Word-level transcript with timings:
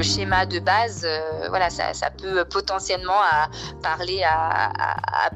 le, 0.00 0.02
schéma 0.02 0.46
de 0.46 0.58
base, 0.60 1.06
voilà, 1.50 1.68
ça, 1.68 2.10
peut 2.10 2.44
potentiellement 2.46 3.20
à 3.20 3.50
parler 3.82 4.22
à, 4.24 4.72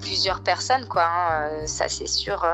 plusieurs 0.01 0.43
personnes, 0.43 0.87
quoi. 0.87 1.07
Hein. 1.07 1.67
Ça, 1.67 1.89
c'est 1.89 2.07
sûr. 2.07 2.47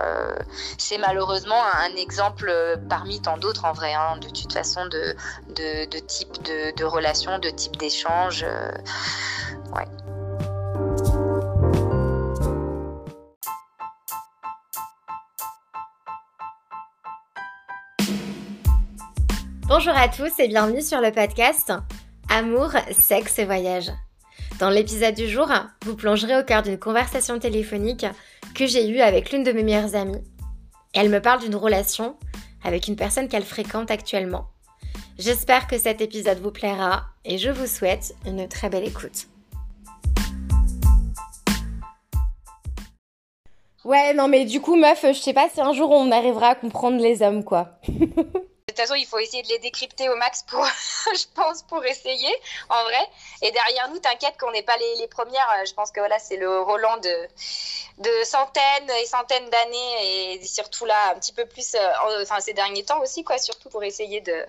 c'est 0.76 0.98
malheureusement 0.98 1.62
un 1.84 1.94
exemple 1.96 2.52
parmi 2.88 3.20
tant 3.22 3.38
d'autres, 3.38 3.64
en 3.64 3.72
vrai, 3.72 3.94
hein, 3.94 4.16
de 4.20 4.28
toute 4.28 4.52
façon, 4.52 4.86
de, 4.86 5.14
type 6.00 6.42
de, 6.42 6.76
de 6.76 6.84
relation, 6.84 7.38
de 7.38 7.50
type 7.50 7.76
d'échange. 7.76 8.44
ouais. 9.76 9.86
Bonjour 19.68 19.96
à 19.96 20.08
tous 20.08 20.32
et 20.40 20.48
bienvenue 20.48 20.82
sur 20.82 21.00
le 21.00 21.12
podcast 21.12 21.72
Amour, 22.32 22.70
sexe 22.92 23.40
et 23.40 23.44
voyage. 23.44 23.90
Dans 24.60 24.70
l'épisode 24.70 25.16
du 25.16 25.28
jour, 25.28 25.48
vous 25.84 25.96
plongerez 25.96 26.38
au 26.38 26.44
cœur 26.44 26.62
d'une 26.62 26.78
conversation 26.78 27.40
téléphonique 27.40 28.06
que 28.54 28.68
j'ai 28.68 28.88
eue 28.88 29.00
avec 29.00 29.32
l'une 29.32 29.42
de 29.42 29.50
mes 29.50 29.64
meilleures 29.64 29.96
amies. 29.96 30.22
Elle 30.94 31.08
me 31.08 31.20
parle 31.20 31.40
d'une 31.40 31.56
relation 31.56 32.14
avec 32.62 32.86
une 32.86 32.94
personne 32.94 33.26
qu'elle 33.26 33.42
fréquente 33.42 33.90
actuellement. 33.90 34.46
J'espère 35.18 35.66
que 35.66 35.76
cet 35.76 36.00
épisode 36.00 36.38
vous 36.38 36.52
plaira 36.52 37.06
et 37.24 37.36
je 37.36 37.50
vous 37.50 37.66
souhaite 37.66 38.14
une 38.24 38.46
très 38.46 38.70
belle 38.70 38.86
écoute. 38.86 39.26
Ouais, 43.84 44.14
non 44.14 44.28
mais 44.28 44.44
du 44.44 44.60
coup, 44.60 44.76
meuf, 44.76 45.04
je 45.04 45.18
sais 45.18 45.34
pas 45.34 45.48
si 45.52 45.60
un 45.60 45.72
jour 45.72 45.90
on 45.90 46.12
arrivera 46.12 46.50
à 46.50 46.54
comprendre 46.54 47.02
les 47.02 47.22
hommes, 47.22 47.42
quoi. 47.42 47.80
De 48.70 48.76
toute 48.76 48.82
façon, 48.82 48.94
il 48.94 49.06
faut 49.06 49.18
essayer 49.18 49.42
de 49.42 49.48
les 49.48 49.58
décrypter 49.58 50.08
au 50.08 50.14
max 50.14 50.44
pour, 50.44 50.64
je 51.14 51.24
pense, 51.34 51.62
pour 51.62 51.84
essayer, 51.84 52.32
en 52.68 52.84
vrai. 52.84 53.08
Et 53.42 53.50
derrière 53.50 53.90
nous, 53.90 53.98
t'inquiète 53.98 54.38
qu'on 54.38 54.52
n'est 54.52 54.62
pas 54.62 54.76
les, 54.76 55.08
premières. 55.08 55.48
Je 55.66 55.74
pense 55.74 55.90
que 55.90 55.98
voilà, 55.98 56.20
c'est 56.20 56.36
le 56.36 56.60
Roland 56.60 56.98
de, 56.98 57.28
de 57.98 58.24
centaines 58.24 58.90
et 59.02 59.06
centaines 59.06 59.50
d'années 59.50 60.34
et 60.36 60.44
surtout 60.44 60.84
là, 60.84 61.10
un 61.10 61.18
petit 61.18 61.32
peu 61.32 61.46
plus, 61.46 61.74
euh, 61.74 62.22
enfin, 62.22 62.38
ces 62.38 62.52
derniers 62.52 62.84
temps 62.84 63.00
aussi, 63.00 63.24
quoi, 63.24 63.38
surtout 63.38 63.70
pour 63.70 63.82
essayer 63.82 64.20
de 64.20 64.46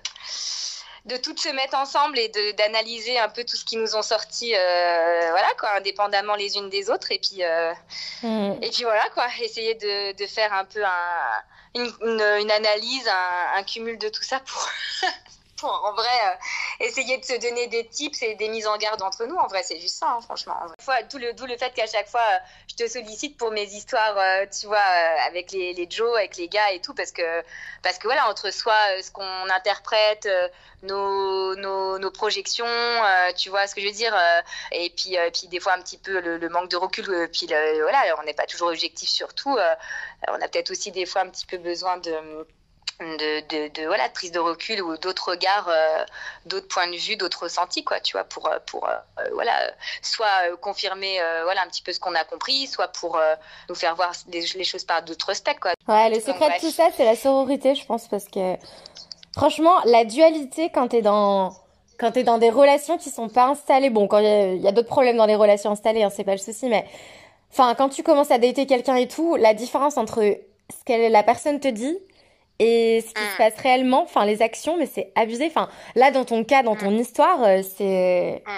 de 1.06 1.18
toutes 1.18 1.40
se 1.40 1.50
mettre 1.50 1.76
ensemble 1.76 2.20
et 2.20 2.30
d'analyser 2.58 3.18
un 3.18 3.30
peu 3.30 3.44
tout 3.44 3.58
ce 3.58 3.66
qui 3.66 3.76
nous 3.76 3.96
ont 3.96 4.04
sorti, 4.04 4.54
euh, 4.56 5.28
voilà 5.32 5.48
quoi, 5.60 5.78
indépendamment 5.78 6.36
les 6.36 6.58
unes 6.58 6.70
des 6.70 6.92
autres. 6.92 7.12
Et 7.12 7.18
puis, 7.18 7.44
euh, 7.44 7.74
mm. 8.22 8.62
et 8.62 8.70
puis 8.70 8.84
voilà 8.84 9.10
quoi, 9.10 9.26
essayer 9.42 9.74
de, 9.74 10.12
de 10.16 10.28
faire 10.28 10.54
un 10.54 10.66
peu 10.66 10.84
un, 10.86 11.42
une, 11.76 12.52
analyse, 12.52 13.10
un, 13.56 13.64
cumul 13.64 13.98
de 13.98 14.10
tout 14.10 14.24
ça 14.24 14.40
pour, 14.40 14.70
en 15.68 15.94
vrai, 15.94 16.08
euh, 16.26 16.86
essayer 16.86 17.18
de 17.18 17.26
se 17.26 17.34
donner 17.40 17.68
des 17.68 17.88
tips 17.88 18.22
et 18.24 18.36
des 18.36 18.50
mises 18.50 18.68
en 18.68 18.78
garde 18.78 19.02
entre 19.02 19.26
nous. 19.26 19.36
En 19.36 19.48
vrai, 19.48 19.64
c'est 19.64 19.80
juste 19.80 19.98
ça, 19.98 20.10
hein, 20.10 20.22
franchement. 20.22 20.56
D'où 21.10 21.48
le, 21.48 21.58
fait 21.58 21.74
qu'à 21.74 21.88
chaque 21.88 22.08
fois, 22.08 22.22
euh, 22.22 22.38
je 22.70 22.76
te 22.76 22.88
sollicite 22.88 23.38
pour 23.38 23.52
mes 23.52 23.64
histoires, 23.64 24.18
euh, 24.18 24.46
tu 24.48 24.68
vois, 24.68 24.80
avec 25.28 25.52
les, 25.52 25.88
Joe, 25.90 26.18
avec 26.18 26.38
les 26.38 26.48
gars 26.48 26.72
et 26.72 26.82
tout, 26.82 26.94
parce 26.94 27.12
que, 27.12 27.44
parce 27.84 27.98
que 27.98 28.08
voilà, 28.08 28.30
entre 28.30 28.52
soi, 28.52 28.76
ce 29.02 29.12
qu'on 29.12 29.50
interprète, 29.50 30.28
nos, 30.84 32.12
projections, 32.12 32.66
tu 33.38 33.50
vois 33.50 33.68
ce 33.68 33.76
que 33.76 33.82
je 33.82 33.88
veux 33.88 33.94
dire, 33.94 34.16
et 34.72 34.90
puis, 34.90 35.18
puis 35.34 35.48
des 35.48 35.60
fois 35.60 35.74
un 35.74 35.82
petit 35.82 35.98
peu 35.98 36.20
le, 36.20 36.50
manque 36.50 36.70
de 36.70 36.78
recul, 36.78 37.30
puis 37.32 37.48
voilà, 37.48 38.16
on 38.20 38.24
n'est 38.24 38.34
pas 38.34 38.46
toujours 38.46 38.70
objectif 38.70 39.10
sur 39.10 39.34
tout. 39.34 39.58
on 40.28 40.42
a 40.42 40.48
peut-être 40.48 40.72
aussi 40.72 40.92
des 40.92 41.06
fois 41.06 41.22
un 41.22 41.30
petit 41.30 41.46
peu 41.46 41.58
besoin 41.58 41.98
de 41.98 42.46
de, 43.02 43.70
de, 43.70 43.86
voilà, 43.86 44.08
de 44.08 44.14
prise 44.14 44.32
de 44.32 44.40
recul 44.40 44.82
ou 44.82 44.98
d'autres 44.98 45.32
regards, 45.32 45.68
euh, 45.70 46.04
d'autres 46.46 46.68
points 46.68 46.88
de 46.88 46.96
vue, 46.96 47.16
d'autres 47.16 47.44
ressentis, 47.44 47.84
quoi, 47.84 48.00
tu 48.00 48.14
vois, 48.14 48.24
pour, 48.24 48.48
euh, 48.48 48.58
pour 48.66 48.88
euh, 48.88 49.24
voilà, 49.34 49.54
soit 50.02 50.56
confirmer 50.62 51.20
voilà, 51.44 51.64
un 51.64 51.68
petit 51.68 51.82
peu 51.82 51.92
ce 51.92 52.00
qu'on 52.00 52.16
a 52.16 52.24
compris, 52.24 52.68
soit 52.68 52.88
pour 52.90 53.20
nous 53.70 53.76
faire 53.76 53.96
voir 53.96 54.12
les, 54.32 54.64
choses 54.64 54.84
par 54.84 55.04
d'autres 55.04 55.32
aspects, 55.32 55.60
quoi. 55.60 55.72
Ouais, 55.88 56.10
le 56.10 56.20
secret 56.20 56.58
de 56.58 56.60
tout 56.60 56.72
ça, 56.72 56.90
c'est 56.96 57.06
la 57.06 57.16
sororité, 57.16 57.76
je 57.76 57.86
pense, 57.86 58.08
parce 58.08 58.28
que 58.28 58.56
franchement, 59.36 59.76
la 59.86 60.06
dualité 60.06 60.70
quand 60.70 60.90
t'es 60.90 61.02
dans 61.02 61.54
quand 62.00 62.12
t'es 62.12 62.24
dans 62.24 62.40
des 62.40 62.50
relations 62.50 62.98
qui 62.98 63.12
sont 63.12 63.30
pas 63.30 63.46
installées, 63.46 63.92
bon, 63.92 64.08
quand 64.08 64.18
il 64.18 64.62
y 64.62 64.68
a, 64.68 64.72
d'autres 64.72 64.88
problèmes 64.88 65.18
dans 65.18 65.28
les 65.28 65.36
relations 65.36 65.72
installées, 65.72 66.02
hein, 66.02 66.10
c'est 66.10 66.24
pas 66.24 66.32
le 66.32 66.40
souci, 66.40 66.68
mais 66.68 66.86
enfin, 67.52 67.76
quand 67.76 67.90
tu 67.90 68.02
commences 68.02 68.32
à 68.32 68.40
dater 68.40 68.66
quelqu'un 68.66 68.96
et 68.96 69.08
tout, 69.08 69.36
la 69.36 69.54
différence 69.54 69.98
entre 69.98 70.20
ce 70.22 70.84
que 70.86 71.12
la 71.12 71.22
personne 71.22 71.60
te 71.60 71.68
dit 71.68 72.00
et 72.64 73.02
ce 73.02 73.12
qui 73.12 73.22
se 73.22 73.34
mm. 73.34 73.38
passe 73.38 73.58
réellement, 73.58 74.04
enfin 74.04 74.24
les 74.24 74.44
actions, 74.44 74.78
mais 74.78 74.86
c'est 74.86 75.12
abusé. 75.16 75.48
Enfin 75.48 75.68
là, 75.96 76.12
dans 76.12 76.26
ton 76.26 76.44
cas, 76.44 76.62
dans 76.62 76.76
ton 76.76 76.92
mm. 76.92 77.00
histoire, 77.00 77.44
euh, 77.44 77.62
c'est 77.64 78.44
mm. 78.46 78.52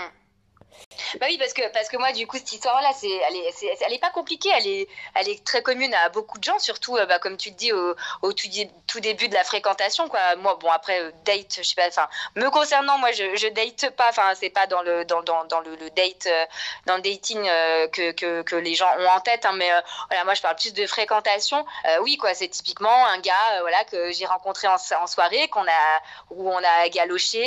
Bah 1.19 1.27
oui, 1.29 1.37
parce 1.37 1.53
que, 1.53 1.67
parce 1.71 1.89
que 1.89 1.97
moi, 1.97 2.11
du 2.11 2.27
coup, 2.27 2.37
cette 2.37 2.51
histoire-là, 2.51 2.91
c'est, 2.95 3.09
elle, 3.09 3.35
est, 3.35 3.81
elle 3.85 3.93
est 3.93 3.99
pas 3.99 4.09
compliquée, 4.09 4.49
elle 4.55 4.67
est, 4.67 4.87
elle 5.15 5.29
est 5.29 5.43
très 5.43 5.61
commune 5.61 5.93
à 5.93 6.09
beaucoup 6.09 6.37
de 6.37 6.43
gens, 6.43 6.59
surtout, 6.59 6.97
euh, 6.97 7.05
bah, 7.05 7.19
comme 7.19 7.37
tu 7.37 7.51
te 7.51 7.57
dis, 7.57 7.71
au, 7.71 7.95
au 8.21 8.33
tout, 8.33 8.47
tout, 8.87 8.99
début 8.99 9.27
de 9.27 9.33
la 9.33 9.43
fréquentation. 9.43 10.07
Quoi. 10.07 10.35
Moi, 10.37 10.57
bon, 10.59 10.71
après, 10.71 11.01
euh, 11.01 11.11
date, 11.25 11.57
je 11.57 11.63
sais 11.63 11.75
pas, 11.75 11.87
enfin, 11.87 12.07
me 12.35 12.49
concernant, 12.49 12.97
moi, 12.97 13.11
je, 13.11 13.35
je 13.35 13.47
date 13.47 13.89
pas, 13.95 14.09
enfin, 14.09 14.31
c'est 14.35 14.49
pas 14.49 14.67
dans 14.67 14.81
le, 14.81 15.05
dans, 15.05 15.21
dans, 15.23 15.45
dans 15.45 15.59
le, 15.59 15.75
date, 15.91 16.27
euh, 16.27 16.45
dans 16.85 16.95
le 16.95 17.01
dating 17.01 17.43
que, 17.91 18.11
que, 18.41 18.55
les 18.55 18.75
gens 18.75 18.89
ont 18.99 19.07
en 19.07 19.19
tête, 19.19 19.45
hein, 19.45 19.53
mais 19.53 19.69
voilà, 20.09 20.23
moi, 20.23 20.33
je 20.33 20.41
parle 20.41 20.55
plus 20.55 20.73
de 20.73 20.85
fréquentation. 20.85 21.65
oui, 22.01 22.17
quoi, 22.17 22.33
c'est 22.33 22.47
typiquement 22.47 23.05
un 23.07 23.19
gars, 23.19 23.61
voilà, 23.61 23.83
que 23.85 24.11
j'ai 24.11 24.25
rencontré 24.25 24.67
en, 24.67 24.75
en 24.75 25.07
soirée, 25.07 25.47
qu'on 25.49 25.63
a, 25.63 26.01
où 26.29 26.49
on 26.49 26.57
a 26.57 26.89
galoché 26.89 27.43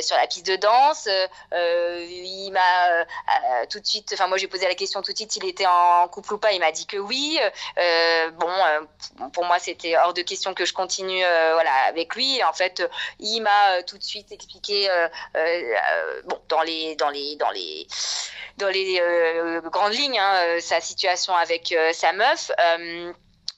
sur 0.00 0.16
la 0.16 0.26
piste 0.26 0.46
de 0.46 0.56
danse 0.56 1.08
il 2.10 2.50
m'a 2.50 2.88
euh, 2.90 3.04
euh, 3.04 3.66
tout 3.68 3.80
de 3.80 3.86
suite, 3.86 4.10
enfin 4.12 4.26
moi 4.26 4.36
j'ai 4.38 4.48
posé 4.48 4.66
la 4.66 4.74
question 4.74 5.02
tout 5.02 5.12
de 5.12 5.16
suite 5.16 5.32
s'il 5.32 5.44
était 5.46 5.66
en 5.66 6.08
couple 6.08 6.34
ou 6.34 6.38
pas, 6.38 6.52
il 6.52 6.60
m'a 6.60 6.72
dit 6.72 6.86
que 6.86 6.96
oui. 6.96 7.38
Euh, 7.78 8.30
bon, 8.32 9.28
pour 9.32 9.44
moi 9.44 9.58
c'était 9.58 9.96
hors 9.96 10.14
de 10.14 10.22
question 10.22 10.54
que 10.54 10.64
je 10.64 10.72
continue 10.72 11.20
voilà 11.20 11.72
avec 11.88 12.14
lui. 12.14 12.42
En 12.44 12.52
fait, 12.52 12.82
il 13.18 13.40
m'a 13.40 13.82
tout 13.84 13.98
de 13.98 14.02
suite 14.02 14.32
expliqué 14.32 14.88
bon 16.24 16.40
dans 16.48 16.62
les 16.62 16.96
dans 16.96 17.10
les 17.10 17.36
dans 17.36 17.50
les 17.50 17.86
dans 18.56 18.68
les 18.68 19.00
grandes 19.64 19.94
lignes 19.94 20.18
hein, 20.18 20.60
sa 20.60 20.80
situation 20.80 21.34
avec 21.34 21.74
sa 21.92 22.12
meuf 22.12 22.50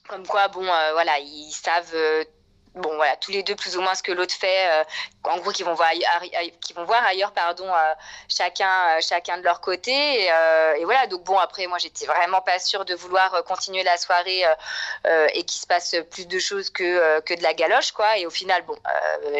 comme 0.07 0.27
quoi 0.27 0.47
bon 0.49 0.63
voilà 0.63 1.19
ils 1.19 1.51
savent 1.51 1.95
bon 2.75 2.95
voilà 2.95 3.15
tous 3.17 3.31
les 3.31 3.43
deux 3.43 3.55
plus 3.55 3.77
ou 3.77 3.81
moins 3.81 3.95
ce 3.95 4.03
que 4.03 4.11
l'autre 4.11 4.33
fait 4.33 4.67
euh, 4.69 4.83
en 5.23 5.37
gros 5.37 5.51
qui 5.51 5.63
vont 5.63 5.73
voir 5.73 5.89
qui 6.61 6.73
vont 6.73 6.85
voir 6.85 7.03
ailleurs 7.05 7.31
pardon 7.31 7.67
euh, 7.67 7.93
chacun 8.27 8.97
euh, 8.97 8.99
chacun 9.01 9.37
de 9.37 9.43
leur 9.43 9.61
côté. 9.61 9.93
Et, 10.23 10.85
voilà 10.85 11.07
donc 11.07 11.23
bon 11.23 11.37
après 11.37 11.67
moi 11.67 11.77
j'étais 11.77 12.05
vraiment 12.05 12.41
pas 12.41 12.59
sûre 12.59 12.83
de 12.85 12.93
vouloir 12.93 13.43
continuer 13.45 13.83
la 13.83 13.97
soirée 13.97 14.43
et 15.33 15.43
qu'il 15.43 15.61
se 15.61 15.67
passe 15.67 15.95
plus 16.11 16.27
de 16.27 16.39
choses 16.39 16.69
que 16.69 17.19
que 17.21 17.33
de 17.33 17.43
la 17.43 17.53
galoche 17.53 17.91
quoi. 17.91 18.17
Et 18.17 18.25
au 18.25 18.29
final 18.29 18.63
bon 18.65 18.75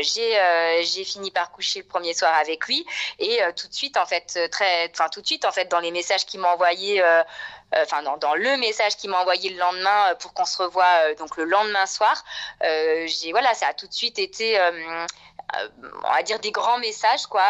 j'ai 0.01 0.83
j'ai 0.83 1.03
fini 1.03 1.31
par 1.31 1.51
coucher 1.51 1.79
le 1.79 1.85
premier 1.85 2.13
soir 2.13 2.33
avec 2.35 2.65
lui. 2.67 2.85
Et 3.19 3.39
tout 3.55 3.67
de 3.67 3.73
suite 3.73 3.97
en 3.97 4.05
fait 4.05 4.49
très 4.51 4.89
enfin 4.91 5.09
tout 5.09 5.21
de 5.21 5.27
suite 5.27 5.45
en 5.45 5.51
fait 5.51 5.65
dans 5.65 5.79
les 5.79 5.91
messages 5.91 6.25
qu'il 6.25 6.39
m'a 6.39 6.49
envoyés 6.49 7.03
euh, 7.03 7.23
enfin 7.81 8.03
dans, 8.03 8.17
dans, 8.17 8.35
le 8.35 8.57
message 8.57 8.97
qu'il 8.97 9.09
m'a 9.09 9.19
envoyé 9.19 9.49
le 9.49 9.57
lendemain 9.57 10.11
euh, 10.11 10.15
pour 10.15 10.33
qu'on 10.33 10.45
se 10.45 10.61
revoie 10.61 10.85
euh, 11.05 11.15
donc 11.15 11.37
le 11.37 11.45
lendemain 11.45 11.85
soir, 11.85 12.23
j'ai 12.61 13.31
voilà, 13.31 13.53
ça 13.53 13.67
a 13.67 13.73
tout 13.73 13.87
de 13.87 13.93
suite 13.93 14.19
été 14.19 14.59
on 16.03 16.11
va 16.11 16.23
dire 16.23 16.39
des 16.39 16.51
grands 16.51 16.79
messages 16.79 17.27
quoi 17.27 17.43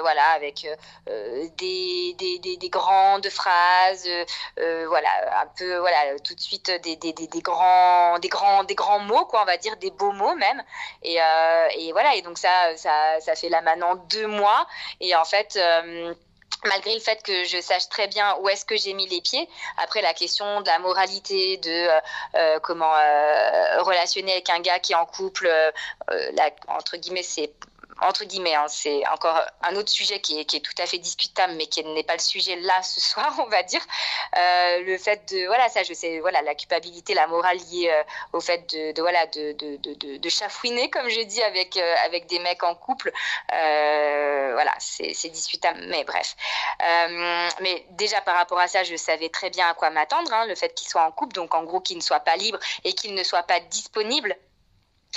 voilà 0.00 0.30
avec 0.30 0.66
des, 1.06 2.14
des, 2.18 2.38
des, 2.38 2.56
des, 2.56 2.68
grandes 2.68 3.28
phrases 3.28 4.08
voilà 4.56 5.08
un 5.40 5.46
peu 5.58 5.76
voilà 5.78 6.18
tout 6.22 6.34
de 6.34 6.40
suite 6.40 6.70
des, 6.82 6.96
des, 6.96 7.12
des, 7.12 7.40
grands 7.40 8.18
des 8.18 8.28
grands 8.28 8.64
des 8.64 8.74
grands 8.74 8.98
mots 8.98 9.24
quoi 9.24 9.42
on 9.42 9.46
va 9.46 9.56
dire 9.56 9.76
des 9.78 9.90
beaux 9.90 10.12
mots 10.12 10.34
même. 10.34 10.62
Et, 11.02 11.18
et 11.78 11.92
voilà 11.92 12.14
et 12.16 12.22
donc 12.22 12.36
ça 12.36 12.76
ça 12.76 13.20
ça 13.20 13.34
fait 13.34 13.48
là 13.48 13.62
maintenant 13.62 13.94
deux 13.94 14.26
mois. 14.26 14.66
Et 15.00 15.14
en 15.16 15.24
fait 15.24 15.58
malgré 16.64 16.94
le 16.94 17.00
fait 17.00 17.22
que 17.22 17.44
je 17.44 17.60
sache 17.60 17.88
très 17.88 18.08
bien 18.08 18.36
où 18.40 18.48
est-ce 18.48 18.64
que 18.64 18.76
j'ai 18.76 18.94
mis 18.94 19.06
les 19.06 19.20
pieds. 19.20 19.48
Après, 19.78 20.02
la 20.02 20.14
question 20.14 20.60
de 20.60 20.66
la 20.66 20.78
moralité, 20.78 21.58
de 21.58 21.70
euh, 21.70 22.00
euh, 22.34 22.58
comment 22.60 22.92
euh, 22.94 23.82
relationner 23.82 24.32
avec 24.32 24.50
un 24.50 24.60
gars 24.60 24.78
qui 24.78 24.92
est 24.92 24.96
en 24.96 25.06
couple, 25.06 25.50
entre 26.68 26.96
guillemets, 26.96 27.22
c'est 27.22 27.52
entre 28.02 28.24
guillemets, 28.24 28.54
hein, 28.54 28.66
c'est 28.68 29.06
encore 29.08 29.40
un 29.62 29.74
autre 29.76 29.90
sujet 29.90 30.20
qui 30.20 30.38
est, 30.38 30.64
tout 30.64 30.82
à 30.82 30.86
fait 30.86 30.98
discutable, 30.98 31.54
mais 31.56 31.66
qui 31.66 31.82
n'est 31.84 32.02
pas 32.02 32.14
le 32.14 32.20
sujet 32.20 32.56
là 32.56 32.82
ce 32.82 33.00
soir, 33.00 33.34
on 33.44 33.48
va 33.48 33.62
dire. 33.62 33.80
Euh, 34.36 34.82
le 34.82 34.98
fait 34.98 35.32
de, 35.32 35.46
voilà, 35.46 35.68
ça, 35.68 35.82
je 35.82 35.94
sais, 35.94 36.20
voilà, 36.20 36.42
la 36.42 36.54
culpabilité, 36.54 37.14
la 37.14 37.26
morale 37.26 37.58
liée 37.70 37.90
euh, 37.90 38.02
au 38.32 38.40
fait 38.40 38.68
de, 38.74 39.00
voilà, 39.00 39.26
de, 39.26 39.52
de, 39.52 40.18
de, 40.18 40.28
chafouiner, 40.28 40.90
comme 40.90 41.08
je 41.08 41.20
dis, 41.22 41.42
avec, 41.42 41.76
euh, 41.76 41.94
avec 42.04 42.26
des 42.26 42.38
mecs 42.38 42.62
en 42.62 42.74
couple. 42.74 43.12
Voilà, 43.50 44.74
c'est 44.78 45.30
discutable, 45.30 45.80
mais 45.88 46.04
bref. 46.04 46.36
Mais 47.60 47.86
déjà, 47.90 48.20
par 48.20 48.36
rapport 48.36 48.58
à 48.58 48.68
ça, 48.68 48.84
je 48.84 48.96
savais 48.96 49.28
très 49.28 49.50
bien 49.50 49.66
à 49.68 49.74
quoi 49.74 49.90
m'attendre, 49.90 50.32
hein, 50.32 50.46
le 50.46 50.54
fait 50.54 50.74
qu'il 50.74 50.88
soit 50.88 51.02
en 51.02 51.12
couple, 51.12 51.34
donc 51.34 51.54
en 51.54 51.64
gros 51.64 51.80
qu'il 51.80 51.96
ne 51.96 52.02
soit 52.02 52.20
pas 52.20 52.36
libre 52.36 52.58
et 52.84 52.92
qu'il 52.92 53.14
ne 53.14 53.22
soit 53.22 53.42
pas 53.42 53.60
disponible 53.60 54.36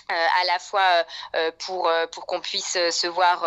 à 0.10 0.44
la 0.46 0.60
fois 0.60 1.06
euh, 1.36 1.52
pour, 1.66 1.88
euh, 1.88 2.08
pour 2.08 2.26
qu'on 2.26 2.42
puisse 2.42 2.74
se 2.74 3.08
voir 3.08 3.46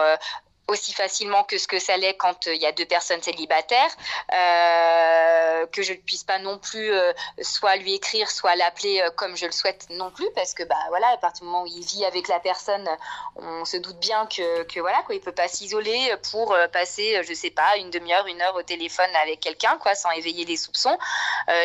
aussi 0.68 0.92
facilement 0.92 1.44
que 1.44 1.58
ce 1.58 1.66
que 1.66 1.78
ça 1.78 1.96
l'est 1.96 2.14
quand 2.14 2.46
il 2.46 2.60
y 2.60 2.66
a 2.66 2.72
deux 2.72 2.86
personnes 2.86 3.22
célibataires, 3.22 3.90
euh, 4.32 5.66
que 5.66 5.82
je 5.82 5.92
ne 5.92 5.98
puisse 5.98 6.24
pas 6.24 6.38
non 6.38 6.58
plus 6.58 6.92
euh, 6.92 7.12
soit 7.40 7.76
lui 7.76 7.94
écrire, 7.94 8.30
soit 8.30 8.54
l'appeler 8.56 9.00
euh, 9.00 9.10
comme 9.10 9.36
je 9.36 9.46
le 9.46 9.52
souhaite 9.52 9.86
non 9.90 10.10
plus, 10.10 10.28
parce 10.34 10.54
que 10.54 10.62
bah 10.62 10.76
voilà, 10.88 11.08
à 11.08 11.16
partir 11.18 11.42
du 11.42 11.46
moment 11.46 11.64
où 11.64 11.66
il 11.66 11.84
vit 11.84 12.04
avec 12.04 12.28
la 12.28 12.40
personne, 12.40 12.88
on 13.36 13.64
se 13.64 13.76
doute 13.76 13.98
bien 13.98 14.26
que, 14.26 14.62
que 14.64 14.80
voilà 14.80 15.02
quoi, 15.02 15.14
il 15.14 15.20
peut 15.20 15.32
pas 15.32 15.48
s'isoler 15.48 16.14
pour 16.30 16.56
passer, 16.72 17.22
je 17.22 17.34
sais 17.34 17.50
pas, 17.50 17.76
une 17.76 17.90
demi-heure, 17.90 18.26
une 18.26 18.40
heure 18.40 18.54
au 18.54 18.62
téléphone 18.62 19.10
avec 19.22 19.40
quelqu'un, 19.40 19.76
quoi, 19.78 19.94
sans 19.94 20.10
éveiller 20.12 20.44
les 20.44 20.56
soupçons. 20.56 20.96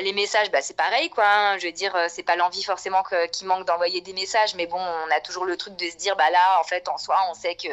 les 0.02 0.14
messages, 0.14 0.52
bah 0.52 0.62
c'est 0.62 0.76
pareil, 0.76 1.10
quoi. 1.10 1.26
Hein, 1.26 1.58
je 1.58 1.68
veux 1.68 1.72
dire, 1.72 1.96
c'est 2.10 2.24
pas 2.24 2.36
l'envie 2.36 2.64
forcément 2.64 3.04
qui 3.32 3.46
manque 3.46 3.66
d'envoyer 3.66 4.02
des 4.02 4.14
messages, 4.14 4.56
mais 4.56 4.66
bon, 4.66 4.80
on 4.80 5.12
a 5.12 5.20
toujours 5.22 5.46
le 5.46 5.58
truc 5.58 5.76
de 5.76 5.90
se 5.90 5.96
dire, 5.96 6.16
bah 6.16 6.30
là, 6.30 6.60
en 6.60 6.64
fait, 6.64 6.88
en 6.88 6.98
soi, 6.98 7.18
on 7.30 7.34
sait 7.34 7.56
que 7.56 7.68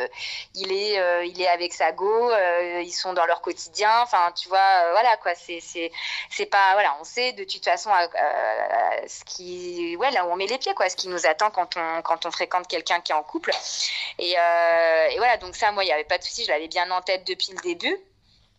il 0.54 0.72
est 0.72 0.98
euh, 0.98 1.13
il 1.22 1.40
est 1.40 1.48
avec 1.48 1.72
sa 1.72 1.92
go, 1.92 2.30
euh, 2.30 2.80
ils 2.82 2.92
sont 2.92 3.12
dans 3.12 3.26
leur 3.26 3.40
quotidien. 3.40 3.90
Enfin, 4.02 4.32
tu 4.34 4.48
vois, 4.48 4.58
euh, 4.58 4.90
voilà 4.92 5.16
quoi. 5.18 5.34
C'est 5.34 5.60
c'est 5.60 6.46
pas 6.46 6.72
voilà, 6.72 6.96
on 7.00 7.04
sait 7.04 7.32
de 7.32 7.44
toute 7.44 7.64
façon 7.64 7.90
ce 9.06 9.24
qui 9.24 9.96
ouais 9.96 10.10
là 10.10 10.26
où 10.26 10.30
on 10.30 10.36
met 10.36 10.46
les 10.46 10.58
pieds 10.58 10.74
quoi, 10.74 10.88
ce 10.88 10.96
qui 10.96 11.08
nous 11.08 11.26
attend 11.26 11.50
quand 11.50 11.76
on 11.76 12.02
quand 12.02 12.26
on 12.26 12.30
fréquente 12.30 12.66
quelqu'un 12.66 13.00
qui 13.00 13.12
est 13.12 13.14
en 13.14 13.22
couple. 13.22 13.52
Et, 14.18 14.32
et 14.32 15.16
voilà, 15.18 15.36
donc 15.38 15.56
ça, 15.56 15.72
moi, 15.72 15.84
il 15.84 15.88
y 15.88 15.92
avait 15.92 16.04
pas 16.04 16.18
de 16.18 16.24
souci, 16.24 16.44
je 16.44 16.50
l'avais 16.50 16.68
bien 16.68 16.90
en 16.90 17.02
tête 17.02 17.26
depuis 17.26 17.52
le 17.52 17.60
début. 17.62 17.96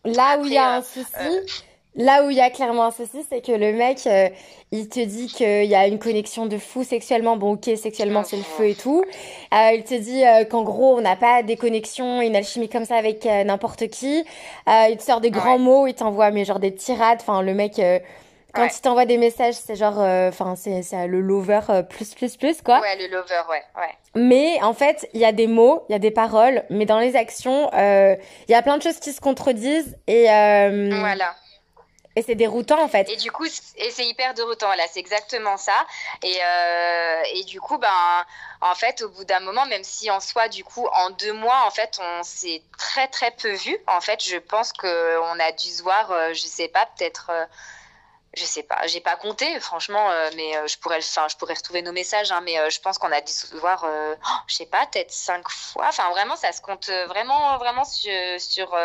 Là 0.04 0.38
où 0.38 0.46
il 0.46 0.52
y 0.52 0.58
a 0.58 0.74
un 0.74 0.82
souci, 0.82 1.64
Là 1.96 2.24
où 2.24 2.30
il 2.30 2.36
y 2.36 2.42
a 2.42 2.50
clairement 2.50 2.84
un 2.84 2.90
souci, 2.90 3.24
c'est 3.26 3.40
que 3.40 3.52
le 3.52 3.72
mec, 3.72 4.06
euh, 4.06 4.28
il 4.70 4.86
te 4.88 5.00
dit 5.00 5.28
qu'il 5.28 5.64
y 5.64 5.74
a 5.74 5.86
une 5.86 5.98
connexion 5.98 6.44
de 6.44 6.58
fou 6.58 6.84
sexuellement. 6.84 7.38
Bon, 7.38 7.52
ok, 7.52 7.70
sexuellement, 7.76 8.22
c'est 8.22 8.36
le 8.36 8.42
feu 8.42 8.68
et 8.68 8.74
tout. 8.74 9.02
Euh, 9.54 9.70
il 9.72 9.82
te 9.82 9.94
dit 9.94 10.22
euh, 10.22 10.44
qu'en 10.44 10.62
gros, 10.62 10.98
on 10.98 11.00
n'a 11.00 11.16
pas 11.16 11.42
des 11.42 11.56
connexions, 11.56 12.20
une 12.20 12.36
alchimie 12.36 12.68
comme 12.68 12.84
ça 12.84 12.96
avec 12.96 13.24
n'importe 13.24 13.88
qui. 13.88 14.24
il 14.66 14.96
te 14.98 15.02
sort 15.02 15.22
des 15.22 15.30
grands 15.30 15.58
mots, 15.58 15.86
il 15.86 15.94
t'envoie 15.94 16.30
mais 16.30 16.44
genre 16.44 16.58
des 16.58 16.74
tirades. 16.74 17.18
Enfin, 17.22 17.40
le 17.40 17.54
mec, 17.54 17.80
quand 18.52 18.66
il 18.66 18.80
t'envoie 18.82 19.06
des 19.06 19.16
messages, 19.16 19.54
c'est 19.54 19.76
genre, 19.76 19.98
enfin, 19.98 20.54
c'est 20.54 21.06
le 21.06 21.20
lover 21.22 21.60
plus 21.88 22.14
plus 22.14 22.36
plus 22.36 22.60
quoi. 22.60 22.80
Ouais, 22.80 22.96
le 22.98 23.06
lover, 23.06 23.40
ouais, 23.48 23.62
ouais. 23.74 23.94
Mais 24.14 24.62
en 24.62 24.74
fait, 24.74 25.08
il 25.14 25.20
y 25.20 25.24
a 25.24 25.32
des 25.32 25.46
mots, 25.46 25.82
il 25.88 25.92
y 25.92 25.94
a 25.94 25.98
des 25.98 26.10
paroles, 26.10 26.62
mais 26.68 26.84
dans 26.84 26.98
les 26.98 27.16
actions, 27.16 27.70
il 27.72 28.50
y 28.50 28.54
a 28.54 28.60
plein 28.60 28.76
de 28.76 28.82
choses 28.82 28.98
qui 28.98 29.12
se 29.12 29.20
contredisent 29.22 29.96
et. 30.06 30.24
voilà 30.24 31.34
et 32.16 32.22
c'est 32.22 32.34
déroutant 32.34 32.82
en 32.82 32.88
fait. 32.88 33.08
Et 33.10 33.16
du 33.16 33.30
coup, 33.30 33.44
et 33.44 33.90
c'est 33.90 34.06
hyper 34.06 34.32
déroutant. 34.32 34.70
Là, 34.74 34.84
c'est 34.90 35.00
exactement 35.00 35.58
ça. 35.58 35.86
Et, 36.22 36.38
euh, 36.42 37.22
et 37.34 37.44
du 37.44 37.60
coup, 37.60 37.76
ben, 37.76 38.24
en 38.62 38.74
fait, 38.74 39.02
au 39.02 39.10
bout 39.10 39.24
d'un 39.24 39.40
moment, 39.40 39.66
même 39.66 39.84
si 39.84 40.10
en 40.10 40.18
soi, 40.18 40.48
du 40.48 40.64
coup, 40.64 40.86
en 40.94 41.10
deux 41.10 41.34
mois, 41.34 41.64
en 41.66 41.70
fait, 41.70 41.98
on 42.00 42.22
s'est 42.22 42.62
très 42.78 43.06
très 43.08 43.30
peu 43.32 43.52
vu. 43.52 43.76
En 43.86 44.00
fait, 44.00 44.24
je 44.24 44.38
pense 44.38 44.72
que 44.72 45.18
on 45.20 45.38
a 45.38 45.52
dû 45.52 45.66
se 45.66 45.82
voir, 45.82 46.10
euh, 46.10 46.32
je 46.32 46.46
sais 46.46 46.68
pas, 46.68 46.88
peut-être. 46.96 47.26
Euh, 47.30 47.44
je 48.34 48.44
sais 48.44 48.64
pas, 48.64 48.86
j'ai 48.86 49.00
pas 49.00 49.16
compté, 49.16 49.58
franchement, 49.60 50.10
euh, 50.10 50.28
mais 50.36 50.52
je 50.68 50.76
pourrais, 50.76 50.98
enfin, 50.98 51.26
je 51.26 51.36
pourrais 51.36 51.54
retrouver 51.54 51.80
nos 51.80 51.92
messages, 51.92 52.30
hein, 52.30 52.42
mais 52.44 52.70
je 52.70 52.78
pense 52.80 52.98
qu'on 52.98 53.10
a 53.10 53.22
dû 53.22 53.32
se 53.32 53.56
voir, 53.56 53.86
oh, 53.88 54.28
je 54.46 54.56
sais 54.56 54.66
pas, 54.66 54.84
peut-être 54.92 55.10
cinq 55.10 55.48
fois. 55.48 55.86
Enfin, 55.88 56.10
vraiment, 56.10 56.36
ça 56.36 56.52
se 56.52 56.60
compte 56.60 56.90
vraiment, 57.08 57.56
vraiment 57.56 57.86
sur, 57.86 58.12
sur 58.38 58.76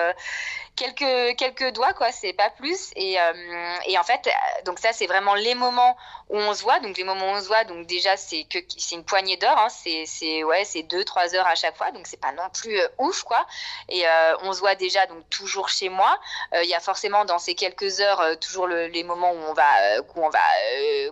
quelques 0.75 1.37
quelques 1.37 1.73
doigts 1.73 1.93
quoi 1.93 2.11
c'est 2.11 2.33
pas 2.33 2.49
plus. 2.49 2.91
Et, 2.95 3.19
euh, 3.19 3.75
et 3.85 3.97
en 3.97 4.03
fait 4.03 4.29
donc 4.65 4.79
ça 4.79 4.93
c'est 4.93 5.07
vraiment 5.07 5.35
les 5.35 5.55
moments 5.55 5.95
où 6.29 6.37
on 6.37 6.53
se 6.53 6.63
voit. 6.63 6.79
Donc 6.79 6.97
les 6.97 7.03
moments 7.03 7.31
où 7.33 7.35
on 7.35 7.41
se 7.41 7.47
voit 7.47 7.63
donc 7.65 7.87
déjà 7.87 8.17
c'est 8.17 8.43
que 8.45 8.59
c'est 8.77 8.95
une 8.95 9.03
poignée 9.03 9.37
d'heures 9.37 9.57
hein, 9.57 9.67
c'est 9.69 10.43
ouais 10.43 10.65
c'est 10.65 10.83
deux 10.83 11.03
trois 11.03 11.35
heures 11.35 11.47
à 11.47 11.55
chaque 11.55 11.75
fois. 11.77 11.91
Donc 11.91 12.07
c'est 12.07 12.19
pas 12.19 12.31
non 12.31 12.49
plus 12.53 12.79
euh, 12.79 12.87
ouf 12.97 13.23
quoi. 13.23 13.45
Et 13.89 14.07
euh, 14.07 14.35
on 14.43 14.53
se 14.53 14.59
voit 14.59 14.75
déjà 14.75 15.05
donc 15.07 15.29
toujours 15.29 15.69
chez 15.69 15.89
moi. 15.89 16.19
Il 16.53 16.69
y 16.69 16.73
a 16.73 16.79
forcément 16.79 17.25
dans 17.25 17.39
ces 17.39 17.55
quelques 17.55 17.99
heures 17.99 18.39
toujours 18.39 18.67
les 18.67 19.03
moments 19.03 19.31
où 19.31 19.39
on 19.49 19.53
va 19.53 19.99
où 20.01 20.23
on 20.23 20.29
va 20.29 20.39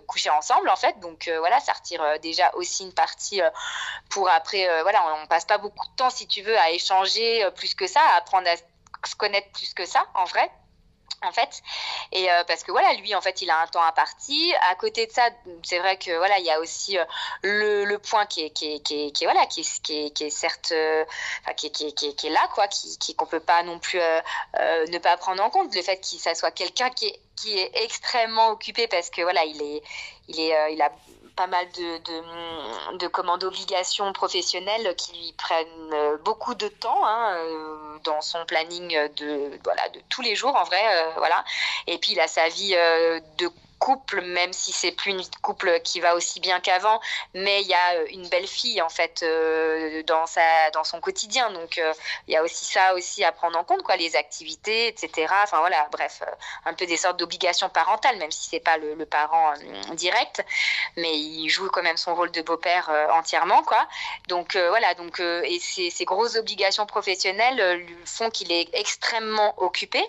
coucher 0.06 0.30
ensemble 0.30 0.68
en 0.68 0.76
fait. 0.76 0.98
Donc 1.00 1.30
voilà 1.38 1.60
ça 1.60 1.72
retire 1.72 2.02
déjà 2.20 2.50
aussi 2.54 2.84
une 2.84 2.92
partie 2.92 3.40
pour 4.08 4.28
après 4.28 4.68
voilà 4.82 5.02
on, 5.06 5.22
on 5.22 5.26
passe 5.26 5.44
pas 5.44 5.58
beaucoup 5.58 5.86
de 5.86 5.94
temps 5.96 6.10
si 6.10 6.26
tu 6.26 6.42
veux 6.42 6.58
à 6.58 6.70
échanger 6.70 7.46
plus 7.56 7.74
que 7.74 7.86
ça 7.86 8.00
à 8.14 8.18
apprendre 8.18 8.48
à 8.48 8.56
se 8.56 8.62
connaître 9.16 9.50
plus 9.52 9.74
que 9.74 9.86
ça, 9.86 10.06
en 10.14 10.24
vrai 10.24 10.50
en 11.22 11.32
fait 11.32 11.62
et 12.12 12.30
euh, 12.30 12.44
parce 12.46 12.62
que 12.62 12.72
voilà 12.72 12.92
lui 12.94 13.14
en 13.14 13.20
fait 13.20 13.42
il 13.42 13.50
a 13.50 13.60
un 13.60 13.66
temps 13.66 13.82
à 13.82 13.92
partie 13.92 14.52
à 14.70 14.74
côté 14.74 15.06
de 15.06 15.12
ça 15.12 15.28
c'est 15.62 15.78
vrai 15.78 15.98
que 15.98 16.16
voilà 16.16 16.38
il 16.38 16.46
y 16.46 16.50
a 16.50 16.60
aussi 16.60 16.98
euh, 16.98 17.04
le, 17.42 17.84
le, 17.84 17.98
point 17.98 18.26
qui 18.26 18.44
est 18.44 18.50
qui 18.50 18.74
est, 18.74 18.80
qui 18.80 19.06
est, 19.06 19.10
qui 19.10 19.24
est 19.24 19.26
voilà 19.26 19.44
qui 19.46 19.60
est, 19.60 19.82
qui 19.82 20.06
est, 20.06 20.10
qui 20.10 20.24
est 20.24 20.30
certes 20.30 20.72
euh, 20.72 21.04
qui, 21.56 21.70
qui, 21.70 21.92
qui, 21.92 22.26
est, 22.26 22.30
là 22.30 22.48
quoi 22.54 22.68
qui 22.68 23.14
qu'on 23.14 23.26
peut 23.26 23.40
pas 23.40 23.62
non 23.62 23.78
plus 23.78 23.98
ne 23.98 24.98
pas 24.98 25.16
prendre 25.16 25.42
en 25.42 25.50
compte 25.50 25.74
le 25.74 25.82
fait 25.82 25.98
qu'il 26.00 26.18
ça 26.18 26.34
soit 26.34 26.52
quelqu'un 26.52 26.90
qui 26.90 27.06
est 27.06 27.20
qui 27.36 27.58
est 27.58 27.70
extrêmement 27.84 28.48
occupé 28.48 28.86
parce 28.86 29.10
que 29.10 29.22
voilà 29.22 29.44
il 29.44 29.60
est 29.60 29.82
il 30.28 30.40
est 30.40 30.72
il 30.72 30.80
a 30.80 30.90
pas 31.40 31.46
mal 31.46 31.66
de, 31.70 31.96
de, 32.92 32.98
de 32.98 33.06
commandes 33.06 33.40
d'obligations 33.40 34.12
professionnelles 34.12 34.94
qui 34.96 35.12
lui 35.12 35.32
prennent 35.38 35.94
euh, 35.94 36.18
beaucoup 36.18 36.54
de 36.54 36.68
temps 36.68 37.06
hein, 37.06 37.34
euh, 37.34 37.98
dans 38.04 38.20
son 38.20 38.44
planning 38.44 38.90
de, 39.16 39.58
voilà, 39.64 39.88
de 39.88 40.00
tous 40.10 40.20
les 40.20 40.36
jours 40.36 40.54
en 40.54 40.64
vrai. 40.64 40.82
Euh, 40.84 41.12
voilà. 41.16 41.42
Et 41.86 41.96
puis 41.96 42.12
il 42.12 42.20
a 42.20 42.28
sa 42.28 42.46
vie 42.48 42.76
de 43.38 43.48
couple, 43.80 44.20
même 44.20 44.52
si 44.52 44.72
c'est 44.72 44.92
plus 44.92 45.10
une 45.10 45.22
couple 45.42 45.80
qui 45.80 46.00
va 46.00 46.14
aussi 46.14 46.38
bien 46.38 46.60
qu'avant, 46.60 47.00
mais 47.34 47.62
il 47.62 47.66
y 47.66 47.74
a 47.74 47.94
euh, 47.94 48.06
une 48.10 48.28
belle 48.28 48.46
fille 48.46 48.80
en 48.82 48.90
fait 48.90 49.22
euh, 49.22 50.02
dans 50.04 50.26
sa 50.26 50.70
dans 50.72 50.84
son 50.84 51.00
quotidien. 51.00 51.50
Donc 51.50 51.78
euh, 51.78 51.92
il 52.28 52.34
y 52.34 52.36
a 52.36 52.42
aussi 52.42 52.66
ça 52.66 52.94
aussi 52.94 53.24
à 53.24 53.32
prendre 53.32 53.58
en 53.58 53.64
compte, 53.64 53.82
quoi, 53.82 53.96
les 53.96 54.14
activités, 54.16 54.88
etc. 54.88 55.32
Enfin 55.42 55.58
voilà, 55.60 55.88
bref, 55.90 56.22
un 56.66 56.74
peu 56.74 56.86
des 56.86 56.98
sortes 56.98 57.18
d'obligations 57.18 57.70
parentales, 57.70 58.18
même 58.18 58.30
si 58.30 58.48
c'est 58.50 58.60
pas 58.60 58.76
le, 58.76 59.00
parent 59.06 59.54
direct, 59.94 60.44
mais 60.96 61.18
il 61.18 61.48
joue 61.48 61.68
quand 61.70 61.82
même 61.82 61.96
son 61.96 62.14
rôle 62.14 62.30
de 62.30 62.42
beau-père 62.42 62.90
entièrement, 63.12 63.62
quoi. 63.62 63.88
Donc 64.28 64.56
voilà, 64.56 64.94
donc 64.94 65.20
et 65.20 65.58
ces 65.58 66.04
grosses 66.04 66.36
obligations 66.36 66.86
professionnelles 66.86 67.86
font 68.04 68.30
qu'il 68.30 68.52
est 68.52 68.68
extrêmement 68.74 69.54
occupé 69.60 70.04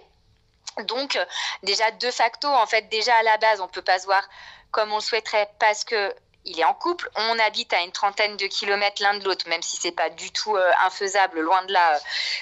donc, 0.87 1.19
déjà, 1.63 1.91
de 1.91 2.11
facto, 2.11 2.47
en 2.47 2.65
fait, 2.65 2.89
déjà 2.89 3.15
à 3.15 3.23
la 3.23 3.37
base, 3.37 3.61
on 3.61 3.67
peut 3.67 3.81
pas 3.81 3.99
se 3.99 4.05
voir 4.05 4.27
comme 4.71 4.91
on 4.91 4.95
le 4.95 5.01
souhaiterait 5.01 5.49
parce 5.59 5.83
que 5.83 6.13
il 6.45 6.59
est 6.59 6.65
en 6.65 6.73
couple, 6.73 7.09
on 7.15 7.39
habite 7.39 7.71
à 7.73 7.81
une 7.81 7.91
trentaine 7.91 8.35
de 8.37 8.47
kilomètres 8.47 9.01
l'un 9.01 9.13
de 9.15 9.23
l'autre, 9.23 9.47
même 9.47 9.61
si 9.61 9.77
c'est 9.77 9.91
pas 9.91 10.09
du 10.09 10.31
tout 10.31 10.55
euh, 10.55 10.71
infaisable, 10.85 11.39
loin 11.39 11.63
de 11.65 11.73
là, 11.73 11.99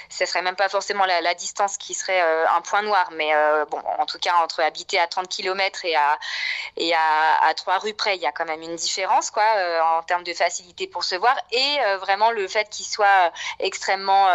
ce 0.09 0.25
serait 0.25 0.41
même 0.41 0.55
pas 0.55 0.69
forcément 0.69 1.05
la, 1.05 1.33
distance 1.33 1.77
qui 1.77 1.93
serait 1.93 2.21
euh, 2.21 2.45
un 2.49 2.61
point 2.61 2.81
noir, 2.81 3.09
mais 3.11 3.33
euh, 3.35 3.65
bon, 3.65 3.81
en 3.99 4.05
tout 4.05 4.17
cas 4.19 4.33
entre 4.43 4.61
habiter 4.61 4.99
à 4.99 5.07
30 5.07 5.27
kilomètres 5.27 5.85
et 5.85 5.95
à 5.95 6.17
et 6.77 6.93
à, 6.93 7.53
trois 7.55 7.77
rues 7.79 7.93
près, 7.93 8.15
il 8.15 8.21
y 8.21 8.25
a 8.25 8.31
quand 8.31 8.45
même 8.45 8.61
une 8.61 8.75
différence, 8.75 9.31
quoi, 9.31 9.43
en 9.97 10.03
termes 10.03 10.23
de 10.23 10.33
facilité 10.33 10.87
pour 10.87 11.03
se 11.03 11.15
voir, 11.15 11.35
et 11.51 11.77
vraiment 11.99 12.31
le 12.31 12.47
fait 12.47 12.69
qu'il 12.69 12.85
soit 12.85 13.31
extrêmement 13.59 14.29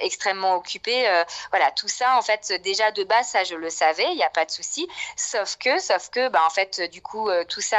extrêmement 0.00 0.56
occupé, 0.56 1.08
voilà, 1.50 1.70
tout 1.70 1.88
ça 1.88 2.16
en 2.16 2.22
fait 2.22 2.52
déjà 2.62 2.90
de 2.90 3.04
base, 3.04 3.28
ça 3.28 3.44
je 3.44 3.54
le 3.54 3.70
savais, 3.70 4.06
il 4.10 4.16
n'y 4.16 4.24
a 4.24 4.30
pas 4.30 4.44
de 4.44 4.50
souci, 4.50 4.88
sauf 5.16 5.56
que 5.56 5.78
sauf 5.78 6.10
que 6.10 6.28
bah 6.28 6.42
en 6.44 6.50
fait 6.50 6.80
du 6.90 7.00
coup 7.00 7.30
tout 7.48 7.60
ça 7.62 7.78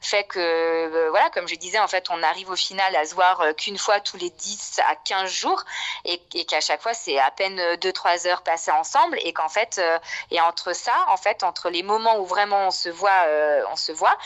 fait 0.00 0.24
que 0.24 0.53
euh, 0.54 1.10
voilà, 1.10 1.30
comme 1.30 1.48
je 1.48 1.54
disais, 1.54 1.78
en 1.78 1.88
fait, 1.88 2.08
on 2.10 2.22
arrive 2.22 2.50
au 2.50 2.56
final 2.56 2.94
à 2.96 3.04
se 3.04 3.14
voir 3.14 3.40
euh, 3.40 3.52
qu'une 3.52 3.78
fois 3.78 4.00
tous 4.00 4.16
les 4.16 4.30
10 4.30 4.80
à 4.88 4.96
15 4.96 5.30
jours 5.30 5.64
et, 6.04 6.18
qu'à 6.44 6.60
chaque 6.60 6.82
fois, 6.82 6.94
c'est 6.94 7.18
à 7.18 7.30
peine 7.30 7.58
2-3 7.76 8.28
heures 8.28 8.42
passées 8.42 8.70
ensemble 8.70 9.18
et 9.22 9.32
qu'en 9.32 9.48
fait, 9.48 9.78
euh, 9.78 9.98
et 10.30 10.40
entre 10.40 10.72
ça, 10.74 10.92
en 11.08 11.16
fait, 11.16 11.42
entre 11.42 11.70
les 11.70 11.82
moments 11.82 12.18
où 12.18 12.26
vraiment 12.26 12.68
on 12.68 12.70
se 12.70 12.88
voit, 12.88 13.26
on 13.70 13.76
se 13.76 13.92
voit, 13.92 14.16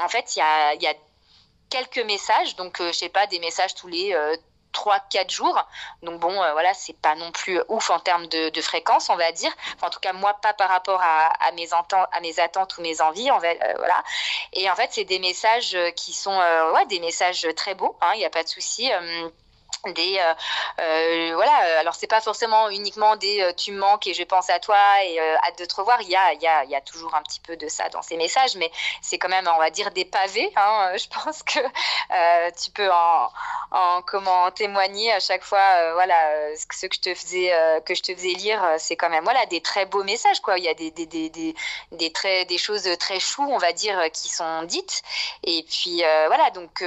en 0.00 0.08
fait, 0.08 0.36
il 0.36 0.40
y 0.40 0.42
a, 0.42 0.74
y 0.74 0.86
a 0.86 0.94
quelques 1.70 2.04
messages, 2.04 2.56
donc 2.56 2.80
je 2.80 2.92
sais 2.92 3.08
pas, 3.08 3.26
des 3.26 3.38
messages 3.38 3.74
tous 3.74 3.88
les 3.88 4.14
3-4 4.72 5.30
jours. 5.30 5.66
Donc 6.02 6.20
bon, 6.20 6.42
euh, 6.42 6.52
voilà, 6.52 6.74
c'est 6.74 6.96
pas 6.96 7.14
non 7.14 7.30
plus 7.32 7.60
ouf 7.68 7.90
en 7.90 7.98
termes 7.98 8.26
de, 8.26 8.50
fréquence, 8.60 9.10
on 9.10 9.16
va 9.16 9.32
dire. 9.32 9.52
en 9.82 9.90
tout 9.90 10.00
cas, 10.00 10.12
moi, 10.12 10.34
pas 10.34 10.52
par 10.54 10.68
rapport 10.68 11.00
à, 11.02 11.52
mes, 11.52 11.68
à 11.72 12.20
mes 12.20 12.40
attentes 12.40 12.76
ou 12.78 12.82
mes 12.82 13.00
envies. 13.00 13.30
On 13.30 13.38
va, 13.38 13.48
euh, 13.48 13.74
voilà. 13.76 14.02
Et 14.52 14.70
en 14.70 14.74
fait, 14.74 14.88
c'est 14.92 15.04
des 15.04 15.18
messages 15.18 15.76
qui 15.96 16.12
sont 16.12 16.38
euh, 16.38 16.72
ouais, 16.72 16.86
des 16.86 17.00
messages 17.00 17.46
très 17.56 17.74
beaux, 17.74 17.96
il 18.02 18.06
hein, 18.06 18.12
n'y 18.16 18.24
a 18.24 18.30
pas 18.30 18.42
de 18.42 18.48
souci 18.48 18.90
des 19.90 20.18
euh, 20.18 20.34
euh, 20.80 21.32
voilà 21.34 21.80
alors 21.80 21.94
c'est 21.94 22.06
pas 22.06 22.20
forcément 22.20 22.68
uniquement 22.70 23.16
des 23.16 23.40
euh, 23.40 23.52
tu 23.52 23.72
me 23.72 23.78
manques 23.78 24.06
et 24.06 24.14
je 24.14 24.22
pense 24.22 24.48
à 24.50 24.58
toi 24.58 24.78
et 25.04 25.18
hâte 25.18 25.58
de 25.58 25.64
te 25.64 25.74
revoir. 25.74 26.00
Il 26.02 26.08
y 26.08 26.16
a 26.16 26.32
il 26.34 26.42
y 26.42 26.46
a 26.46 26.64
il 26.64 26.70
y 26.70 26.76
a 26.76 26.80
toujours 26.80 27.14
un 27.14 27.22
petit 27.22 27.40
peu 27.40 27.56
de 27.56 27.68
ça 27.68 27.88
dans 27.88 28.02
ces 28.02 28.16
messages 28.16 28.54
mais 28.56 28.70
c'est 29.00 29.18
quand 29.18 29.28
même 29.28 29.48
on 29.52 29.58
va 29.58 29.70
dire 29.70 29.90
des 29.90 30.04
pavés 30.04 30.52
hein, 30.56 30.92
je 30.96 31.06
pense 31.08 31.42
que 31.42 31.58
tu 32.62 32.70
peux 32.70 32.90
en, 32.90 33.28
en 33.72 34.02
comment 34.02 34.50
témoigner 34.50 35.12
à 35.12 35.20
chaque 35.20 35.42
fois 35.42 35.94
voilà 35.94 36.16
ce 36.56 36.66
que 36.66 36.94
je 36.94 37.00
te 37.00 37.14
faisais 37.14 37.52
que 37.84 37.94
je 37.94 38.02
te 38.02 38.14
faisais 38.14 38.34
lire 38.34 38.62
c'est 38.78 38.96
quand 38.96 39.10
même 39.10 39.24
voilà 39.24 39.44
des 39.46 39.60
très 39.60 39.86
beaux 39.86 40.04
messages 40.04 40.40
quoi. 40.40 40.58
Il 40.58 40.64
y 40.64 40.68
a 40.68 40.74
des 40.74 40.90
des, 40.90 41.06
des, 41.06 41.28
des, 41.30 41.54
des 41.92 42.12
très 42.12 42.44
des 42.44 42.58
choses 42.58 42.88
très 42.98 43.18
choues 43.20 43.48
on 43.50 43.58
va 43.58 43.72
dire 43.72 44.00
qui 44.12 44.28
sont 44.28 44.62
dites. 44.64 45.02
Et 45.42 45.64
puis 45.68 46.02
voilà 46.28 46.50
donc 46.50 46.84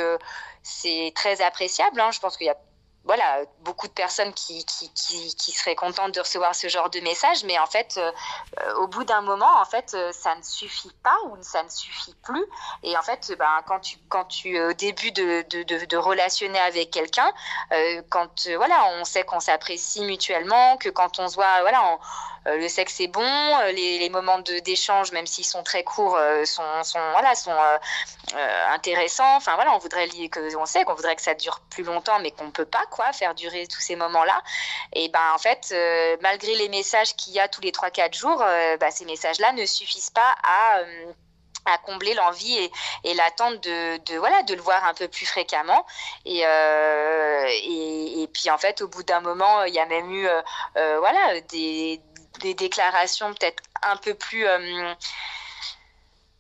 c'est 0.64 1.12
très 1.16 1.42
appréciable 1.42 2.00
hein. 2.00 2.12
je 2.12 2.20
pense 2.20 2.38
qu'il 2.38 2.48
y 2.48 2.50
a 2.50 2.58
voilà, 3.06 3.42
beaucoup 3.62 3.88
de 3.88 3.94
personnes 3.94 4.34
qui, 4.34 4.66
qui, 4.66 4.90
qui, 4.90 5.52
seraient 5.52 5.76
contentes 5.76 6.16
de 6.16 6.20
recevoir 6.20 6.56
ce 6.56 6.68
genre 6.68 6.90
de 6.90 7.00
message, 7.02 7.44
mais 7.44 7.58
en 7.60 7.68
fait, 7.68 7.96
euh, 7.98 8.12
euh, 8.62 8.74
au 8.78 8.88
bout 8.88 9.04
d'un 9.04 9.22
moment, 9.22 9.60
en 9.62 9.66
fait, 9.66 9.94
euh, 9.94 10.12
ça 10.12 10.36
ne 10.36 10.42
suffit 10.42 10.92
pas 11.04 11.16
ou 11.28 11.38
ça 11.42 11.62
ne 11.62 11.70
suffit 11.70 12.16
plus. 12.24 12.46
Et 12.82 12.98
en 12.98 13.04
fait, 13.04 13.32
ben, 13.38 13.62
quand 13.68 13.80
tu, 13.80 13.98
quand 14.10 14.26
tu 14.26 14.60
au 14.60 14.74
début 14.74 15.12
de, 15.12 15.46
de, 15.50 15.86
de, 15.86 15.98
relationner 15.98 16.60
avec 16.60 16.90
quelqu'un, 16.92 17.32
quand 18.10 18.48
voilà, 18.58 18.86
on 19.00 19.06
sait 19.06 19.24
qu'on 19.24 19.40
s'apprécie 19.40 20.04
mutuellement, 20.04 20.78
que 20.78 20.90
quand 20.90 21.20
on 21.20 21.28
se 21.28 21.36
voit, 21.36 21.62
voilà, 21.62 21.84
on, 21.86 22.00
le 22.46 22.68
sexe 22.68 23.00
est 23.00 23.08
bon, 23.08 23.24
euh, 23.24 23.72
les, 23.72 24.00
les 24.00 24.10
moments 24.10 24.40
d'échange, 24.40 25.12
même 25.12 25.26
s'ils 25.26 25.46
sont 25.46 25.64
très 25.64 25.84
courts, 25.84 26.16
euh, 26.16 26.46
sont, 26.46 26.84
sont, 26.84 27.00
voilà, 27.12 27.34
sont 27.36 27.56
intéressants. 28.74 29.36
Enfin 29.36 29.56
voilà, 29.56 29.74
on 29.74 29.80
voudrait 29.80 30.08
que, 30.08 30.56
on 30.58 30.66
sait 30.66 30.84
qu'on 30.84 30.94
voudrait 30.94 31.16
que 31.16 31.22
ça 31.22 31.34
dure 31.34 31.62
plus 31.70 31.84
longtemps, 31.84 32.20
mais 32.20 32.32
qu'on 32.32 32.52
peut 32.52 32.66
pas 32.66 32.86
quoi 32.92 33.12
faire 33.14 33.36
durer 33.36 33.68
tous 33.68 33.82
ces 33.82 33.96
moments-là. 33.96 34.42
Et 34.94 35.10
ben 35.10 35.32
en 35.34 35.38
fait, 35.38 35.74
malgré 36.22 36.56
les 36.56 36.70
messages 36.70 37.16
qu'il 37.16 37.34
y 37.34 37.40
a 37.40 37.48
tous 37.48 37.62
les 37.62 37.72
3-4 37.72 38.18
jours, 38.18 38.38
bah, 38.80 38.92
ces 38.92 39.06
messages-là 39.06 39.54
ne 39.54 39.66
suffisent 39.66 40.12
pas 40.12 40.36
à 40.44 40.82
à 41.66 41.78
combler 41.80 42.14
l'envie 42.14 42.58
et, 42.58 42.72
et 43.04 43.14
l'attente 43.16 43.62
de, 43.64 43.98
de, 44.06 44.18
voilà 44.18 44.44
de 44.44 44.54
le 44.54 44.62
voir 44.62 44.86
un 44.86 44.94
peu 44.94 45.08
plus 45.08 45.26
fréquemment 45.26 45.86
et, 46.26 46.46
euh, 46.46 47.48
et, 47.48 48.30
puis 48.34 48.50
en 48.50 48.58
fait 48.58 48.82
au 48.82 48.88
bout 48.88 49.04
d'un 49.04 49.22
moment 49.22 49.64
il 49.64 49.74
y 49.74 49.80
a 49.80 49.86
même 49.86 50.12
eu 50.12 50.28
euh, 50.28 51.00
voilà 51.00 51.42
des 51.50 52.02
des 52.40 52.54
déclarations 52.54 53.34
peut-être 53.34 53.64
un 53.84 53.98
peu 53.98 54.14
plus 54.14 54.46
euh, 54.46 54.94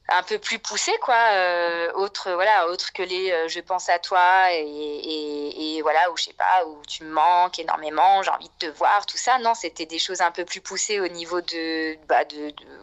un 0.07 0.23
peu 0.23 0.37
plus 0.37 0.59
poussées 0.59 0.95
quoi 1.01 1.17
euh, 1.33 1.91
autre 1.93 2.31
voilà 2.33 2.67
autre 2.69 2.93
que 2.93 3.01
les 3.01 3.31
euh, 3.31 3.47
je 3.47 3.59
pense 3.59 3.89
à 3.89 3.97
toi 3.97 4.51
et, 4.51 5.81
voilà 5.81 6.09
ou 6.11 6.17
je 6.17 6.23
sais 6.23 6.33
pas 6.33 6.65
où 6.65 6.81
tu 6.87 7.03
me 7.03 7.11
manques 7.11 7.59
énormément 7.59 8.23
j'ai 8.23 8.31
envie 8.31 8.49
de 8.59 8.67
te 8.67 8.77
voir 8.77 9.05
tout 9.05 9.17
ça. 9.17 9.37
Non 9.39 9.53
c'était 9.53 9.85
des 9.85 9.99
choses 9.99 10.21
un 10.21 10.31
peu 10.31 10.45
plus 10.45 10.61
poussées 10.61 10.99
au 10.99 11.07
niveau 11.07 11.41
de 11.41 11.95
bah 12.07 12.23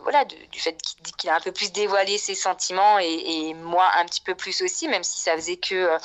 voilà 0.03 0.25
du 0.25 0.61
fait 0.61 0.77
qu'il 1.19 1.31
a 1.31 1.37
un 1.37 1.41
peu 1.41 1.53
plus 1.53 1.73
dévoilé 1.73 2.19
ses 2.19 2.35
sentiments 2.35 2.99
et, 3.01 3.55
moi 3.55 3.89
un 3.97 4.05
petit 4.05 4.21
peu 4.21 4.35
plus 4.35 4.63
aussi 4.63 4.89
même 4.89 5.03
si 5.03 5.21
ça 5.21 5.35
faisait 5.35 5.57
que 5.57 5.97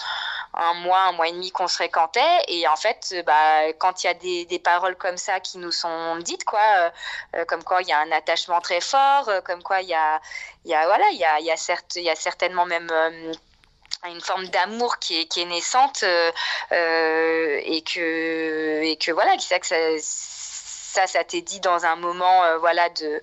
un 0.58 0.74
mois, 0.76 1.02
un 1.04 1.12
mois 1.14 1.28
et 1.28 1.32
demi 1.32 1.52
qu'on 1.52 1.68
se 1.68 1.76
fréquentait. 1.76 2.22
Et 2.48 2.68
en 2.68 2.76
fait, 2.76 3.16
bah, 3.26 3.72
quand 3.80 4.04
il 4.04 4.08
y 4.08 4.10
a 4.10 4.14
des, 4.14 4.46
des, 4.46 4.60
paroles 4.60 4.96
comme 4.96 5.18
ça 5.18 5.40
qui 5.40 5.58
nous 5.58 5.72
sont 5.72 6.18
dites, 6.18 6.44
quoi, 6.44 6.92
euh, 7.36 7.46
comme 7.46 7.64
quoi 7.64 7.82
il 7.82 7.88
y 7.88 7.94
a 7.94 8.00
un 8.00 8.12
attachement 8.12 8.60
très 8.62 8.82
fort, 8.82 9.30
euh, 9.30 9.42
comme 9.42 9.64
quoi 9.64 9.82
il 9.82 9.90
y 9.90 9.94
a, 9.94 10.20
y 10.66 10.74
a, 10.74 10.86
voilà, 10.86 11.06
il 11.12 11.18
y 11.18 11.26
a, 11.26 11.40
y 11.40 11.52
a, 11.52 11.58
certes, 11.58 11.96
y 11.96 12.10
a 12.10 12.16
certainement 12.16 12.66
même 12.66 12.90
euh, 12.92 13.34
une 14.06 14.22
forme 14.22 14.48
d'amour 14.48 15.00
qui 15.00 15.22
est, 15.22 15.26
qui 15.26 15.42
est 15.42 15.46
naissante 15.46 16.04
euh, 16.04 16.32
et 16.72 17.82
que 17.84 18.82
et 18.84 18.98
que 18.98 19.12
voilà, 19.12 19.38
ça 19.40 19.60
que 19.60 19.68
ça 19.68 19.76
ça, 20.00 21.08
ça 21.08 21.24
t'est 21.24 21.42
dit 21.42 21.60
dans 21.60 21.86
un 21.86 21.96
moment 21.96 22.58
voilà 22.60 22.90
de 22.90 23.22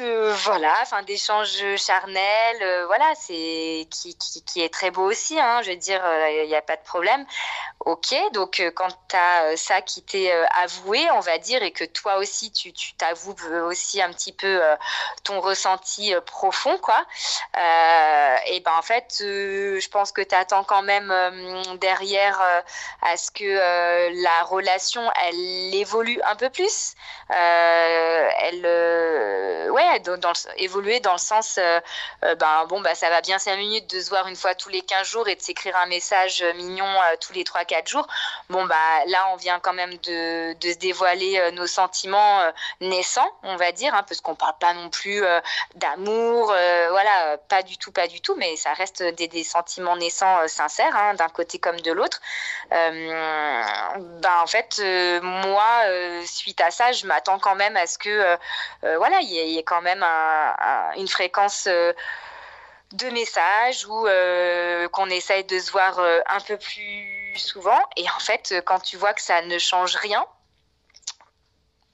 voilà 0.00 0.74
enfin 0.82 1.02
d'échanges 1.02 1.62
charnels 1.76 2.62
euh, 2.62 2.86
voilà 2.86 3.12
c'est 3.14 3.86
qui, 3.90 4.16
qui, 4.16 4.42
qui, 4.42 4.62
est 4.62 4.72
très 4.72 4.90
beau 4.90 5.02
aussi 5.02 5.38
hein, 5.38 5.60
je 5.62 5.70
veux 5.70 5.76
dire 5.76 6.00
il 6.04 6.40
euh, 6.40 6.46
n'y 6.46 6.54
a 6.54 6.62
pas 6.62 6.76
de 6.76 6.82
problème. 6.82 7.24
Ok 7.80 8.14
donc 8.32 8.60
euh, 8.60 8.70
quand 8.70 8.88
tu 9.08 9.16
as 9.16 9.56
ça 9.56 9.82
qui 9.82 10.02
t'est 10.02 10.32
avoué 10.62 11.00
on 11.12 11.20
va 11.20 11.38
dire 11.38 11.62
et 11.62 11.72
que 11.72 11.84
toi 11.84 12.16
aussi 12.16 12.52
tu 12.52 12.72
t'avoues 12.94 13.34
aussi 13.66 14.00
un 14.00 14.10
petit 14.12 14.32
peu 14.32 14.60
ton 15.24 15.40
ressenti 15.40 16.14
profond 16.26 16.76
quoi 16.78 17.04
et 17.56 18.60
ben 18.60 18.72
en 18.76 18.82
fait 18.82 19.16
je 19.18 19.88
pense 19.88 20.12
que 20.12 20.22
tu 20.22 20.34
attends 20.34 20.64
quand 20.64 20.82
même 20.82 21.12
derrière 21.80 22.40
à 23.02 23.16
ce 23.16 23.30
que 23.30 24.22
la 24.22 24.42
relation 24.44 25.02
elle 25.24 25.74
évolue 25.74 26.20
un 26.24 26.36
peu 26.36 26.50
plus. 26.50 26.94
Elle 27.28 28.64
ouais, 29.70 29.81
évoluer 30.56 31.00
dans 31.00 31.12
le 31.12 31.18
sens, 31.18 31.58
euh, 31.58 31.80
euh, 32.24 32.34
ben 32.34 32.66
bon, 32.68 32.80
bah 32.80 32.94
ça 32.94 33.10
va 33.10 33.20
bien 33.20 33.38
5 33.38 33.56
minutes 33.56 33.90
de 33.90 34.00
se 34.00 34.10
voir 34.10 34.26
une 34.28 34.36
fois 34.36 34.54
tous 34.54 34.68
les 34.68 34.82
15 34.82 35.06
jours 35.06 35.28
et 35.28 35.34
de 35.34 35.40
s'écrire 35.40 35.76
un 35.76 35.86
message 35.86 36.44
mignon 36.56 36.86
euh, 36.86 37.16
tous 37.20 37.32
les 37.32 37.44
3-4 37.44 37.88
jours. 37.88 38.06
Bon, 38.48 38.64
bah 38.66 38.74
là, 39.06 39.28
on 39.32 39.36
vient 39.36 39.60
quand 39.60 39.72
même 39.72 39.94
de, 39.98 40.54
de 40.54 40.72
se 40.72 40.78
dévoiler 40.78 41.50
nos 41.52 41.66
sentiments 41.66 42.40
naissants, 42.80 43.30
on 43.42 43.56
va 43.56 43.72
dire, 43.72 43.94
hein, 43.94 44.02
parce 44.06 44.20
qu'on 44.20 44.34
parle 44.34 44.56
pas 44.60 44.74
non 44.74 44.90
plus 44.90 45.22
d'amour, 45.76 46.46
voilà, 46.46 47.38
pas 47.48 47.62
du 47.62 47.78
tout, 47.78 47.92
pas 47.92 48.06
du 48.06 48.20
tout, 48.20 48.34
mais 48.36 48.56
ça 48.56 48.72
reste 48.74 49.02
des, 49.02 49.28
des 49.28 49.44
sentiments 49.44 49.96
naissants 49.96 50.46
sincères, 50.48 50.94
hein, 50.94 51.14
d'un 51.14 51.28
côté 51.28 51.58
comme 51.58 51.80
de 51.80 51.92
l'autre. 51.92 52.20
ben 52.70 53.64
en 54.42 54.46
fait, 54.46 54.82
moi, 55.22 55.84
suite 56.26 56.60
à 56.60 56.70
ça, 56.70 56.92
je 56.92 57.06
m'attends 57.06 57.38
quand 57.38 57.54
même 57.54 57.76
à 57.76 57.86
ce 57.86 57.98
que, 57.98 58.38
voilà, 58.82 59.20
il 59.22 59.30
y 59.30 59.62
quand 59.72 59.80
même 59.80 60.04
une 60.96 61.08
fréquence 61.08 61.66
euh, 61.66 61.94
de 62.92 63.08
messages 63.08 63.86
ou 63.86 64.06
euh, 64.06 64.86
qu'on 64.90 65.08
essaye 65.08 65.44
de 65.44 65.58
se 65.58 65.70
voir 65.70 65.98
euh, 65.98 66.20
un 66.26 66.40
peu 66.40 66.58
plus 66.58 67.32
souvent. 67.36 67.80
Et 67.96 68.04
en 68.10 68.20
fait, 68.20 68.54
quand 68.66 68.80
tu 68.80 68.98
vois 68.98 69.14
que 69.14 69.22
ça 69.22 69.40
ne 69.40 69.58
change 69.58 69.96
rien, 69.96 70.26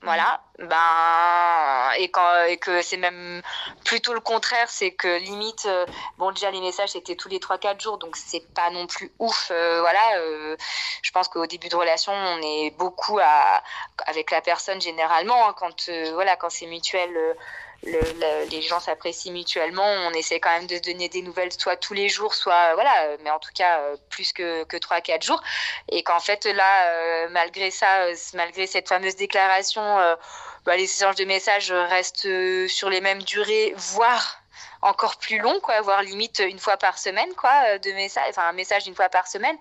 voilà, 0.03 0.41
ben 0.59 1.91
et 1.99 2.09
quand 2.09 2.45
et 2.45 2.57
que 2.57 2.83
c'est 2.83 2.97
même 2.97 3.43
plutôt 3.85 4.15
le 4.15 4.21
contraire, 4.21 4.71
c'est 4.71 4.93
que 4.93 5.19
limite 5.19 5.69
bon 6.19 6.31
déjà 6.31 6.53
les 6.53 6.61
messages 6.61 6.91
c'était 6.91 7.17
tous 7.17 7.29
les 7.29 7.41
3 7.41 7.59
4 7.59 7.81
jours 7.81 7.99
donc 7.99 8.15
c'est 8.15 8.47
pas 8.55 8.71
non 8.71 8.87
plus 8.87 9.13
ouf 9.19 9.49
voilà, 9.51 10.05
je 11.03 11.11
pense 11.11 11.27
qu'au 11.27 11.47
début 11.47 11.69
de 11.69 11.75
relation, 11.75 12.13
on 12.13 12.41
est 12.43 12.71
beaucoup 12.79 13.19
à 13.19 13.61
avec 14.07 14.31
la 14.31 14.41
personne 14.41 14.81
généralement 14.81 15.49
hein, 15.49 15.55
quand 15.57 15.91
voilà, 16.13 16.37
quand 16.37 16.51
c'est 16.51 16.67
mutuel 16.67 17.37
le, 17.85 18.51
les 18.51 18.63
gens 18.63 18.81
s'apprécient 18.81 19.33
mutuellement. 19.33 19.85
On 19.85 20.11
essaie 20.13 20.41
quand 20.41 20.51
même 20.51 20.67
de 20.67 20.77
se 20.77 20.83
donner 20.83 21.09
des 21.09 21.23
nouvelles, 21.23 21.53
soit 21.53 21.77
tous 21.77 21.95
les 21.95 22.09
jours, 22.09 22.35
soit 22.35 22.75
voilà, 22.75 23.17
mais 23.23 23.31
en 23.31 23.39
tout 23.39 23.53
cas 23.55 23.81
euh, 23.81 23.97
plus 24.11 24.33
que, 24.33 24.65
que 24.65 24.77
3-4 24.77 25.25
jours. 25.25 25.43
Et 25.89 26.03
qu'en 26.03 26.21
fait, 26.21 26.45
là, 26.45 26.91
euh, 26.91 27.29
malgré 27.31 27.71
ça, 27.71 28.03
euh, 28.03 28.15
malgré 28.35 28.67
cette 28.67 28.89
fameuse 28.89 29.17
déclaration, 29.17 29.83
bah, 30.65 30.77
les 30.77 30.85
échanges 30.85 31.17
de 31.17 31.25
messages 31.25 31.73
restent 31.73 32.29
sur 32.69 32.91
les 32.91 33.01
mêmes 33.01 33.23
durées, 33.23 33.75
voire 33.77 34.41
encore 34.83 35.17
plus 35.17 35.39
long, 35.39 35.59
quoi, 35.61 35.81
voire 35.81 36.03
limite 36.03 36.41
une 36.41 36.59
fois 36.59 36.77
par 36.77 36.99
semaine, 36.99 37.33
quoi, 37.35 37.79
de 37.79 38.29
enfin 38.29 38.49
un 38.49 38.53
message 38.53 38.87
une 38.87 38.95
fois 38.95 39.09
par 39.09 39.27
semaine 39.27 39.57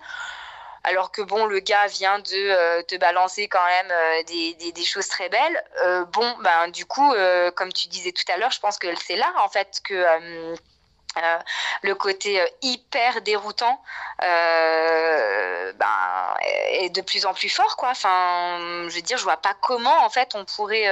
alors 0.84 1.10
que 1.10 1.22
bon, 1.22 1.46
le 1.46 1.60
gars 1.60 1.86
vient 1.88 2.18
de 2.18 2.34
euh, 2.34 2.82
te 2.82 2.96
balancer 2.96 3.48
quand 3.48 3.64
même 3.64 3.90
euh, 3.90 4.22
des, 4.24 4.72
des, 4.72 4.84
choses 4.84 5.08
très 5.08 5.28
belles. 5.28 5.64
Euh, 5.84 6.04
bon, 6.06 6.36
ben 6.42 6.68
du 6.68 6.86
coup, 6.86 7.12
comme 7.54 7.72
tu 7.72 7.88
disais 7.88 8.12
tout 8.12 8.24
à 8.32 8.36
l'heure, 8.36 8.50
je 8.50 8.60
pense 8.60 8.78
que 8.78 8.88
c'est 8.96 9.16
là 9.16 9.32
en 9.42 9.48
fait 9.48 9.80
que 9.84 10.04
euh, 11.24 11.38
le 11.82 11.94
côté 11.94 12.40
euh, 12.40 12.46
hyper 12.62 13.20
déroutant 13.22 13.80
euh, 14.22 15.72
ben, 15.74 16.36
est 16.70 16.90
de 16.90 17.00
plus 17.02 17.26
en 17.26 17.34
plus 17.34 17.48
fort 17.48 17.76
quoi. 17.76 17.90
Enfin 17.90 18.58
je 18.88 18.94
veux 18.94 19.02
dire 19.02 19.18
je 19.18 19.24
vois 19.24 19.36
pas 19.36 19.54
comment 19.60 20.04
en 20.04 20.10
fait 20.10 20.34
on 20.34 20.44
pourrait 20.44 20.88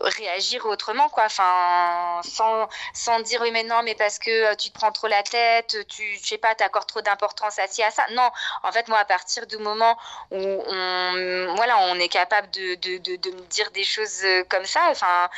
réagir 0.00 0.66
autrement 0.66 1.08
quoi. 1.08 1.24
Enfin 1.26 2.20
sans, 2.24 2.68
sans 2.94 3.20
dire 3.20 3.40
oui 3.42 3.50
mais 3.52 3.64
non 3.64 3.82
mais 3.82 3.94
parce 3.94 4.18
que 4.18 4.54
tu 4.54 4.70
te 4.70 4.78
prends 4.78 4.92
trop 4.92 5.08
la 5.08 5.22
tête 5.22 5.76
tu 5.88 6.18
je 6.20 6.26
sais 6.26 6.38
pas 6.38 6.54
t'accordes 6.54 6.88
trop 6.88 7.02
d'importance 7.02 7.58
à 7.58 7.66
ci 7.66 7.82
à 7.82 7.90
ça. 7.90 8.04
Non. 8.12 8.30
En 8.62 8.72
fait 8.72 8.88
moi 8.88 8.98
à 8.98 9.04
partir 9.04 9.46
du 9.46 9.58
moment 9.58 9.96
où 10.30 10.38
on 10.38 11.54
voilà 11.56 11.78
on 11.78 11.96
est 11.96 12.08
capable 12.08 12.50
de, 12.50 12.74
de, 12.76 13.16
de, 13.16 13.30
me 13.30 13.40
dire 13.42 13.70
des 13.72 13.84
choses 13.84 14.24
comme 14.48 14.64
ça 14.64 14.80
enfin 14.90 15.28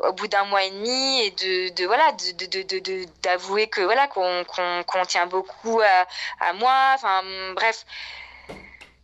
au 0.00 0.12
bout 0.12 0.28
d'un 0.28 0.44
mois 0.44 0.64
et 0.64 0.70
demi 0.70 1.22
et 1.22 1.30
de, 1.30 1.86
voilà 1.86 2.12
de, 2.12 2.73
d'avouer 3.22 3.68
que 3.68 3.80
voilà 3.80 4.08
qu'on 4.08 4.44
qu'on 4.44 5.04
tient 5.04 5.26
beaucoup 5.26 5.80
à, 5.80 6.06
à 6.40 6.52
moi. 6.54 6.92
Enfin 6.94 7.22
bref. 7.54 7.84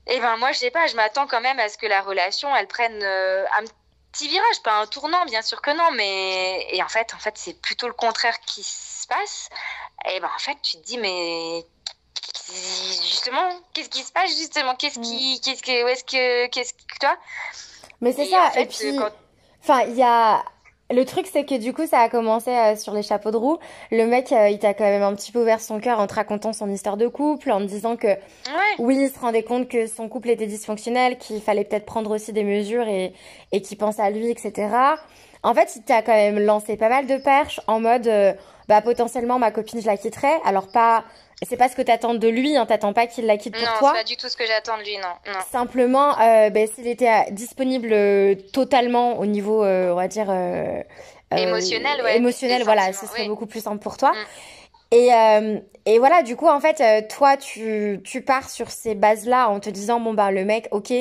Et 0.07 0.19
ben 0.21 0.37
moi 0.39 0.53
je 0.53 0.59
sais 0.59 0.71
pas 0.71 0.87
je 0.87 0.97
m'attends 0.97 1.27
quand 1.27 1.41
même 1.41 1.61
à 1.61 1.69
ce 1.69 1.79
que 1.79 1.87
la 1.87 2.01
relation 2.01 2.55
elle 2.57 2.67
prenne 2.67 3.01
euh, 3.03 3.45
un 3.59 3.65
petit 4.13 4.29
virage. 4.29 4.63
Pas 4.63 4.81
un 4.81 4.87
tournant 4.87 5.25
bien 5.27 5.43
sûr 5.43 5.61
que 5.63 5.71
non 5.71 5.91
mais 5.93 6.67
et 6.71 6.83
en 6.83 6.89
fait 6.89 7.15
en 7.15 7.19
fait 7.19 7.37
c'est 7.37 7.61
plutôt 7.61 7.87
le 7.87 7.95
contraire 7.95 8.41
qui 8.41 8.63
se 8.63 9.07
passe. 9.07 9.49
Et 10.11 10.21
ben 10.21 10.31
en 10.35 10.39
fait 10.39 10.57
tu 10.63 10.79
te 10.79 10.85
dis 10.85 10.99
mais 10.99 11.65
justement 12.53 13.49
qu'est-ce 13.73 13.89
qui 13.89 14.03
se 14.03 14.13
passe 14.13 14.31
justement? 14.37 14.75
Qu'est-ce 14.75 14.99
qui 14.99 15.37
mm. 15.37 15.41
qu'est-ce 15.45 15.63
que 15.63 15.85
où 15.85 15.89
est-ce 15.89 16.05
que 16.05 16.47
qu'est-ce 16.49 16.73
que 16.75 16.99
toi? 16.99 17.17
Mais 18.01 18.13
c'est 18.13 18.27
ça 18.27 18.45
en 18.45 18.51
fait, 18.51 18.63
et 18.63 18.67
puis 18.67 18.97
quand... 18.97 19.11
enfin 19.63 19.83
il 19.83 19.97
y 19.97 20.03
a 20.03 20.43
le 20.91 21.05
truc, 21.05 21.27
c'est 21.31 21.45
que 21.45 21.57
du 21.57 21.73
coup, 21.73 21.87
ça 21.87 22.01
a 22.01 22.09
commencé 22.09 22.51
euh, 22.51 22.77
sur 22.77 22.93
les 22.93 23.03
chapeaux 23.03 23.31
de 23.31 23.37
roue. 23.37 23.59
Le 23.91 24.07
mec, 24.07 24.33
euh, 24.33 24.49
il 24.49 24.59
t'a 24.59 24.75
quand 24.75 24.85
même 24.85 25.03
un 25.03 25.15
petit 25.15 25.33
peu 25.33 25.41
ouvert 25.41 25.61
son 25.61 25.81
cœur 25.81 26.01
en 26.01 26.07
te 26.07 26.15
racontant 26.15 26.53
son 26.53 26.71
histoire 26.71 26.97
de 26.97 27.07
couple, 27.07 27.51
en 27.51 27.61
te 27.61 27.67
disant 27.67 27.97
que 27.97 28.09
ouais. 28.09 28.17
oui, 28.79 28.99
il 29.01 29.11
se 29.11 29.19
rendait 29.19 29.43
compte 29.43 29.69
que 29.69 29.87
son 29.87 30.09
couple 30.09 30.31
était 30.31 30.47
dysfonctionnel, 30.47 31.19
qu'il 31.19 31.41
fallait 31.41 31.65
peut-être 31.65 31.87
prendre 31.87 32.11
aussi 32.15 32.33
des 32.33 32.45
mesures 32.45 32.89
et, 32.89 33.13
et 33.53 33.63
qu'il 33.63 33.79
pense 33.79 33.99
à 34.01 34.11
lui, 34.11 34.31
etc. 34.31 34.69
En 35.43 35.55
fait, 35.55 35.75
il 35.77 35.83
t'a 35.83 36.03
quand 36.03 36.13
même 36.13 36.39
lancé 36.39 36.77
pas 36.77 36.89
mal 36.89 37.07
de 37.07 37.17
perches 37.17 37.61
en 37.67 37.81
mode, 37.81 38.07
euh, 38.07 38.33
bah 38.71 38.81
potentiellement 38.83 39.41
ma 39.41 39.51
copine 39.51 39.81
je 39.81 39.87
la 39.87 39.97
quitterais. 39.97 40.41
Alors 40.45 40.69
pas, 40.69 41.03
c'est 41.43 41.57
pas 41.57 41.69
ce 41.69 41.75
que 41.75 41.83
t'attends 41.83 42.15
de 42.15 42.29
lui, 42.29 42.57
hein, 42.57 42.67
t'attends 42.67 42.93
pas 42.93 43.09
qu'il 43.09 43.27
la 43.27 43.37
quitte 43.37 43.57
pour 43.57 43.79
toi. 43.79 43.89
Non, 43.89 43.95
c'est 43.95 44.03
pas 44.03 44.05
du 44.05 44.17
tout 44.17 44.29
ce 44.29 44.37
que 44.37 44.47
j'attends 44.47 44.79
de 44.79 44.85
lui, 44.85 44.97
non. 44.97 45.09
non. 45.27 45.41
Simplement, 45.51 46.17
euh, 46.21 46.51
bah, 46.51 46.61
s'il 46.73 46.87
était 46.87 47.09
euh, 47.09 47.31
disponible 47.33 47.89
euh, 47.93 48.37
totalement 48.53 49.19
au 49.19 49.27
niveau, 49.27 49.65
on 49.65 49.95
va 49.97 50.07
dire 50.07 50.31
émotionnel, 51.33 52.01
ouais, 52.05 52.17
émotionnel, 52.17 52.63
voilà, 52.63 52.93
ce 52.93 53.07
serait 53.07 53.27
beaucoup 53.27 53.47
plus 53.47 53.61
simple 53.61 53.81
pour 53.81 53.97
toi. 53.97 54.13
Mm. 54.13 54.93
Et, 54.93 55.09
et 55.87 55.99
voilà, 55.99 56.23
du 56.23 56.37
coup, 56.37 56.47
en 56.47 56.61
fait, 56.61 57.09
toi, 57.09 57.37
tu, 57.37 58.01
tu 58.05 58.23
pars 58.23 58.49
sur 58.49 58.71
ces 58.71 58.95
bases-là 58.95 59.49
en 59.49 59.59
te 59.59 59.71
disant, 59.71 59.99
bon, 59.99 60.15
bah, 60.15 60.31
le 60.31 60.45
mec, 60.45 60.69
ok, 60.71 60.93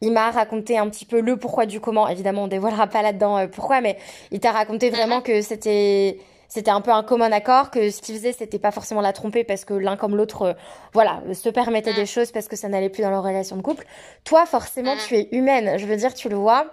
il 0.00 0.12
m'a 0.12 0.30
raconté 0.30 0.78
un 0.78 0.88
petit 0.88 1.04
peu 1.04 1.20
le 1.20 1.36
pourquoi 1.36 1.66
du 1.66 1.80
comment. 1.80 2.06
Évidemment, 2.08 2.44
on 2.44 2.48
dévoilera 2.48 2.86
pas 2.86 3.02
là-dedans 3.02 3.48
pourquoi, 3.48 3.80
mais 3.80 3.98
il 4.30 4.38
t'a 4.38 4.52
raconté 4.52 4.90
vraiment 4.90 5.18
mm-hmm. 5.18 5.22
que 5.22 5.42
c'était 5.42 6.18
c'était 6.48 6.70
un 6.70 6.80
peu 6.80 6.90
un 6.90 7.02
commun 7.02 7.30
accord 7.30 7.70
que 7.70 7.90
ce 7.90 8.00
qu'il 8.00 8.16
faisait 8.16 8.32
c'était 8.32 8.58
pas 8.58 8.70
forcément 8.70 9.02
la 9.02 9.12
tromper 9.12 9.44
parce 9.44 9.64
que 9.64 9.74
l'un 9.74 9.96
comme 9.96 10.16
l'autre 10.16 10.42
euh, 10.42 10.52
voilà 10.94 11.22
se 11.34 11.48
permettait 11.50 11.94
des 11.94 12.02
mm. 12.02 12.06
choses 12.06 12.32
parce 12.32 12.48
que 12.48 12.56
ça 12.56 12.68
n'allait 12.68 12.88
plus 12.88 13.02
dans 13.02 13.10
leur 13.10 13.22
relation 13.22 13.56
de 13.56 13.62
couple. 13.62 13.84
Toi 14.24 14.46
forcément 14.46 14.94
mm. 14.94 14.98
tu 15.06 15.16
es 15.16 15.28
humaine. 15.32 15.78
Je 15.78 15.86
veux 15.86 15.96
dire 15.96 16.14
tu 16.14 16.28
le 16.28 16.36
vois. 16.36 16.66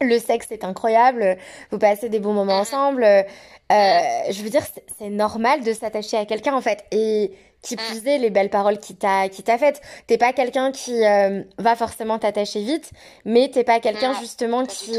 Le 0.00 0.18
sexe 0.18 0.52
est 0.52 0.64
incroyable. 0.64 1.36
Vous 1.70 1.78
passez 1.78 2.08
des 2.08 2.20
bons 2.20 2.32
moments 2.32 2.58
mm. 2.58 2.60
ensemble. 2.60 3.04
Euh, 3.04 3.22
je 3.70 4.42
veux 4.42 4.50
dire 4.50 4.62
c'est 4.98 5.10
normal 5.10 5.62
de 5.62 5.72
s'attacher 5.72 6.16
à 6.16 6.26
quelqu'un 6.26 6.54
en 6.54 6.60
fait. 6.60 6.84
Et 6.90 7.32
qui 7.62 7.74
plus 7.74 8.06
est 8.06 8.18
les 8.18 8.30
belles 8.30 8.50
paroles 8.50 8.78
qui 8.78 8.94
t'a 8.94 9.28
qui 9.28 9.42
t'a 9.42 9.58
faites. 9.58 9.80
T'es 10.06 10.18
pas 10.18 10.32
quelqu'un 10.32 10.72
qui 10.72 11.04
euh, 11.04 11.42
va 11.58 11.76
forcément 11.76 12.18
t'attacher 12.18 12.62
vite 12.62 12.90
mais 13.24 13.48
t'es 13.48 13.64
pas 13.64 13.80
quelqu'un 13.80 14.12
justement 14.20 14.64
qui 14.64 14.98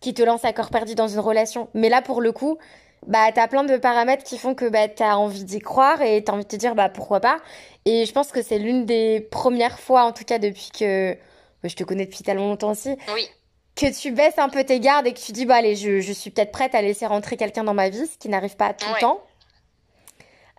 qui 0.00 0.14
te 0.14 0.22
lance 0.22 0.44
à 0.44 0.52
corps 0.52 0.70
perdu 0.70 0.94
dans 0.94 1.08
une 1.08 1.20
relation. 1.20 1.68
Mais 1.74 1.88
là, 1.88 2.02
pour 2.02 2.20
le 2.20 2.32
coup, 2.32 2.58
bah, 3.06 3.30
t'as 3.34 3.48
plein 3.48 3.64
de 3.64 3.76
paramètres 3.76 4.24
qui 4.24 4.38
font 4.38 4.54
que 4.54 4.68
bah, 4.68 4.88
t'as 4.88 5.14
envie 5.16 5.44
d'y 5.44 5.58
croire 5.58 6.02
et 6.02 6.22
t'as 6.24 6.32
envie 6.32 6.44
de 6.44 6.48
te 6.48 6.56
dire, 6.56 6.74
bah, 6.74 6.88
pourquoi 6.88 7.20
pas. 7.20 7.38
Et 7.84 8.04
je 8.04 8.12
pense 8.12 8.32
que 8.32 8.42
c'est 8.42 8.58
l'une 8.58 8.84
des 8.84 9.20
premières 9.20 9.78
fois, 9.78 10.04
en 10.04 10.12
tout 10.12 10.24
cas, 10.24 10.38
depuis 10.38 10.70
que 10.76 11.14
bah, 11.62 11.68
je 11.68 11.76
te 11.76 11.84
connais 11.84 12.06
depuis 12.06 12.22
tellement 12.22 12.48
longtemps 12.48 12.70
aussi. 12.70 12.96
Oui. 13.14 13.28
Que 13.74 13.94
tu 13.94 14.10
baisses 14.10 14.38
un 14.38 14.48
peu 14.48 14.64
tes 14.64 14.80
gardes 14.80 15.06
et 15.06 15.12
que 15.12 15.20
tu 15.20 15.32
dis, 15.32 15.44
bah, 15.44 15.56
allez, 15.56 15.76
je, 15.76 16.00
je 16.00 16.12
suis 16.12 16.30
peut-être 16.30 16.52
prête 16.52 16.74
à 16.74 16.82
laisser 16.82 17.06
rentrer 17.06 17.36
quelqu'un 17.36 17.64
dans 17.64 17.74
ma 17.74 17.88
vie, 17.88 18.06
ce 18.06 18.18
qui 18.18 18.28
n'arrive 18.28 18.56
pas 18.56 18.72
tout 18.72 18.86
le 18.92 19.00
temps. 19.00 19.20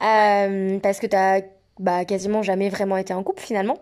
Euh, 0.02 0.80
parce 0.80 1.00
que 1.00 1.08
t'as 1.08 1.42
bah, 1.80 2.06
quasiment 2.06 2.44
jamais 2.44 2.70
vraiment 2.70 2.98
été 2.98 3.14
en 3.14 3.24
couple 3.24 3.42
finalement. 3.42 3.78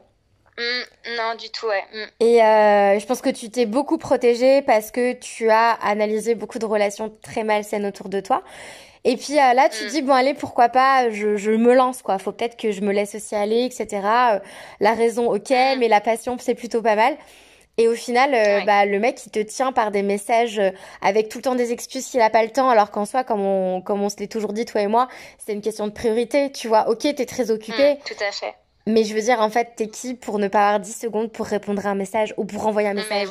Mm, 0.58 1.16
non, 1.18 1.36
du 1.36 1.50
tout, 1.50 1.68
ouais. 1.68 1.84
Mm. 1.94 2.06
Et 2.22 2.44
euh, 2.44 3.00
je 3.00 3.06
pense 3.06 3.22
que 3.22 3.30
tu 3.30 3.50
t'es 3.50 3.66
beaucoup 3.66 3.98
protégée 3.98 4.62
parce 4.62 4.92
que 4.92 5.14
tu 5.14 5.50
as 5.50 5.72
analysé 5.72 6.36
beaucoup 6.36 6.60
de 6.60 6.66
relations 6.66 7.14
très 7.22 7.44
malsaines 7.44 7.86
autour 7.86 8.10
de 8.10 8.22
toi. 8.22 8.44
Et 9.04 9.18
puis 9.18 9.34
euh, 9.34 9.54
là, 9.54 9.70
tu 9.70 9.86
mm. 9.86 9.88
dis, 9.90 10.02
bon, 10.02 10.14
allez, 10.14 10.34
pourquoi 10.34 10.70
pas, 10.70 11.10
je, 11.10 11.36
je 11.36 11.52
me 11.52 11.74
lance, 11.76 12.02
quoi. 12.02 12.18
Faut 12.20 12.32
peut-être 12.32 12.58
que 12.58 12.72
je 12.72 12.82
me 12.82 12.94
laisse 12.94 13.16
aussi 13.16 13.36
aller, 13.36 13.66
etc. 13.66 13.88
Euh, 14.34 14.40
la 14.80 14.94
raison, 14.94 15.32
ok, 15.32 15.50
mais 15.50 15.88
la 15.88 16.02
passion, 16.02 16.38
c'est 16.40 16.56
plutôt 16.56 16.82
pas 16.82 16.96
mal. 16.96 17.18
Et 17.78 17.90
au 17.90 17.94
final, 17.94 18.34
euh, 18.34 18.66
bah, 18.66 18.86
le 18.86 19.00
mec, 19.00 19.20
il 19.26 19.32
te 19.32 19.40
tient 19.40 19.74
par 19.74 19.92
des 19.92 20.02
messages 20.02 20.62
avec 21.02 21.28
tout 21.28 21.40
le 21.40 21.42
temps 21.42 21.56
des 21.56 21.74
excuses 21.74 22.06
qu'il 22.08 22.22
a 22.22 22.30
pas 22.30 22.42
le 22.42 22.50
temps, 22.50 22.70
alors 22.70 22.90
qu'en 22.90 23.04
soi, 23.06 23.26
comme 23.26 23.42
on, 23.42 23.82
comme 23.82 24.02
on 24.02 24.08
se 24.08 24.16
l'est 24.18 24.32
toujours 24.32 24.54
dit, 24.54 24.64
toi 24.64 24.82
et 24.82 24.88
moi, 24.88 25.10
c'est 25.38 25.52
une 25.52 25.62
question 25.62 25.86
de 25.86 25.92
priorité. 25.92 26.54
Tu 26.54 26.70
vois, 26.70 26.88
ok, 26.88 27.02
t'es 27.02 27.26
très 27.26 27.52
occupé. 27.52 27.98
tout 28.06 28.24
à 28.24 28.32
fait. 28.32 28.56
Mais 28.88 29.04
je 29.04 29.16
veux 29.16 29.22
dire, 29.22 29.40
en 29.40 29.50
fait, 29.50 29.74
t'es 29.76 29.88
qui 29.88 30.14
pour 30.14 30.38
ne 30.38 30.48
pas 30.48 30.68
avoir 30.68 30.80
10 30.80 30.94
secondes 30.94 31.32
pour 31.32 31.48
répondre 31.48 31.86
à 31.88 31.90
un 31.90 31.96
message 31.96 32.36
ou 32.38 32.46
pour 32.46 32.68
envoyer 32.68 32.90
un 32.90 32.94
message 32.94 33.28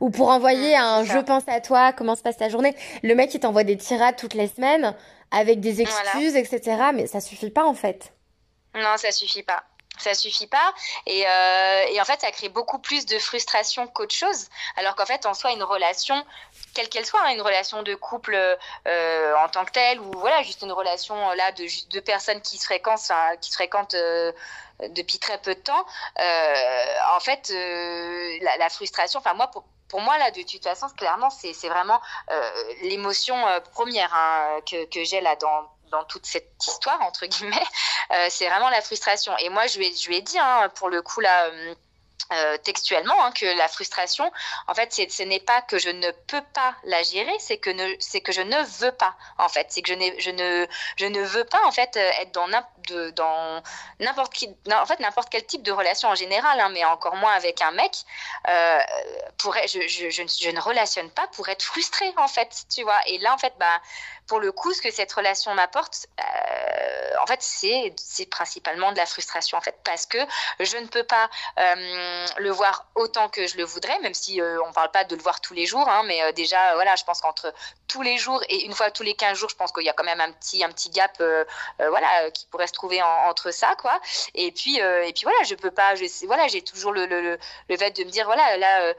ou 0.00 0.10
pour 0.10 0.28
envoyer 0.28 0.76
mmh, 0.76 0.82
un 0.82 1.04
je 1.04 1.18
pense 1.18 1.44
à 1.46 1.60
toi, 1.60 1.92
comment 1.94 2.14
se 2.14 2.22
passe 2.22 2.36
ta 2.36 2.50
journée. 2.50 2.76
Le 3.02 3.14
mec, 3.14 3.32
il 3.32 3.40
t'envoie 3.40 3.64
des 3.64 3.78
tirades 3.78 4.16
toutes 4.16 4.34
les 4.34 4.48
semaines 4.48 4.94
avec 5.30 5.60
des 5.60 5.80
excuses, 5.80 6.36
etc. 6.36 6.90
Mais 6.94 7.06
ça 7.06 7.20
suffit 7.20 7.50
pas, 7.50 7.64
en 7.64 7.74
fait. 7.74 8.12
Non, 8.74 8.96
ça 8.96 9.10
suffit 9.10 9.42
pas 9.42 9.64
ça 9.98 10.14
suffit 10.14 10.46
pas 10.46 10.74
et, 11.06 11.26
euh, 11.26 11.84
et, 11.90 12.00
en 12.00 12.04
fait 12.04 12.20
ça 12.20 12.30
crée 12.30 12.48
beaucoup 12.48 12.78
plus 12.78 13.04
de 13.04 13.18
frustration 13.18 13.88
qu'autre 13.88 14.14
chose 14.14 14.46
alors 14.76 14.94
qu'en 14.94 15.06
fait 15.06 15.26
en 15.26 15.34
soi 15.34 15.52
une 15.52 15.62
relation 15.62 16.24
quelle 16.74 16.88
qu'elle 16.88 17.06
soit, 17.06 17.20
hein, 17.24 17.34
une 17.34 17.40
relation 17.40 17.82
de 17.82 17.94
couple 17.94 18.34
euh, 18.86 19.34
en 19.36 19.48
tant 19.48 19.64
que 19.64 19.72
telle, 19.72 20.00
ou 20.00 20.10
voilà, 20.16 20.42
juste 20.42 20.62
une 20.62 20.72
relation 20.72 21.30
là 21.32 21.52
de 21.52 21.66
deux 21.90 22.00
personnes 22.00 22.40
qui 22.40 22.58
se 22.58 22.64
fréquentent, 22.64 23.10
qui 23.40 23.50
se 23.50 23.56
fréquentent 23.56 23.94
euh, 23.94 24.32
depuis 24.90 25.18
très 25.18 25.38
peu 25.38 25.54
de 25.54 25.60
temps. 25.60 25.84
Euh, 26.20 26.94
en 27.16 27.20
fait, 27.20 27.52
la, 28.42 28.68
frustration, 28.70 29.20
enfin 29.20 29.34
moi 29.34 29.48
pour 29.48 29.64
pour 29.88 30.02
moi, 30.02 30.18
là, 30.18 30.30
de 30.30 30.42
toute 30.42 30.62
façon, 30.62 30.86
clairement, 30.90 31.30
c'est 31.30 31.54
vraiment 31.66 31.98
l'émotion 32.82 33.42
première 33.72 34.14
hein, 34.14 34.60
que, 34.70 34.84
que 34.84 35.02
j'ai 35.02 35.22
là 35.22 35.34
dans, 35.36 35.66
dans 35.90 36.04
toute 36.04 36.26
cette 36.26 36.52
histoire, 36.62 37.00
entre 37.00 37.24
guillemets. 37.24 37.56
c'est 38.28 38.46
vraiment 38.50 38.68
la 38.68 38.82
frustration. 38.82 39.34
Et 39.38 39.48
moi, 39.48 39.66
je 39.66 39.78
lui 39.78 39.86
ai, 39.86 39.96
je 39.96 40.08
lui 40.08 40.16
ai 40.16 40.20
dit, 40.20 40.38
hein, 40.38 40.68
pour 40.74 40.90
le 40.90 41.00
coup, 41.00 41.20
là 41.20 41.50
euh, 42.32 42.58
textuellement 42.58 43.24
hein, 43.24 43.32
que 43.32 43.46
la 43.56 43.68
frustration, 43.68 44.30
en 44.66 44.74
fait, 44.74 44.92
ce 44.92 45.22
n'est 45.22 45.40
pas 45.40 45.62
que 45.62 45.78
je 45.78 45.88
ne 45.88 46.10
peux 46.26 46.42
pas 46.52 46.74
la 46.84 47.02
gérer, 47.02 47.34
c'est 47.38 47.56
que 47.58 47.70
c'est 48.00 48.20
que 48.20 48.32
je 48.32 48.42
ne 48.42 48.62
veux 48.80 48.92
pas, 48.92 49.14
en 49.38 49.48
fait, 49.48 49.66
c'est 49.70 49.80
que 49.82 49.94
je, 49.94 49.98
je 50.18 50.30
ne, 50.30 50.66
je 50.96 51.06
ne 51.06 51.22
veux 51.22 51.44
pas 51.44 51.64
en 51.66 51.72
fait 51.72 51.96
euh, 51.96 52.10
être 52.20 52.32
dans 52.32 52.46
n'importe 54.00 54.32
qui, 54.32 54.54
en 54.70 54.86
fait 54.86 55.00
n'importe 55.00 55.28
quel 55.30 55.44
type 55.44 55.62
de 55.62 55.72
relation 55.72 56.08
en 56.08 56.14
général, 56.14 56.60
hein, 56.60 56.68
mais 56.70 56.84
encore 56.84 57.16
moins 57.16 57.32
avec 57.32 57.62
un 57.62 57.70
mec. 57.70 57.92
Euh, 58.48 58.78
pour, 59.38 59.54
je, 59.66 59.86
je, 59.88 60.10
je, 60.10 60.50
ne 60.50 60.60
relationne 60.60 61.10
pas 61.10 61.26
pour 61.28 61.48
être 61.48 61.62
frustrée 61.62 62.12
en 62.16 62.28
fait, 62.28 62.64
tu 62.74 62.82
vois. 62.82 63.00
Et 63.06 63.18
là, 63.18 63.34
en 63.34 63.38
fait, 63.38 63.54
bah 63.58 63.80
pour 64.28 64.40
le 64.40 64.52
coup, 64.52 64.72
ce 64.74 64.82
que 64.82 64.90
cette 64.90 65.12
relation 65.12 65.54
m'apporte, 65.54 66.06
euh, 66.20 67.12
en 67.20 67.26
fait, 67.26 67.40
c'est 67.40 68.26
principalement 68.26 68.92
de 68.92 68.98
la 68.98 69.06
frustration, 69.06 69.56
en 69.56 69.60
fait, 69.60 69.76
parce 69.82 70.06
que 70.06 70.18
je 70.60 70.76
ne 70.76 70.86
peux 70.86 71.02
pas 71.02 71.30
le 72.38 72.50
voir 72.50 72.86
autant 72.94 73.28
que 73.28 73.46
je 73.46 73.56
le 73.56 73.64
voudrais, 73.64 73.98
même 74.00 74.14
si 74.14 74.40
euh, 74.40 74.60
on 74.64 74.68
ne 74.68 74.72
parle 74.72 74.90
pas 74.90 75.04
de 75.04 75.14
le 75.14 75.22
voir 75.22 75.40
tous 75.40 75.54
les 75.54 75.66
jours, 75.66 75.88
hein, 75.88 76.02
mais 76.06 76.32
déjà, 76.32 76.74
voilà, 76.74 76.96
je 76.96 77.04
pense 77.04 77.20
qu'entre 77.20 77.52
tous 77.86 78.02
les 78.02 78.18
jours 78.18 78.42
et 78.48 78.64
une 78.64 78.72
fois 78.72 78.90
tous 78.90 79.02
les 79.02 79.14
15 79.14 79.38
jours, 79.38 79.48
je 79.48 79.56
pense 79.56 79.72
qu'il 79.72 79.84
y 79.84 79.88
a 79.88 79.92
quand 79.92 80.04
même 80.04 80.20
un 80.20 80.32
petit, 80.32 80.62
un 80.62 80.68
petit 80.68 80.90
gap, 80.90 81.22
voilà, 81.78 82.30
qui 82.30 82.46
pourrait 82.46 82.66
se 82.66 82.72
trouver 82.72 83.02
entre 83.02 83.50
ça, 83.50 83.74
quoi. 83.80 84.00
Et 84.34 84.52
puis, 84.52 84.76
et 84.76 85.12
puis 85.14 85.22
voilà, 85.22 85.38
je 85.44 85.54
peux 85.54 85.70
pas, 85.70 85.94
j'ai 85.94 86.62
toujours 86.62 86.92
le, 86.92 87.38
fait 87.78 87.90
de 87.90 88.04
me 88.04 88.10
dire, 88.10 88.26
voilà, 88.26 88.56
là, 88.56 88.94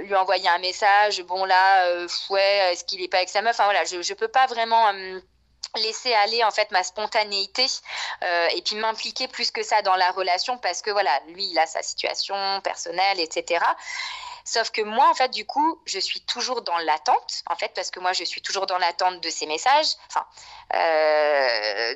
lui 0.00 0.14
envoyer 0.14 0.48
un 0.48 0.58
message, 0.58 1.22
bon 1.22 1.44
là, 1.44 2.06
ouais, 2.30 2.72
est-ce 2.72 2.84
qu'il 2.84 3.02
est 3.02 3.08
pas 3.08 3.18
avec 3.18 3.28
sa 3.28 3.42
meuf, 3.42 3.56
voilà, 3.56 3.84
je, 3.84 4.02
je 4.02 4.14
peux 4.14 4.28
pas 4.28 4.46
vraiment 4.46 4.88
euh, 4.88 5.20
laisser 5.76 6.12
aller 6.14 6.42
en 6.42 6.50
fait 6.50 6.70
ma 6.72 6.82
spontanéité 6.82 7.66
euh, 8.22 8.48
et 8.56 8.62
puis 8.62 8.76
m'impliquer 8.76 9.28
plus 9.28 9.50
que 9.50 9.62
ça 9.62 9.82
dans 9.82 9.96
la 9.96 10.10
relation 10.10 10.58
parce 10.58 10.82
que 10.82 10.90
voilà 10.90 11.10
lui 11.28 11.44
il 11.44 11.58
a 11.58 11.66
sa 11.66 11.82
situation 11.82 12.34
personnelle 12.62 13.20
etc 13.20 13.64
Sauf 14.44 14.70
que 14.70 14.82
moi, 14.82 15.08
en 15.08 15.14
fait, 15.14 15.30
du 15.30 15.46
coup, 15.46 15.80
je 15.84 15.98
suis 15.98 16.20
toujours 16.20 16.62
dans 16.62 16.78
l'attente, 16.78 17.42
en 17.46 17.56
fait, 17.56 17.72
parce 17.74 17.90
que 17.90 18.00
moi, 18.00 18.12
je 18.12 18.24
suis 18.24 18.40
toujours 18.40 18.66
dans 18.66 18.78
l'attente 18.78 19.20
de 19.20 19.30
ces 19.30 19.46
messages. 19.46 19.94
Enfin, 20.08 20.26
euh, 20.74 21.94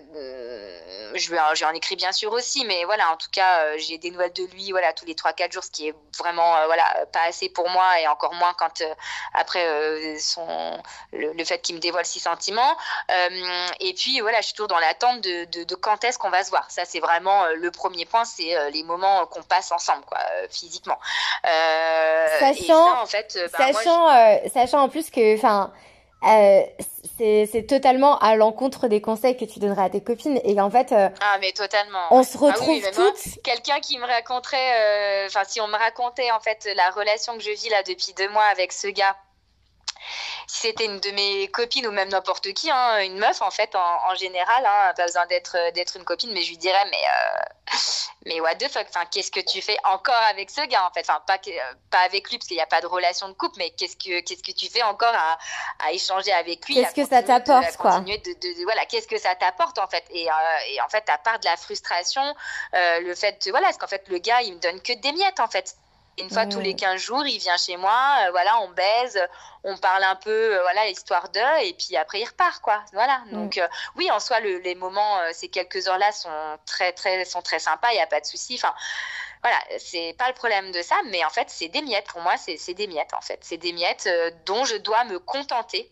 je 1.14 1.34
j'en 1.54 1.70
écris 1.70 1.96
bien 1.96 2.12
sûr 2.12 2.32
aussi, 2.32 2.64
mais 2.64 2.84
voilà, 2.84 3.10
en 3.10 3.16
tout 3.16 3.30
cas, 3.30 3.60
euh, 3.60 3.74
j'ai 3.78 3.98
des 3.98 4.10
nouvelles 4.10 4.32
de 4.32 4.44
lui, 4.46 4.72
voilà, 4.72 4.92
tous 4.92 5.04
les 5.04 5.14
3-4 5.14 5.52
jours, 5.52 5.64
ce 5.64 5.70
qui 5.70 5.88
est 5.88 5.94
vraiment, 6.18 6.56
euh, 6.56 6.66
voilà, 6.66 7.06
pas 7.12 7.22
assez 7.22 7.48
pour 7.48 7.68
moi, 7.70 8.00
et 8.00 8.08
encore 8.08 8.34
moins 8.34 8.52
quand, 8.54 8.82
après, 9.32 10.18
son, 10.18 10.82
le, 11.12 11.44
fait 11.44 11.60
qu'il 11.60 11.76
me 11.76 11.80
dévoile 11.80 12.04
ses 12.04 12.18
sentiments. 12.18 12.76
et 13.08 13.94
puis, 13.94 14.20
voilà, 14.20 14.40
je 14.40 14.46
suis 14.46 14.54
toujours 14.54 14.68
dans 14.68 14.78
l'attente 14.78 15.20
de, 15.20 15.74
quand 15.76 16.02
est-ce 16.04 16.18
qu'on 16.18 16.30
va 16.30 16.42
se 16.44 16.50
voir. 16.50 16.70
Ça, 16.70 16.84
c'est 16.84 17.00
vraiment 17.00 17.46
le 17.54 17.70
premier 17.70 18.06
point, 18.06 18.24
c'est 18.24 18.70
les 18.70 18.82
moments 18.82 19.26
qu'on 19.26 19.42
passe 19.42 19.70
ensemble, 19.72 20.04
quoi, 20.04 20.20
physiquement. 20.50 20.98
Sachant, 22.38 23.02
en 23.02 23.06
fait, 23.06 23.38
bah, 23.52 23.72
sachant, 23.72 24.48
sachant 24.52 24.82
en 24.82 24.88
plus 24.88 25.10
que, 25.10 25.36
enfin, 25.36 25.72
euh, 26.26 26.62
c'est 27.18 27.66
totalement 27.68 28.18
à 28.18 28.34
l'encontre 28.34 28.88
des 28.88 29.00
conseils 29.00 29.36
que 29.36 29.44
tu 29.44 29.58
donnerais 29.58 29.84
à 29.84 29.90
tes 29.90 30.02
copines 30.02 30.40
et 30.42 30.58
en 30.60 30.70
fait 30.70 30.90
euh, 30.90 31.08
ah 31.20 31.36
mais 31.40 31.52
totalement 31.52 32.06
on 32.10 32.22
se 32.22 32.36
ah 32.38 32.46
retrouve 32.46 32.82
toutes 32.92 33.42
quelqu'un 33.42 33.78
qui 33.80 33.98
me 33.98 34.06
raconterait 34.06 35.24
euh, 35.24 35.26
enfin 35.26 35.42
si 35.46 35.60
on 35.60 35.68
me 35.68 35.76
racontait 35.76 36.30
en 36.32 36.40
fait 36.40 36.68
la 36.74 36.90
relation 36.90 37.36
que 37.36 37.42
je 37.42 37.50
vis 37.50 37.68
là 37.68 37.82
depuis 37.84 38.14
deux 38.16 38.28
mois 38.30 38.44
avec 38.44 38.72
ce 38.72 38.88
gars 38.88 39.16
si 40.46 40.62
c'était 40.62 40.86
une 40.86 41.00
de 41.00 41.10
mes 41.10 41.48
copines 41.48 41.86
ou 41.86 41.92
même 41.92 42.08
n'importe 42.08 42.52
qui, 42.52 42.70
hein, 42.70 43.02
une 43.02 43.18
meuf 43.18 43.42
en 43.42 43.50
fait, 43.50 43.74
en, 43.74 44.14
général, 44.14 44.64
hein, 44.66 44.92
pas 44.96 45.06
besoin 45.06 45.26
d'être 45.26 45.56
d'être 45.72 45.96
une 45.96 46.04
copine, 46.04 46.32
mais 46.32 46.42
je 46.42 46.50
lui 46.50 46.58
dirais 46.58 46.84
mais 46.90 46.96
euh, 46.96 47.76
mais 48.26 48.40
what 48.40 48.54
the 48.56 48.68
fuck, 48.68 48.86
enfin 48.88 49.04
qu'est-ce 49.10 49.30
que 49.30 49.40
tu 49.40 49.60
fais 49.60 49.76
encore 49.84 50.22
avec 50.30 50.50
ce 50.50 50.66
gars 50.66 50.86
en 50.86 50.92
fait, 50.92 51.00
enfin 51.08 51.20
pas 51.26 51.38
pas 51.90 52.00
avec 52.00 52.30
lui 52.30 52.38
parce 52.38 52.48
qu'il 52.48 52.56
n'y 52.56 52.62
a 52.62 52.66
pas 52.66 52.80
de 52.80 52.86
relation 52.86 53.28
de 53.28 53.34
couple, 53.34 53.56
mais 53.58 53.70
qu'est-ce 53.70 53.96
que 53.96 54.20
qu'est-ce 54.20 54.42
que 54.42 54.52
tu 54.52 54.68
fais 54.68 54.82
encore 54.82 55.14
à, 55.14 55.38
à 55.86 55.92
échanger 55.92 56.32
avec 56.32 56.66
lui 56.66 56.74
Qu'est-ce 56.74 56.94
que 56.94 57.06
ça 57.06 57.22
t'apporte 57.22 57.76
quoi? 57.76 58.00
de, 58.00 58.64
voilà, 58.64 58.86
qu'est-ce 58.86 59.08
que 59.08 59.18
ça 59.18 59.34
t'apporte 59.34 59.78
en 59.78 59.88
fait? 59.88 60.04
Et, 60.10 60.28
euh, 60.28 60.32
et, 60.68 60.80
en 60.80 60.88
fait 60.88 61.08
à 61.08 61.18
part 61.18 61.38
de 61.38 61.44
la 61.44 61.56
frustration, 61.56 62.22
euh, 62.74 63.00
le 63.00 63.14
fait 63.14 63.46
voilà, 63.50 63.66
parce 63.66 63.78
qu'en 63.78 63.86
fait 63.86 64.08
le 64.08 64.18
gars 64.18 64.42
il 64.42 64.54
me 64.54 64.60
donne 64.60 64.80
que 64.80 64.92
des 64.92 65.12
miettes 65.12 65.40
en 65.40 65.48
fait 65.48 65.76
une 66.18 66.30
fois 66.30 66.46
tous 66.46 66.60
les 66.60 66.74
15 66.74 67.00
jours, 67.00 67.26
il 67.26 67.38
vient 67.38 67.56
chez 67.56 67.76
moi, 67.76 68.30
voilà, 68.30 68.60
on 68.60 68.68
baise, 68.68 69.20
on 69.64 69.76
parle 69.76 70.04
un 70.04 70.16
peu, 70.16 70.58
voilà, 70.62 70.88
histoire 70.88 71.28
de, 71.30 71.64
et 71.64 71.72
puis 71.74 71.96
après 71.96 72.20
il 72.20 72.26
repart, 72.26 72.60
quoi. 72.60 72.82
Voilà. 72.92 73.22
Donc 73.32 73.60
oui, 73.96 74.10
en 74.10 74.20
soi, 74.20 74.40
les 74.40 74.74
moments, 74.74 75.18
ces 75.32 75.48
quelques 75.48 75.88
heures-là 75.88 76.12
sont 76.12 76.58
très, 76.66 76.92
très, 76.92 77.24
sont 77.24 77.42
très 77.42 77.58
sympas, 77.58 77.90
il 77.92 77.96
n'y 77.96 78.02
a 78.02 78.06
pas 78.06 78.20
de 78.20 78.26
souci. 78.26 78.54
Enfin, 78.54 78.74
voilà, 79.42 79.58
c'est 79.78 80.14
pas 80.18 80.28
le 80.28 80.34
problème 80.34 80.72
de 80.72 80.80
ça, 80.80 80.96
mais 81.06 81.22
en 81.24 81.30
fait, 81.30 81.50
c'est 81.50 81.68
des 81.68 81.82
miettes. 81.82 82.06
Pour 82.06 82.22
moi, 82.22 82.34
c'est 82.38 82.74
des 82.74 82.86
miettes, 82.86 83.12
en 83.12 83.20
fait. 83.20 83.40
C'est 83.42 83.58
des 83.58 83.72
miettes 83.72 84.08
dont 84.46 84.64
je 84.64 84.76
dois 84.76 85.04
me 85.04 85.18
contenter 85.18 85.90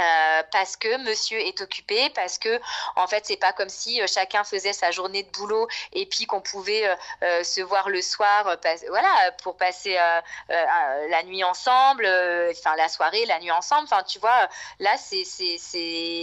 euh, 0.00 0.42
parce 0.50 0.76
que 0.76 0.96
monsieur 1.04 1.38
est 1.38 1.60
occupé, 1.60 2.08
parce 2.10 2.38
que 2.38 2.60
en 2.96 3.06
fait 3.06 3.26
c'est 3.26 3.36
pas 3.36 3.52
comme 3.52 3.68
si 3.68 4.00
euh, 4.00 4.06
chacun 4.06 4.42
faisait 4.42 4.72
sa 4.72 4.90
journée 4.90 5.22
de 5.22 5.30
boulot 5.30 5.68
et 5.92 6.06
puis 6.06 6.24
qu'on 6.24 6.40
pouvait 6.40 6.88
euh, 7.22 7.44
se 7.44 7.60
voir 7.60 7.90
le 7.90 8.00
soir, 8.00 8.56
voilà, 8.88 9.32
pour 9.42 9.56
passer 9.56 9.98
la 10.48 11.22
nuit 11.24 11.44
ensemble, 11.44 12.06
enfin 12.50 12.74
la 12.76 12.88
soirée, 12.88 13.26
la 13.26 13.38
nuit 13.40 13.50
ensemble. 13.50 13.84
Enfin 13.84 14.02
tu 14.02 14.18
vois, 14.18 14.48
là 14.78 14.96
c'est 14.96 15.24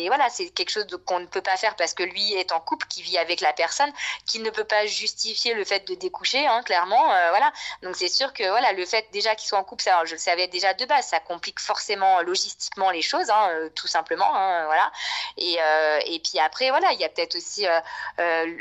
voilà 0.08 0.30
c'est 0.30 0.50
quelque 0.50 0.72
chose 0.72 0.88
qu'on 1.06 1.20
ne 1.20 1.28
peut 1.28 1.42
pas 1.42 1.58
faire 1.58 1.76
parce 1.76 1.94
que 1.94 2.04
lui 2.04 2.34
est 2.34 2.52
en 2.52 2.60
couple, 2.60 2.88
qui 2.88 3.02
vit 3.02 3.18
avec 3.18 3.40
la 3.40 3.54
personne, 3.54 3.92
qui 4.26 4.40
ne 4.40 4.50
peut 4.50 4.64
pas 4.64 4.88
justifier 4.88 5.54
le 5.54 5.64
fait 5.64 5.88
de 5.88 5.96
découcher, 5.96 6.46
hein, 6.48 6.64
clairement, 6.64 7.04
voilà. 7.30 7.52
Donc 7.84 7.96
c'est 7.96 8.10
sûr 8.10 8.34
que 8.34 8.50
voilà 8.50 8.74
le 8.74 8.86
fait 8.86 9.08
déjà 9.12 9.36
qu'il 9.36 9.48
soit 9.48 9.60
en 9.60 9.64
couple, 9.64 9.84
ça, 9.84 10.04
je 10.06 10.14
le 10.14 10.20
savais 10.20 10.48
déjà 10.48 10.74
de 10.74 10.86
base, 10.86 11.06
ça 11.06 11.20
complique 11.20 11.60
forcément 11.60 12.22
logistiquement 12.22 12.90
les 12.90 13.02
choses. 13.02 13.30
Hein, 13.30 13.49
euh, 13.50 13.70
tout 13.76 13.88
simplement. 13.88 14.36
Hein, 14.36 14.66
voilà. 14.66 14.92
Et, 15.38 15.58
euh, 15.62 16.00
et 16.06 16.20
puis 16.20 16.40
après, 16.40 16.70
voilà, 16.70 16.92
il 16.94 17.00
y 17.00 17.04
a 17.04 17.10
peut-être 17.10 17.36
aussi, 17.36 17.68
euh, 17.68 17.80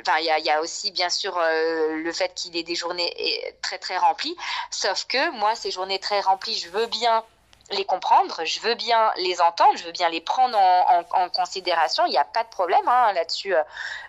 enfin, 0.00 0.18
il 0.18 0.44
y 0.44 0.50
a, 0.50 0.60
aussi 0.60 0.90
bien 0.90 1.10
sûr 1.10 1.38
le 1.38 2.12
fait 2.12 2.34
qu'il 2.34 2.56
ait 2.56 2.62
des 2.62 2.74
journées 2.74 3.14
très 3.62 3.78
très 3.78 3.96
remplies. 3.96 4.36
Sauf 4.70 5.04
que 5.06 5.30
moi, 5.30 5.54
ces 5.54 5.70
journées 5.70 5.98
très 5.98 6.20
remplies, 6.20 6.56
je 6.56 6.68
veux 6.70 6.86
bien 6.86 7.24
les 7.70 7.84
comprendre, 7.84 8.44
je 8.44 8.60
veux 8.60 8.74
bien 8.74 9.12
les 9.16 9.40
entendre, 9.42 9.76
je 9.76 9.84
veux 9.84 9.92
bien 9.92 10.08
les 10.08 10.22
prendre 10.22 10.58
en, 10.58 11.04
en, 11.12 11.28
considération. 11.28 12.06
Il 12.06 12.10
n'y 12.10 12.18
a 12.18 12.24
pas 12.24 12.42
de 12.42 12.48
problème 12.48 12.86
hein, 12.88 13.12
là-dessus. 13.12 13.54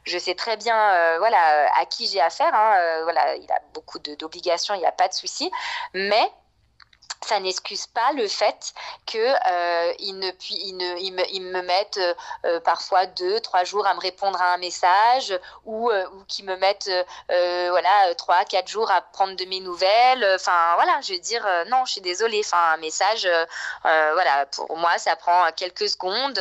Je 0.06 0.18
sais 0.18 0.34
très 0.36 0.58
bien, 0.58 1.18
voilà, 1.20 1.70
à 1.80 1.86
qui 1.86 2.08
j'ai 2.08 2.22
affaire. 2.22 2.54
Hein, 2.54 3.02
voilà, 3.04 3.36
il 3.36 3.52
a 3.52 3.60
beaucoup 3.74 4.00
d'obligations, 4.00 4.74
il 4.76 4.80
n'y 4.80 4.86
a 4.86 4.92
pas 4.92 5.08
de 5.08 5.14
souci. 5.14 5.52
Mais 5.94 6.32
ça 7.26 7.40
n'excuse 7.40 7.88
pas 7.88 8.12
le 8.14 8.28
fait 8.28 8.74
que 9.06 9.18
euh, 9.18 9.94
ne 10.00 10.32
ils 10.50 10.78
ne 10.78 10.98
ils 11.00 11.14
me, 11.14 11.24
ils 11.32 11.42
me 11.42 11.62
mettent 11.62 11.98
euh, 11.98 12.14
euh, 12.46 12.60
parfois 12.60 13.06
deux 13.08 13.40
trois 13.42 13.64
jours 13.64 13.86
à 13.86 13.94
me 13.94 14.00
répondre 14.00 14.42
à 14.42 14.54
un 14.54 14.58
message 14.58 15.38
ou 15.66 15.90
euh, 15.92 16.08
ou 16.14 16.24
qui 16.28 16.44
me 16.44 16.56
mettent 16.56 16.90
voilà 17.28 18.16
trois 18.16 18.46
quatre 18.46 18.68
jours 18.68 18.90
à 18.92 19.02
prendre 19.02 19.36
de 19.36 19.46
mes 19.46 19.60
nouvelles. 19.60 20.26
Enfin 20.36 20.76
voilà 20.76 21.00
je 21.02 21.14
veux 21.14 21.20
dire 21.20 21.46
non 21.68 21.86
je 21.86 21.94
suis 21.94 22.02
désolée. 22.02 22.42
Enfin 22.46 22.74
un 22.74 22.78
message 22.78 23.28
voilà 23.84 24.46
pour 24.48 24.78
moi 24.78 24.98
ça 24.98 25.16
prend 25.16 25.52
quelques 25.52 25.90
secondes. 25.90 26.40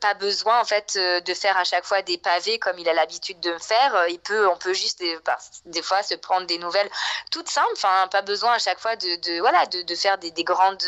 Pas 0.00 0.14
besoin 0.14 0.60
en 0.60 0.64
fait 0.64 0.96
de 0.96 1.34
faire 1.34 1.56
à 1.56 1.64
chaque 1.64 1.84
fois 1.84 2.02
des 2.02 2.18
pavés 2.18 2.58
comme 2.58 2.78
il 2.78 2.88
a 2.88 2.92
l'habitude 2.92 3.40
de 3.40 3.52
me 3.52 3.58
faire. 3.58 4.08
Il 4.08 4.20
peut 4.20 4.48
on 4.48 4.56
peut 4.56 4.74
juste 4.74 4.98
des, 4.98 5.18
des 5.66 5.82
fois 5.82 6.02
se 6.02 6.14
prendre 6.14 6.46
des 6.46 6.58
nouvelles 6.58 6.90
toutes 7.30 7.48
simples. 7.48 7.72
Enfin 7.72 8.08
pas 8.08 8.22
besoin 8.22 8.52
à 8.52 8.58
chaque 8.58 8.78
fois 8.78 8.96
de, 8.96 9.16
de 9.16 9.40
voilà 9.40 9.66
de 9.66 9.94
faire 10.02 10.18
des, 10.18 10.30
des, 10.30 10.44
grandes, 10.44 10.82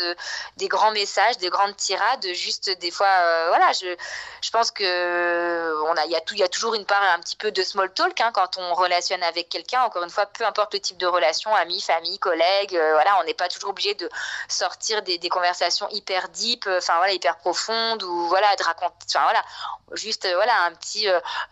des 0.57 0.67
grands 0.67 0.91
messages, 0.91 1.37
des 1.37 1.49
grandes 1.49 1.75
tirades. 1.75 2.25
Juste 2.33 2.69
des 2.79 2.91
fois, 2.91 3.07
euh, 3.07 3.45
voilà, 3.47 3.71
je, 3.71 3.95
je 4.41 4.49
pense 4.51 4.71
que 4.71 5.83
on 5.87 5.95
a, 5.97 6.05
il 6.05 6.11
y 6.11 6.15
a 6.15 6.21
tout, 6.21 6.35
il 6.35 6.39
y 6.39 6.43
a 6.43 6.47
toujours 6.47 6.75
une 6.75 6.85
part 6.85 7.01
un 7.01 7.19
petit 7.19 7.35
peu 7.35 7.51
de 7.51 7.63
small 7.63 7.91
talk 7.93 8.19
hein, 8.21 8.31
quand 8.33 8.57
on 8.57 8.73
relationne 8.75 9.23
avec 9.23 9.49
quelqu'un. 9.49 9.83
Encore 9.83 10.03
une 10.03 10.09
fois, 10.09 10.25
peu 10.25 10.45
importe 10.45 10.73
le 10.73 10.79
type 10.79 10.97
de 10.97 11.07
relation, 11.07 11.53
amis, 11.55 11.81
famille, 11.81 12.19
collègues, 12.19 12.75
euh, 12.75 12.93
voilà, 12.93 13.19
on 13.19 13.23
n'est 13.23 13.33
pas 13.33 13.47
toujours 13.47 13.71
obligé 13.71 13.93
de 13.95 14.09
sortir 14.47 15.01
des, 15.01 15.19
conversations 15.29 15.87
hyper 15.89 16.29
deep, 16.29 16.65
euh, 16.67 16.77
enfin 16.77 16.97
voilà, 16.97 17.13
hyper 17.13 17.37
profondes 17.37 18.03
ou 18.03 18.27
voilà, 18.27 18.55
de 18.55 18.63
raconter, 18.63 18.93
enfin 19.09 19.23
voilà, 19.23 19.43
juste 19.93 20.27
voilà 20.33 20.53
un 20.65 20.71
petit, 20.71 21.07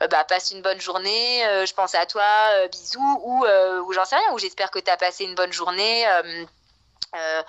bah 0.10 0.24
passe 0.24 0.52
une 0.52 0.62
bonne 0.62 0.80
journée, 0.80 1.44
je 1.66 1.74
pense 1.74 1.96
à 1.96 2.06
toi, 2.06 2.24
bisous 2.72 3.22
ou, 3.24 3.46
ou 3.46 3.94
j'en 3.94 4.06
sais 4.06 4.16
rien, 4.16 4.32
ou 4.34 4.40
j'espère 4.40 4.72
que 4.72 4.80
tu 4.80 4.90
as 4.90 4.98
passé 4.98 5.24
une 5.24 5.36
bonne 5.36 5.52
journée. 5.52 6.06
Euh, 7.16 7.44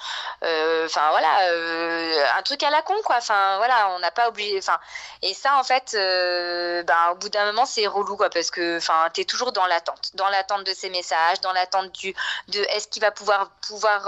euh, 0.44 0.87
enfin 0.87 1.09
voilà 1.11 1.48
euh, 1.48 2.24
un 2.37 2.42
truc 2.42 2.62
à 2.62 2.70
la 2.70 2.83
con 2.83 2.94
quoi. 3.05 3.16
Enfin 3.16 3.57
voilà 3.57 3.90
on 3.96 3.98
n'a 3.98 4.11
pas 4.11 4.29
oublié 4.29 4.59
enfin 4.59 4.79
et 5.22 5.33
ça 5.33 5.57
en 5.59 5.64
fait 5.64 5.92
ben 5.94 7.11
au 7.12 7.14
bout 7.14 7.31
d'un 7.31 7.46
moment 7.46 7.64
c'est 7.64 7.87
relou 7.87 8.16
quoi 8.16 8.29
parce 8.29 8.50
que 8.50 8.77
enfin 8.77 9.09
t'es 9.12 9.24
toujours 9.24 9.53
dans 9.53 9.66
l'attente 9.66 10.11
dans 10.14 10.29
l'attente 10.29 10.64
de 10.64 10.72
ces 10.74 10.90
messages 10.90 11.40
dans 11.40 11.53
l'attente 11.53 11.92
du 11.92 12.14
de 12.48 12.61
est-ce 12.70 12.88
qu'il 12.88 13.00
va 13.00 13.11
pouvoir 13.11 13.50
pouvoir 13.66 14.05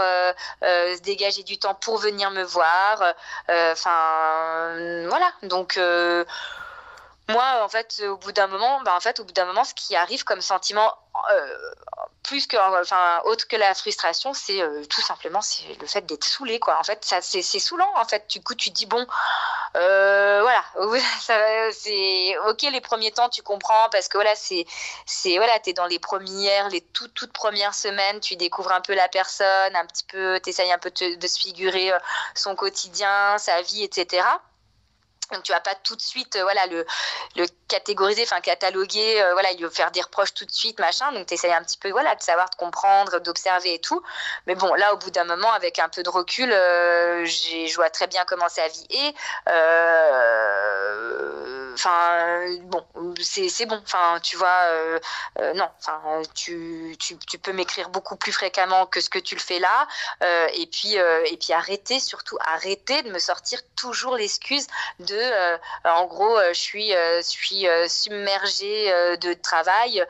se 0.62 1.01
dégager 1.01 1.42
du 1.42 1.59
temps 1.59 1.75
pour 1.75 1.99
venir 1.99 2.31
me 2.31 2.42
voir 2.42 3.03
enfin 3.49 5.07
voilà. 5.09 5.33
Donc 5.42 5.79
moi, 7.29 7.65
en 7.65 7.69
fait, 7.69 8.03
au 8.09 8.17
bout 8.17 8.31
d'un 8.31 8.47
moment, 8.47 8.81
bah, 8.83 8.97
fait, 9.01 9.19
au 9.19 9.25
bout 9.25 9.33
d'un 9.33 9.47
moment, 9.47 9.65
ce 9.65 9.75
qui 9.75 9.97
arrive 9.97 10.23
comme 10.23 10.41
sentiment, 10.41 10.93
euh, 11.33 11.75
plus 12.23 12.47
que, 12.47 12.57
autre 13.27 13.49
que 13.49 13.57
la 13.57 13.75
frustration, 13.75 14.33
c'est 14.33 14.61
euh, 14.61 14.85
tout 14.85 15.01
simplement 15.01 15.41
c'est 15.41 15.75
le 15.81 15.87
fait 15.87 16.03
d'être 16.07 16.25
saoulé, 16.25 16.61
quoi. 16.61 16.79
En 16.79 16.85
fait, 16.85 17.05
ça, 17.05 17.21
c'est, 17.23 17.43
saoulant, 17.43 17.91
en 17.97 18.05
fait. 18.05 18.31
Du 18.31 18.41
coup, 18.43 18.55
tu 18.55 18.71
dis 18.71 18.87
bon, 18.87 19.05
euh, 19.77 20.41
voilà, 20.43 20.62
c'est 21.73 22.39
ok 22.49 22.62
les 22.62 22.81
premiers 22.81 23.11
temps, 23.11 23.29
tu 23.29 23.43
comprends 23.43 23.89
parce 23.91 24.07
que 24.09 24.19
voilà, 24.19 24.35
c'est, 24.37 24.67
voilà, 25.37 25.59
t'es 25.59 25.73
dans 25.73 25.87
les 25.87 25.99
premières, 25.99 26.69
les 26.69 26.81
toutes 26.81 27.15
toutes 27.15 27.33
premières 27.33 27.75
semaines, 27.75 28.21
tu 28.21 28.37
découvres 28.37 28.73
un 28.73 28.81
peu 28.81 28.95
la 28.95 29.09
personne, 29.09 29.75
un 29.75 29.87
petit 29.87 30.05
peu, 30.05 30.39
t'essayes 30.41 30.73
un 30.73 30.79
peu 30.79 30.91
de 30.91 31.27
se 31.27 31.39
figurer 31.39 31.93
son 32.35 32.55
quotidien, 32.55 33.37
sa 33.39 33.62
vie, 33.62 33.83
etc. 33.83 34.25
Donc 35.33 35.43
tu 35.43 35.53
vas 35.53 35.61
pas 35.61 35.75
tout 35.75 35.97
de 35.97 36.03
suite, 36.03 36.37
euh, 36.37 36.43
voilà, 36.43 36.67
le, 36.67 36.85
le 37.37 37.47
catégoriser, 37.69 38.23
enfin 38.23 38.41
cataloguer, 38.41 39.21
euh, 39.23 39.33
voilà, 39.33 39.51
il 39.53 39.62
veut 39.62 39.71
faire 39.71 39.91
des 39.91 40.01
reproches 40.01 40.35
tout 40.35 40.45
de 40.45 40.53
suite, 40.53 40.79
machin. 40.79 41.12
Donc 41.12 41.27
tu 41.27 41.35
essayes 41.35 41.53
un 41.53 41.62
petit 41.62 41.79
peu, 41.79 41.91
voilà, 41.91 42.15
de 42.15 42.23
savoir, 42.23 42.49
de 42.51 42.55
comprendre, 42.57 43.19
d'observer 43.21 43.75
et 43.75 43.81
tout. 43.81 44.03
Mais 44.47 44.55
bon, 44.55 44.73
là, 44.75 44.95
au 44.95 44.97
bout 44.97 45.11
d'un 45.11 45.25
moment, 45.25 45.53
avec 45.53 45.79
un 45.79 45.89
peu 45.89 46.03
de 46.03 46.11
recul, 46.11 46.53
euh, 46.53 47.25
je 47.27 47.75
vois 47.75 47.91
très 47.91 48.07
bien 48.07 48.25
comment 48.27 48.49
sa 48.49 48.69
vie 48.69 48.87
est. 48.91 49.15
Enfin, 51.77 52.57
bon, 52.62 52.85
c'est 53.21 53.67
bon. 53.67 53.81
Enfin, 53.83 54.19
tu 54.23 54.37
vois, 54.37 54.69
non. 55.55 55.69
Enfin, 55.79 56.23
tu, 56.35 56.97
tu, 56.99 57.17
tu 57.19 57.39
peux 57.39 57.53
m'écrire 57.53 57.91
beaucoup 57.91 58.17
plus 58.17 58.33
fréquemment 58.33 58.87
que 58.87 59.01
ce 59.01 59.11
que 59.11 59.19
tu 59.19 59.35
le 59.35 59.41
fais 59.41 59.59
là. 59.59 59.87
et 60.55 60.67
puis, 60.67 60.95
et 60.95 61.37
puis 61.37 61.53
arrêter, 61.53 62.01
surtout 62.01 62.39
arrêter 62.47 63.03
de 63.03 63.11
me 63.11 63.19
sortir 63.19 63.61
toujours 63.77 64.17
l'excuse 64.17 64.67
de 65.01 65.17
euh, 65.17 65.59
en 65.85 66.07
gros, 66.07 66.39
euh, 66.39 66.53
je 66.53 66.61
suis, 66.61 66.95
euh, 66.95 67.23
suis 67.23 67.67
submergée 67.89 69.17
de 69.21 69.33
travail. 69.35 70.05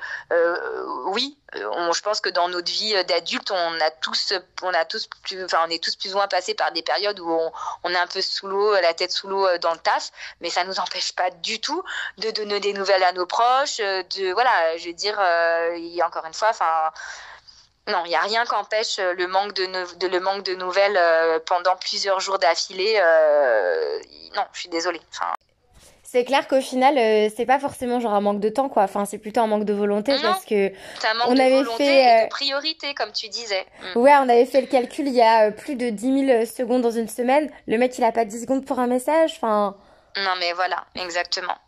oui, 1.06 1.36
je 1.52 2.00
pense 2.02 2.20
que 2.20 2.28
dans 2.28 2.48
notre 2.48 2.70
vie 2.70 2.92
d'adulte, 3.04 3.50
on 3.50 3.80
a 3.80 3.90
tous, 3.90 4.32
on 4.62 4.72
a 4.72 4.84
tous 4.84 5.08
plus, 5.22 5.44
enfin, 5.44 5.58
on 5.66 5.70
est 5.70 5.82
tous 5.82 5.96
plus 5.96 6.12
ou 6.12 6.16
moins 6.16 6.28
passés 6.28 6.54
par 6.54 6.72
des 6.72 6.82
périodes 6.82 7.20
où 7.20 7.30
on, 7.84 7.90
est 7.90 7.96
un 7.96 8.06
peu 8.06 8.20
sous 8.20 8.46
l'eau, 8.46 8.74
la 8.74 8.94
tête 8.94 9.12
sous 9.12 9.28
l'eau 9.28 9.46
dans 9.58 9.72
le 9.72 9.78
taf, 9.78 10.10
mais 10.40 10.50
ça 10.50 10.64
nous 10.64 10.78
empêche 10.78 11.12
pas 11.12 11.30
du 11.30 11.55
tout 11.60 11.82
de 12.18 12.30
donner 12.30 12.60
des 12.60 12.72
nouvelles 12.72 13.02
à 13.02 13.12
nos 13.12 13.26
proches, 13.26 13.78
de, 13.78 14.32
voilà, 14.32 14.76
je 14.78 14.88
veux 14.88 14.94
dire, 14.94 15.18
a 15.18 16.06
encore 16.06 16.26
une 16.26 16.34
fois, 16.34 16.50
enfin, 16.50 16.92
non, 17.88 18.02
il 18.04 18.08
n'y 18.08 18.16
a 18.16 18.20
rien 18.20 18.44
qu'empêche 18.44 18.98
euh, 18.98 19.14
le 19.14 19.28
manque 19.28 19.54
de, 19.54 19.66
de, 19.98 20.08
le 20.08 20.18
manque 20.18 20.42
de 20.42 20.54
nouvelles 20.56 20.98
euh, 20.98 21.38
pendant 21.46 21.76
plusieurs 21.76 22.18
jours 22.18 22.38
d'affilée. 22.38 22.96
Euh, 23.00 24.00
non, 24.34 24.42
je 24.52 24.60
suis 24.60 24.68
désolée. 24.68 25.00
Enfin... 25.12 25.32
C'est 26.02 26.24
clair 26.24 26.48
qu'au 26.48 26.60
final, 26.60 26.94
c'est 27.36 27.46
pas 27.46 27.58
forcément 27.58 28.00
genre 28.00 28.14
un 28.14 28.20
manque 28.20 28.40
de 28.40 28.48
temps, 28.48 28.68
quoi. 28.68 28.84
Enfin, 28.84 29.04
c'est 29.04 29.18
plutôt 29.18 29.40
un 29.40 29.48
manque 29.48 29.64
de 29.64 29.72
volonté 29.72 30.14
parce 30.22 30.44
que 30.44 30.70
on 31.26 31.34
de 31.34 31.40
avait 31.40 31.64
fait 31.76 32.22
et 32.22 32.24
de 32.24 32.28
priorité, 32.28 32.94
comme 32.94 33.12
tu 33.12 33.28
disais. 33.28 33.66
Mm. 33.94 33.98
Ouais, 33.98 34.12
on 34.14 34.28
avait 34.28 34.46
fait 34.46 34.60
le 34.60 34.68
calcul 34.68 35.08
il 35.08 35.14
y 35.14 35.20
a 35.20 35.50
plus 35.50 35.74
de 35.74 35.90
10 35.90 36.26
000 36.26 36.46
secondes 36.46 36.82
dans 36.82 36.92
une 36.92 37.08
semaine. 37.08 37.50
Le 37.66 37.76
mec, 37.76 37.98
il 37.98 38.04
a 38.04 38.12
pas 38.12 38.24
10 38.24 38.42
secondes 38.42 38.64
pour 38.64 38.78
un 38.78 38.86
message. 38.86 39.34
Enfin. 39.36 39.76
Non 40.18 40.34
mais 40.36 40.54
voilà, 40.54 40.86
exactement. 40.94 41.58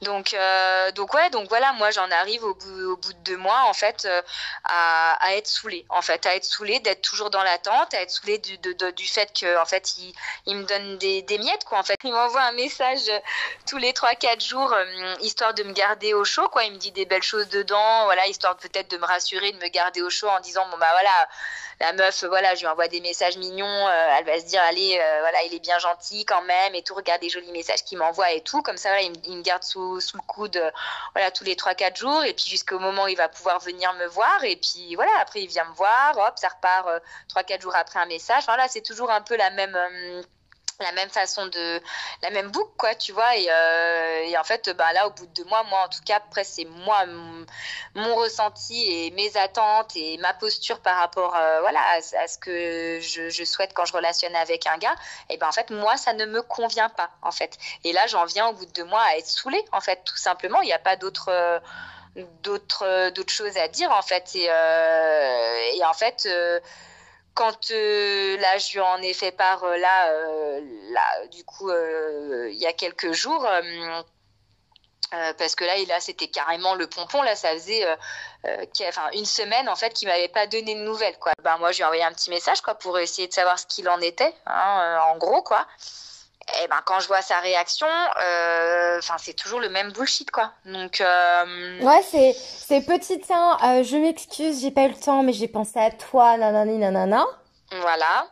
Donc 0.00 0.32
euh, 0.32 0.90
donc 0.92 1.12
ouais, 1.12 1.28
donc 1.28 1.48
voilà, 1.50 1.72
moi 1.74 1.90
j'en 1.90 2.10
arrive 2.10 2.42
au 2.42 2.54
bout, 2.54 2.92
au 2.92 2.96
bout 2.96 3.12
de 3.12 3.18
deux 3.18 3.36
mois 3.36 3.64
en 3.66 3.74
fait 3.74 4.06
euh, 4.06 4.22
à, 4.64 5.34
être 5.34 5.46
saoulée, 5.46 5.84
en 5.90 6.00
fait, 6.00 6.24
à 6.24 6.34
être 6.34 6.44
saoulée, 6.44 6.80
d'être 6.80 7.02
toujours 7.02 7.28
dans 7.28 7.42
l'attente, 7.42 7.92
à 7.92 8.00
être 8.00 8.10
saoulée 8.10 8.38
du, 8.38 8.56
du 8.56 9.06
fait 9.06 9.30
que 9.38 9.60
en 9.60 9.66
fait 9.66 9.98
il, 9.98 10.14
il 10.46 10.56
me 10.56 10.64
donne 10.64 10.96
des, 10.96 11.38
miettes 11.38 11.64
quoi. 11.66 11.78
En 11.78 11.82
fait, 11.82 11.98
il 12.02 12.12
m'envoie 12.12 12.42
un 12.42 12.52
message 12.52 13.10
tous 13.66 13.76
les 13.76 13.92
trois 13.92 14.14
quatre 14.14 14.42
jours 14.42 14.72
euh, 14.72 15.14
histoire 15.20 15.52
de 15.52 15.62
me 15.62 15.72
garder 15.74 16.14
au 16.14 16.24
chaud 16.24 16.48
quoi. 16.48 16.64
Il 16.64 16.72
me 16.72 16.78
dit 16.78 16.92
des 16.92 17.04
belles 17.04 17.22
choses 17.22 17.48
dedans, 17.50 18.04
voilà, 18.04 18.26
histoire 18.26 18.56
peut-être 18.56 18.90
de 18.90 18.96
me 18.96 19.04
rassurer, 19.04 19.52
de 19.52 19.58
me 19.58 19.68
garder 19.68 20.00
au 20.00 20.08
chaud 20.08 20.28
en 20.28 20.40
disant 20.40 20.66
bon 20.70 20.78
bah 20.78 20.92
voilà 20.92 21.28
la 21.80 21.92
meuf, 21.92 22.24
voilà, 22.24 22.54
je 22.54 22.60
lui 22.60 22.66
envoie 22.66 22.88
des 22.88 23.00
messages 23.00 23.36
mignons, 23.36 23.88
elle 24.18 24.24
va 24.24 24.40
se 24.40 24.46
dire, 24.46 24.60
allez, 24.68 25.00
voilà, 25.20 25.42
il 25.44 25.54
est 25.54 25.60
bien 25.60 25.78
gentil 25.78 26.24
quand 26.24 26.42
même 26.42 26.74
et 26.74 26.82
tout, 26.82 26.94
regarde 26.94 27.22
les 27.22 27.28
jolis 27.28 27.52
messages 27.52 27.84
qu'il 27.84 27.98
m'envoie 27.98 28.32
et 28.32 28.40
tout. 28.40 28.62
Comme 28.62 28.76
ça, 28.76 28.88
voilà, 28.90 29.02
il, 29.02 29.36
me 29.36 29.42
garde 29.42 29.62
sous, 29.62 30.00
sous 30.00 30.16
le 30.16 30.22
coude, 30.22 30.60
voilà, 31.14 31.30
tous 31.30 31.44
les 31.44 31.54
3-4 31.54 31.96
jours 31.96 32.24
et 32.24 32.34
puis 32.34 32.46
jusqu'au 32.46 32.78
moment 32.78 33.04
où 33.04 33.08
il 33.08 33.16
va 33.16 33.28
pouvoir 33.28 33.60
venir 33.60 33.92
me 33.94 34.06
voir 34.06 34.42
et 34.42 34.56
puis 34.56 34.94
voilà, 34.96 35.12
après 35.20 35.42
il 35.42 35.48
vient 35.48 35.64
me 35.66 35.74
voir, 35.74 36.16
hop, 36.16 36.34
ça 36.36 36.48
repart 36.48 36.88
3-4 37.34 37.60
jours 37.62 37.76
après 37.76 38.00
un 38.00 38.06
message. 38.06 38.44
Voilà, 38.46 38.66
c'est 38.68 38.82
toujours 38.82 39.10
un 39.10 39.20
peu 39.20 39.36
la 39.36 39.50
même 39.50 39.76
la 40.80 40.92
même 40.92 41.08
façon 41.08 41.46
de 41.46 41.80
la 42.22 42.30
même 42.30 42.50
boucle 42.50 42.70
quoi 42.76 42.94
tu 42.94 43.12
vois. 43.12 43.36
Et, 43.36 43.46
euh, 43.50 44.22
et, 44.26 44.38
en 44.38 44.44
fait 44.44 44.70
bah 44.70 44.92
là 44.92 45.08
au 45.08 45.10
bout 45.10 45.26
de 45.26 45.32
deux 45.32 45.44
mois 45.44 45.64
moi 45.64 45.84
en 45.84 45.88
tout 45.88 46.00
cas 46.04 46.16
après 46.16 46.44
c'est 46.44 46.64
moi 46.64 47.04
mon, 47.94 48.14
ressenti 48.14 48.84
et 48.88 49.10
mes 49.10 49.36
attentes 49.36 49.96
et 49.96 50.18
ma 50.18 50.34
posture 50.34 50.80
par 50.80 50.98
rapport 50.98 51.34
euh, 51.34 51.60
voilà 51.60 51.80
à, 51.96 52.28
ce 52.28 52.38
que 52.38 53.00
je, 53.00 53.44
souhaite 53.44 53.72
quand 53.74 53.84
je 53.86 53.92
relationne 53.92 54.34
avec 54.36 54.66
un 54.66 54.78
gars 54.78 54.94
et 55.30 55.36
ben 55.36 55.48
en 55.48 55.52
fait 55.52 55.70
moi 55.70 55.96
ça 55.96 56.12
ne 56.12 56.26
me 56.26 56.42
convient 56.42 56.88
pas 56.88 57.10
en 57.22 57.32
fait. 57.32 57.58
Et 57.84 57.92
là 57.92 58.06
j'en 58.06 58.24
viens 58.24 58.48
au 58.48 58.52
bout 58.52 58.66
de 58.66 58.72
deux 58.72 58.84
mois 58.84 59.02
à 59.02 59.16
être 59.16 59.26
saoulée 59.26 59.64
en 59.72 59.80
fait 59.80 60.02
tout 60.04 60.16
simplement. 60.16 60.60
Il 60.62 60.66
n'y 60.66 60.72
a 60.72 60.78
pas 60.78 60.96
d'autre 60.96 61.28
euh, 61.30 61.58
d'autres 62.42 63.10
d'autres 63.10 63.32
choses 63.32 63.56
à 63.56 63.68
dire 63.68 63.90
en 63.90 64.02
fait. 64.02 64.36
Et 64.36 65.84
en 65.84 65.94
fait 65.94 66.28
quand 67.38 67.70
euh, 67.70 68.36
là, 68.38 68.58
je 68.58 68.72
lui 68.72 68.80
en 68.80 69.00
ai 69.00 69.14
fait 69.14 69.30
part 69.30 69.62
euh, 69.62 69.76
là, 69.76 70.10
euh, 70.10 70.60
là, 70.90 71.26
du 71.28 71.44
coup, 71.44 71.70
il 71.70 72.58
y 72.58 72.66
a 72.66 72.72
quelques 72.72 73.12
jours. 73.12 73.46
parce 75.38 75.54
que 75.54 75.64
là, 75.64 76.00
c'était 76.00 76.26
carrément 76.26 76.74
le 76.74 76.88
pompon. 76.88 77.22
Là, 77.22 77.36
ça 77.36 77.50
faisait 77.50 77.86
une 79.14 79.24
semaine 79.24 79.68
en 79.68 79.76
fait 79.76 79.90
qu'il 79.94 80.08
m'avait 80.08 80.26
pas 80.26 80.48
donné 80.48 80.74
de 80.74 80.80
nouvelles. 80.80 81.16
Quoi. 81.18 81.32
Ben, 81.44 81.58
moi, 81.58 81.70
je 81.70 81.76
lui 81.76 81.82
ai 81.82 81.84
envoyé 81.84 82.02
un 82.02 82.12
petit 82.12 82.30
message 82.30 82.60
quoi, 82.60 82.74
pour 82.74 82.98
essayer 82.98 83.28
de 83.28 83.32
savoir 83.32 83.56
ce 83.56 83.66
qu'il 83.66 83.88
en 83.88 84.00
était, 84.00 84.34
hein, 84.46 84.98
en 85.08 85.16
gros. 85.16 85.42
quoi 85.42 85.64
et 86.54 86.60
eh 86.64 86.68
ben 86.68 86.80
quand 86.84 86.98
je 87.00 87.08
vois 87.08 87.20
sa 87.20 87.40
réaction, 87.40 87.86
euh, 87.86 88.98
enfin 88.98 89.16
c'est 89.18 89.34
toujours 89.34 89.60
le 89.60 89.68
même 89.68 89.92
bullshit 89.92 90.30
quoi. 90.30 90.52
Donc 90.64 91.00
euh... 91.00 91.80
ouais 91.82 92.02
c'est 92.02 92.32
c'est 92.32 92.80
petit 92.80 93.20
tiens, 93.20 93.58
euh, 93.62 93.82
je 93.82 93.96
m'excuse, 93.96 94.62
j'ai 94.62 94.70
pas 94.70 94.84
eu 94.84 94.88
le 94.88 94.94
temps, 94.94 95.22
mais 95.22 95.34
j'ai 95.34 95.48
pensé 95.48 95.78
à 95.78 95.90
toi, 95.90 96.38
nanani 96.38 96.78
nanana. 96.78 97.26
Voilà. 97.70 98.28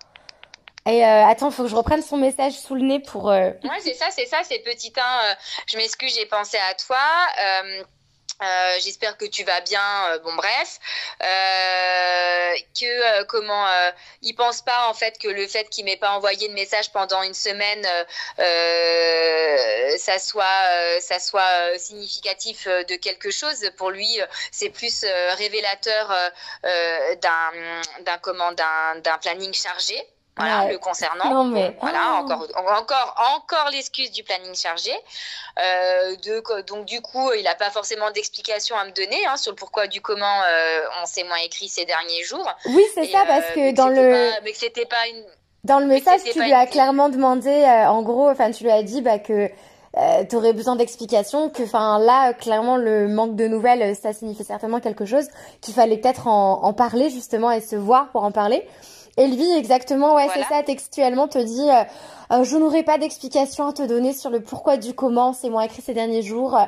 Et 0.86 1.04
euh, 1.04 1.26
attends, 1.26 1.50
faut 1.50 1.64
que 1.64 1.68
je 1.68 1.76
reprenne 1.76 2.00
son 2.00 2.16
message 2.16 2.54
sous 2.54 2.74
le 2.74 2.82
nez 2.82 3.00
pour. 3.00 3.30
Euh... 3.30 3.50
Ouais 3.64 3.80
c'est 3.80 3.94
ça, 3.94 4.06
c'est 4.10 4.26
ça, 4.26 4.38
c'est 4.44 4.60
petit 4.60 4.92
un. 4.96 5.36
je 5.66 5.76
m'excuse, 5.76 6.14
j'ai 6.14 6.26
pensé 6.26 6.56
à 6.56 6.74
toi. 6.74 6.96
Euh, 8.42 8.78
j'espère 8.80 9.16
que 9.16 9.24
tu 9.24 9.44
vas 9.44 9.60
bien. 9.62 9.80
Euh, 10.10 10.18
bon, 10.18 10.34
bref, 10.34 10.78
euh, 11.22 12.54
que 12.78 13.22
comment 13.24 13.66
il 14.22 14.34
pense 14.34 14.62
pas 14.62 14.88
en 14.88 14.94
fait 14.94 15.18
que 15.18 15.28
le 15.28 15.46
fait 15.46 15.68
qu'il 15.70 15.84
m'ait 15.84 15.96
pas 15.96 16.10
envoyé 16.10 16.48
de 16.48 16.52
message 16.52 16.92
pendant 16.92 17.22
une 17.22 17.34
semaine, 17.34 17.86
ça 19.98 20.18
soit 20.18 21.00
ça 21.00 21.18
soit 21.18 21.78
significatif 21.78 22.66
de 22.66 22.96
quelque 22.96 23.30
chose. 23.30 23.70
Pour 23.76 23.90
lui, 23.90 24.20
c'est 24.52 24.70
plus 24.70 25.04
révélateur 25.38 26.08
d'un 26.62 27.82
d'un 28.00 28.18
comment 28.18 28.52
d'un 28.52 29.18
planning 29.18 29.54
chargé 29.54 30.06
voilà, 30.36 30.70
le 30.70 30.78
concernant. 30.78 31.30
Non, 31.30 31.44
mais... 31.44 31.74
Voilà, 31.80 32.18
oh. 32.18 32.24
encore, 32.24 32.46
encore, 32.78 33.14
encore 33.36 33.70
l'excuse 33.70 34.10
du 34.10 34.22
planning 34.22 34.54
chargé. 34.54 34.92
Euh, 35.58 36.16
de, 36.16 36.62
donc, 36.62 36.84
du 36.84 37.00
coup, 37.00 37.32
il 37.32 37.44
n'a 37.44 37.54
pas 37.54 37.70
forcément 37.70 38.10
d'explication 38.10 38.76
à 38.76 38.84
me 38.84 38.90
donner 38.90 39.24
hein, 39.26 39.36
sur 39.36 39.52
le 39.52 39.56
pourquoi 39.56 39.86
du 39.86 40.02
comment 40.02 40.42
euh, 40.48 40.80
on 41.02 41.06
s'est 41.06 41.24
moins 41.24 41.38
écrit 41.44 41.68
ces 41.68 41.86
derniers 41.86 42.22
jours. 42.24 42.46
Oui, 42.66 42.82
c'est 42.94 43.06
ça, 43.06 43.24
parce 43.26 43.46
que 43.54 43.74
dans 43.74 43.88
le. 43.88 44.30
mais 44.44 44.52
que 44.52 44.58
c'était 44.58 44.86
pas 44.86 45.08
une. 45.08 45.24
Dans 45.64 45.78
le 45.80 45.86
message, 45.86 46.20
tu 46.22 46.40
lui 46.40 46.52
as 46.52 46.66
clairement 46.66 47.08
demandé, 47.08 47.50
euh, 47.50 47.88
en 47.88 48.02
gros, 48.02 48.28
enfin, 48.28 48.52
tu 48.52 48.62
lui 48.62 48.70
as 48.70 48.84
dit 48.84 49.00
bah, 49.00 49.18
que 49.18 49.50
euh, 49.96 50.24
tu 50.28 50.36
aurais 50.36 50.52
besoin 50.52 50.76
d'explications, 50.76 51.48
que 51.48 51.64
enfin 51.64 51.98
là, 51.98 52.34
clairement, 52.34 52.76
le 52.76 53.08
manque 53.08 53.34
de 53.34 53.48
nouvelles, 53.48 53.96
ça 53.96 54.12
signifie 54.12 54.44
certainement 54.44 54.78
quelque 54.78 55.06
chose, 55.06 55.26
qu'il 55.62 55.74
fallait 55.74 55.96
peut-être 55.96 56.28
en, 56.28 56.62
en 56.62 56.72
parler 56.72 57.10
justement 57.10 57.50
et 57.50 57.60
se 57.60 57.74
voir 57.74 58.10
pour 58.10 58.22
en 58.22 58.30
parler. 58.30 58.64
Lui, 59.18 59.50
exactement, 59.56 60.14
ouais, 60.14 60.28
c'est 60.34 60.42
ça, 60.42 60.62
textuellement, 60.62 61.26
te 61.26 61.38
dit 61.38 61.70
euh, 61.70 61.84
euh, 62.32 62.44
Je 62.44 62.56
n'aurai 62.58 62.82
pas 62.82 62.98
d'explication 62.98 63.66
à 63.66 63.72
te 63.72 63.82
donner 63.82 64.12
sur 64.12 64.28
le 64.28 64.42
pourquoi 64.42 64.76
du 64.76 64.94
comment, 64.94 65.32
c'est 65.32 65.48
moi 65.48 65.64
écrit 65.64 65.80
ces 65.80 65.94
derniers 65.94 66.22
jours. 66.22 66.58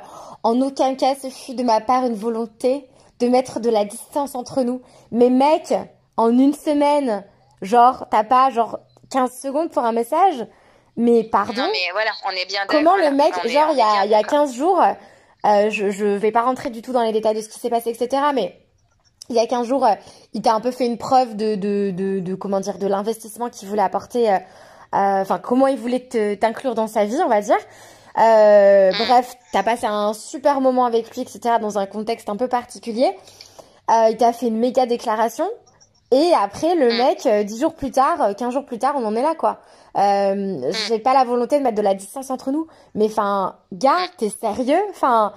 En 0.42 0.60
aucun 0.62 0.94
cas, 0.94 1.14
ce 1.14 1.28
fut 1.28 1.54
de 1.54 1.62
ma 1.62 1.82
part 1.82 2.06
une 2.06 2.14
volonté 2.14 2.88
de 3.20 3.28
mettre 3.28 3.60
de 3.60 3.68
la 3.68 3.84
distance 3.84 4.34
entre 4.34 4.62
nous. 4.62 4.80
Mais 5.10 5.28
mec, 5.28 5.74
en 6.16 6.30
une 6.30 6.54
semaine, 6.54 7.22
genre, 7.60 8.06
t'as 8.10 8.24
pas 8.24 8.48
genre 8.48 8.78
15 9.10 9.30
secondes 9.30 9.70
pour 9.70 9.84
un 9.84 9.92
message? 9.92 10.46
Mais 10.96 11.24
pardon? 11.24 11.62
Non, 11.62 11.68
mais 11.70 11.92
voilà, 11.92 12.10
on 12.26 12.30
est 12.30 12.46
bien 12.46 12.60
Comment 12.66 12.96
le 12.96 13.10
mec, 13.10 13.34
genre, 13.46 13.68
il 13.72 13.78
y 13.78 13.82
a, 13.82 14.06
y 14.06 14.14
a 14.14 14.22
15 14.22 14.54
jours, 14.54 14.82
euh, 15.44 15.70
je, 15.70 15.90
je 15.90 16.06
vais 16.06 16.32
pas 16.32 16.42
rentrer 16.42 16.70
du 16.70 16.80
tout 16.80 16.92
dans 16.92 17.02
les 17.02 17.12
détails 17.12 17.36
de 17.36 17.42
ce 17.42 17.48
qui 17.48 17.60
s'est 17.60 17.70
passé, 17.70 17.90
etc., 17.90 18.22
mais 18.34 18.58
il 19.28 19.36
y 19.36 19.38
a 19.38 19.46
15 19.46 19.66
jours, 19.66 19.84
euh, 19.86 19.94
il 20.32 20.42
t'a 20.42 20.54
un 20.54 20.60
peu 20.60 20.70
fait 20.70 20.86
une 20.86 20.98
preuve 20.98 21.36
de, 21.36 21.54
de, 21.54 21.90
de, 21.90 22.20
de 22.20 22.34
comment 22.34 22.60
dire, 22.60 22.78
de 22.78 22.86
l'investissement 22.86 23.50
qu'il 23.50 23.68
voulait 23.68 23.82
apporter, 23.82 24.30
euh, 24.30 24.36
euh, 24.94 25.20
enfin, 25.20 25.38
comment 25.38 25.66
il 25.66 25.78
voulait 25.78 26.08
t'inclure 26.40 26.74
dans 26.74 26.86
sa 26.86 27.04
vie, 27.04 27.18
on 27.24 27.28
va 27.28 27.40
dire. 27.40 27.58
Euh, 28.18 28.90
bref, 29.06 29.36
t'as 29.52 29.62
passé 29.62 29.86
un 29.86 30.12
super 30.12 30.60
moment 30.60 30.86
avec 30.86 31.10
lui, 31.14 31.20
etc., 31.20 31.56
dans 31.60 31.78
un 31.78 31.86
contexte 31.86 32.28
un 32.28 32.36
peu 32.36 32.48
particulier. 32.48 33.16
Euh, 33.90 34.08
il 34.10 34.16
t'a 34.16 34.32
fait 34.32 34.48
une 34.48 34.58
méga 34.58 34.86
déclaration. 34.86 35.48
Et 36.10 36.32
après, 36.40 36.74
le 36.74 36.88
mec, 36.88 37.28
dix 37.46 37.60
jours 37.60 37.74
plus 37.74 37.90
tard, 37.90 38.34
15 38.34 38.52
jours 38.52 38.64
plus 38.64 38.78
tard, 38.78 38.94
on 38.96 39.04
en 39.04 39.14
est 39.14 39.22
là, 39.22 39.34
quoi. 39.34 39.60
Euh, 39.96 40.72
j'ai 40.88 40.98
pas 40.98 41.12
la 41.12 41.24
volonté 41.24 41.58
de 41.58 41.64
mettre 41.64 41.76
de 41.76 41.82
la 41.82 41.94
distance 41.94 42.30
entre 42.30 42.50
nous. 42.50 42.66
Mais 42.94 43.06
enfin, 43.06 43.56
gars, 43.72 43.98
t'es 44.16 44.30
sérieux? 44.30 44.80
Enfin, 44.90 45.34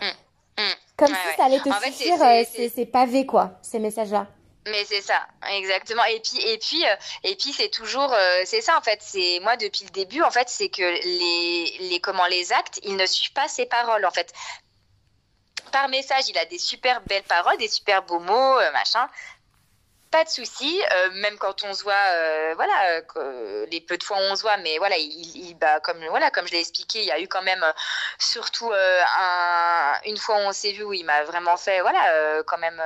comme 1.02 1.16
si 1.16 1.36
ça 1.38 1.46
allait 1.46 1.60
te 1.60 1.70
suffire 1.70 2.22
euh, 2.22 2.44
ces 2.74 2.86
pavés, 2.86 3.26
quoi, 3.26 3.52
ces 3.62 3.80
messages-là. 3.80 4.28
Mais 4.68 4.86
c'est 4.86 5.02
ça, 5.02 5.28
exactement. 5.50 6.04
Et 6.06 6.20
puis, 6.20 6.40
et 6.40 6.58
puis, 6.60 6.86
euh, 6.86 6.96
et 7.24 7.36
puis, 7.36 7.52
c'est 7.52 7.70
toujours, 7.70 8.14
euh, 8.14 8.42
c'est 8.46 8.62
ça 8.62 8.78
en 8.78 8.82
fait. 8.82 9.00
C'est 9.02 9.40
moi 9.42 9.58
depuis 9.58 9.86
le 9.86 9.90
début, 9.90 10.22
en 10.22 10.30
fait, 10.30 10.50
c'est 10.50 10.70
que 10.70 10.84
les, 10.84 11.90
les, 11.90 12.00
comment 12.00 12.28
les 12.28 12.54
actes, 12.54 12.80
ils 12.84 12.96
ne 12.96 13.06
suivent 13.08 13.34
pas 13.34 13.48
ses 13.48 13.66
paroles, 13.66 14.06
en 14.06 14.12
fait. 14.12 14.32
Par 15.72 15.90
message, 15.90 16.26
il 16.30 16.38
a 16.38 16.46
des 16.46 16.60
super 16.60 17.02
belles 17.02 17.24
paroles, 17.24 17.58
des 17.58 17.70
super 17.70 18.04
beaux 18.04 18.20
mots, 18.20 18.60
machin 18.74 19.08
pas 20.12 20.26
de 20.26 20.30
souci, 20.30 20.84
euh, 20.94 21.12
même 21.14 21.38
quand 21.38 21.64
on 21.64 21.74
se 21.74 21.84
voit, 21.84 21.94
euh, 21.94 22.54
voilà, 22.56 23.02
euh, 23.16 23.66
les 23.72 23.80
peu 23.80 23.98
de 23.98 24.04
fois 24.04 24.18
où 24.18 24.22
on 24.32 24.36
se 24.36 24.42
voit, 24.42 24.58
mais 24.58 24.78
voilà, 24.78 24.98
il, 24.98 25.56
bah, 25.56 25.80
comme 25.80 26.00
je 26.02 26.52
l'ai 26.52 26.60
expliqué, 26.60 27.00
il 27.00 27.06
y 27.06 27.12
a 27.12 27.20
eu 27.20 27.28
quand 27.30 27.42
même 27.42 27.66
surtout 28.20 28.72
un, 28.74 29.94
une 30.06 30.18
fois 30.18 30.36
où 30.36 30.40
on 30.40 30.52
s'est 30.52 30.74
vu 30.74 30.84
où 30.84 30.94
il 30.94 31.06
m'a 31.06 31.24
vraiment 31.24 31.56
fait, 31.58 31.82
voilà, 31.82 32.44
quand 32.44 32.58
même 32.58 32.82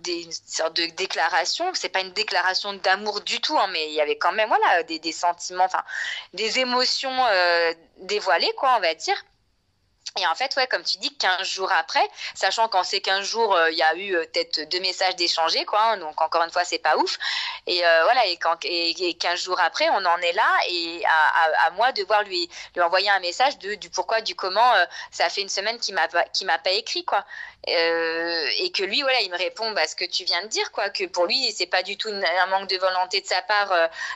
des 0.00 0.22
une 0.24 0.32
sorte 0.32 0.76
de 0.76 0.86
déclaration. 0.86 1.70
C'est 1.74 1.88
pas 1.88 2.00
une 2.00 2.12
déclaration 2.12 2.72
d'amour 2.74 3.20
du 3.20 3.40
tout, 3.40 3.58
hein, 3.58 3.68
mais 3.72 3.86
il 3.88 3.94
y 3.94 4.00
avait 4.00 4.18
quand 4.18 4.32
même, 4.32 4.48
voilà, 4.48 4.82
des, 4.82 4.98
des 4.98 5.12
sentiments, 5.12 5.64
enfin, 5.64 5.84
des 6.34 6.58
émotions 6.58 7.16
dévoilées, 7.98 8.52
quoi, 8.56 8.74
on 8.76 8.80
va 8.80 8.94
dire. 8.94 9.24
Et 10.16 10.26
en 10.26 10.34
fait, 10.34 10.54
ouais, 10.56 10.66
comme 10.66 10.82
tu 10.82 10.96
dis, 10.98 11.14
15 11.16 11.46
jours 11.46 11.70
après, 11.70 12.06
sachant 12.34 12.68
qu'en 12.68 12.82
ces 12.82 13.00
15 13.00 13.24
jours, 13.24 13.54
euh, 13.54 13.70
il 13.70 13.76
y 13.76 13.82
a 13.82 13.94
eu 13.94 14.16
euh, 14.16 14.24
peut-être 14.24 14.68
deux 14.68 14.80
messages 14.80 15.14
d'échangés, 15.16 15.64
quoi. 15.64 15.80
Hein, 15.80 15.96
donc 15.98 16.20
encore 16.20 16.42
une 16.42 16.50
fois, 16.50 16.64
c'est 16.64 16.78
pas 16.78 16.96
ouf. 16.96 17.18
Et 17.66 17.84
euh, 17.86 18.02
voilà, 18.04 18.26
et, 18.26 18.36
quand, 18.38 18.56
et, 18.64 19.14
15 19.14 19.40
jours 19.40 19.60
après, 19.60 19.88
on 19.90 20.04
en 20.04 20.16
est 20.18 20.32
là, 20.32 20.48
et 20.70 21.02
à, 21.06 21.66
à, 21.66 21.70
moi 21.72 21.92
de 21.92 22.02
devoir 22.02 22.22
lui, 22.22 22.48
lui 22.74 22.82
envoyer 22.82 23.10
un 23.10 23.20
message 23.20 23.58
de, 23.58 23.74
du 23.74 23.90
pourquoi, 23.90 24.20
du 24.20 24.34
comment. 24.34 24.72
ça 25.10 25.28
fait 25.28 25.42
une 25.42 25.48
semaine 25.48 25.78
qu'il 25.78 25.94
m'a 25.94 26.08
qui 26.32 26.44
m'a 26.44 26.58
pas 26.58 26.70
écrit, 26.70 27.04
quoi. 27.04 27.24
et 27.66 28.72
que 28.74 28.82
lui, 28.84 29.02
voilà, 29.02 29.20
il 29.20 29.30
me 29.30 29.36
répond 29.36 29.70
bah, 29.72 29.86
ce 29.86 29.94
que 29.94 30.04
tu 30.04 30.24
viens 30.24 30.42
de 30.42 30.48
dire, 30.48 30.72
quoi. 30.72 30.90
Que 30.90 31.04
pour 31.04 31.26
lui, 31.26 31.52
c'est 31.52 31.66
pas 31.66 31.82
du 31.82 31.96
tout 31.96 32.08
un 32.08 32.46
manque 32.46 32.68
de 32.68 32.78
volonté 32.78 33.20
de 33.20 33.26
sa 33.26 33.42
part 33.42 33.70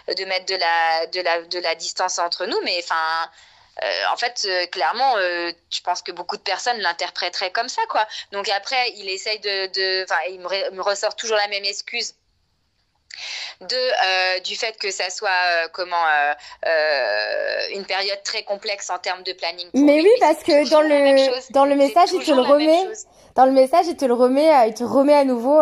de 0.08 0.24
mettre 0.24 0.46
de 0.46 1.58
la 1.60 1.74
distance 1.74 2.18
entre 2.18 2.46
nous, 2.46 2.58
mais 2.64 2.78
enfin 2.82 3.30
euh, 3.82 4.12
en 4.12 4.16
fait, 4.16 4.46
euh, 4.46 4.66
clairement, 4.66 5.16
euh, 5.16 5.50
je 5.70 5.80
pense 5.80 6.02
que 6.02 6.12
beaucoup 6.12 6.36
de 6.36 6.42
personnes 6.42 6.78
l'interpréteraient 6.78 7.50
comme 7.50 7.68
ça, 7.68 7.82
quoi. 7.88 8.06
Donc 8.30 8.48
après, 8.50 8.90
il 8.96 9.08
essaye 9.08 9.38
de, 9.40 10.04
enfin, 10.04 10.20
il 10.28 10.40
me, 10.40 10.82
ressort 10.82 11.16
toujours 11.16 11.36
la 11.36 11.48
même 11.48 11.64
excuse 11.64 12.14
de 13.60 14.40
du 14.40 14.56
fait 14.56 14.78
que 14.78 14.90
ça 14.90 15.10
soit 15.10 15.68
comment 15.72 16.04
une 17.74 17.84
période 17.84 18.22
très 18.24 18.42
complexe 18.42 18.88
en 18.88 18.98
termes 18.98 19.22
de 19.22 19.32
planning. 19.32 19.68
Mais 19.74 20.00
oui, 20.00 20.10
parce 20.18 20.42
que 20.42 20.68
dans 20.70 20.80
le 20.80 21.52
dans 21.52 21.66
le 21.66 21.74
message, 21.74 22.08
il 22.12 22.24
te 22.24 22.32
le 22.32 22.40
remet. 22.40 22.88
Dans 23.34 23.46
le 23.46 23.52
message, 23.52 23.86
il 23.86 23.96
te 23.96 24.04
le 24.04 24.14
remet, 24.14 24.68
il 24.68 24.74
te 24.74 24.84
remet 24.84 25.14
à 25.14 25.24
nouveau. 25.24 25.60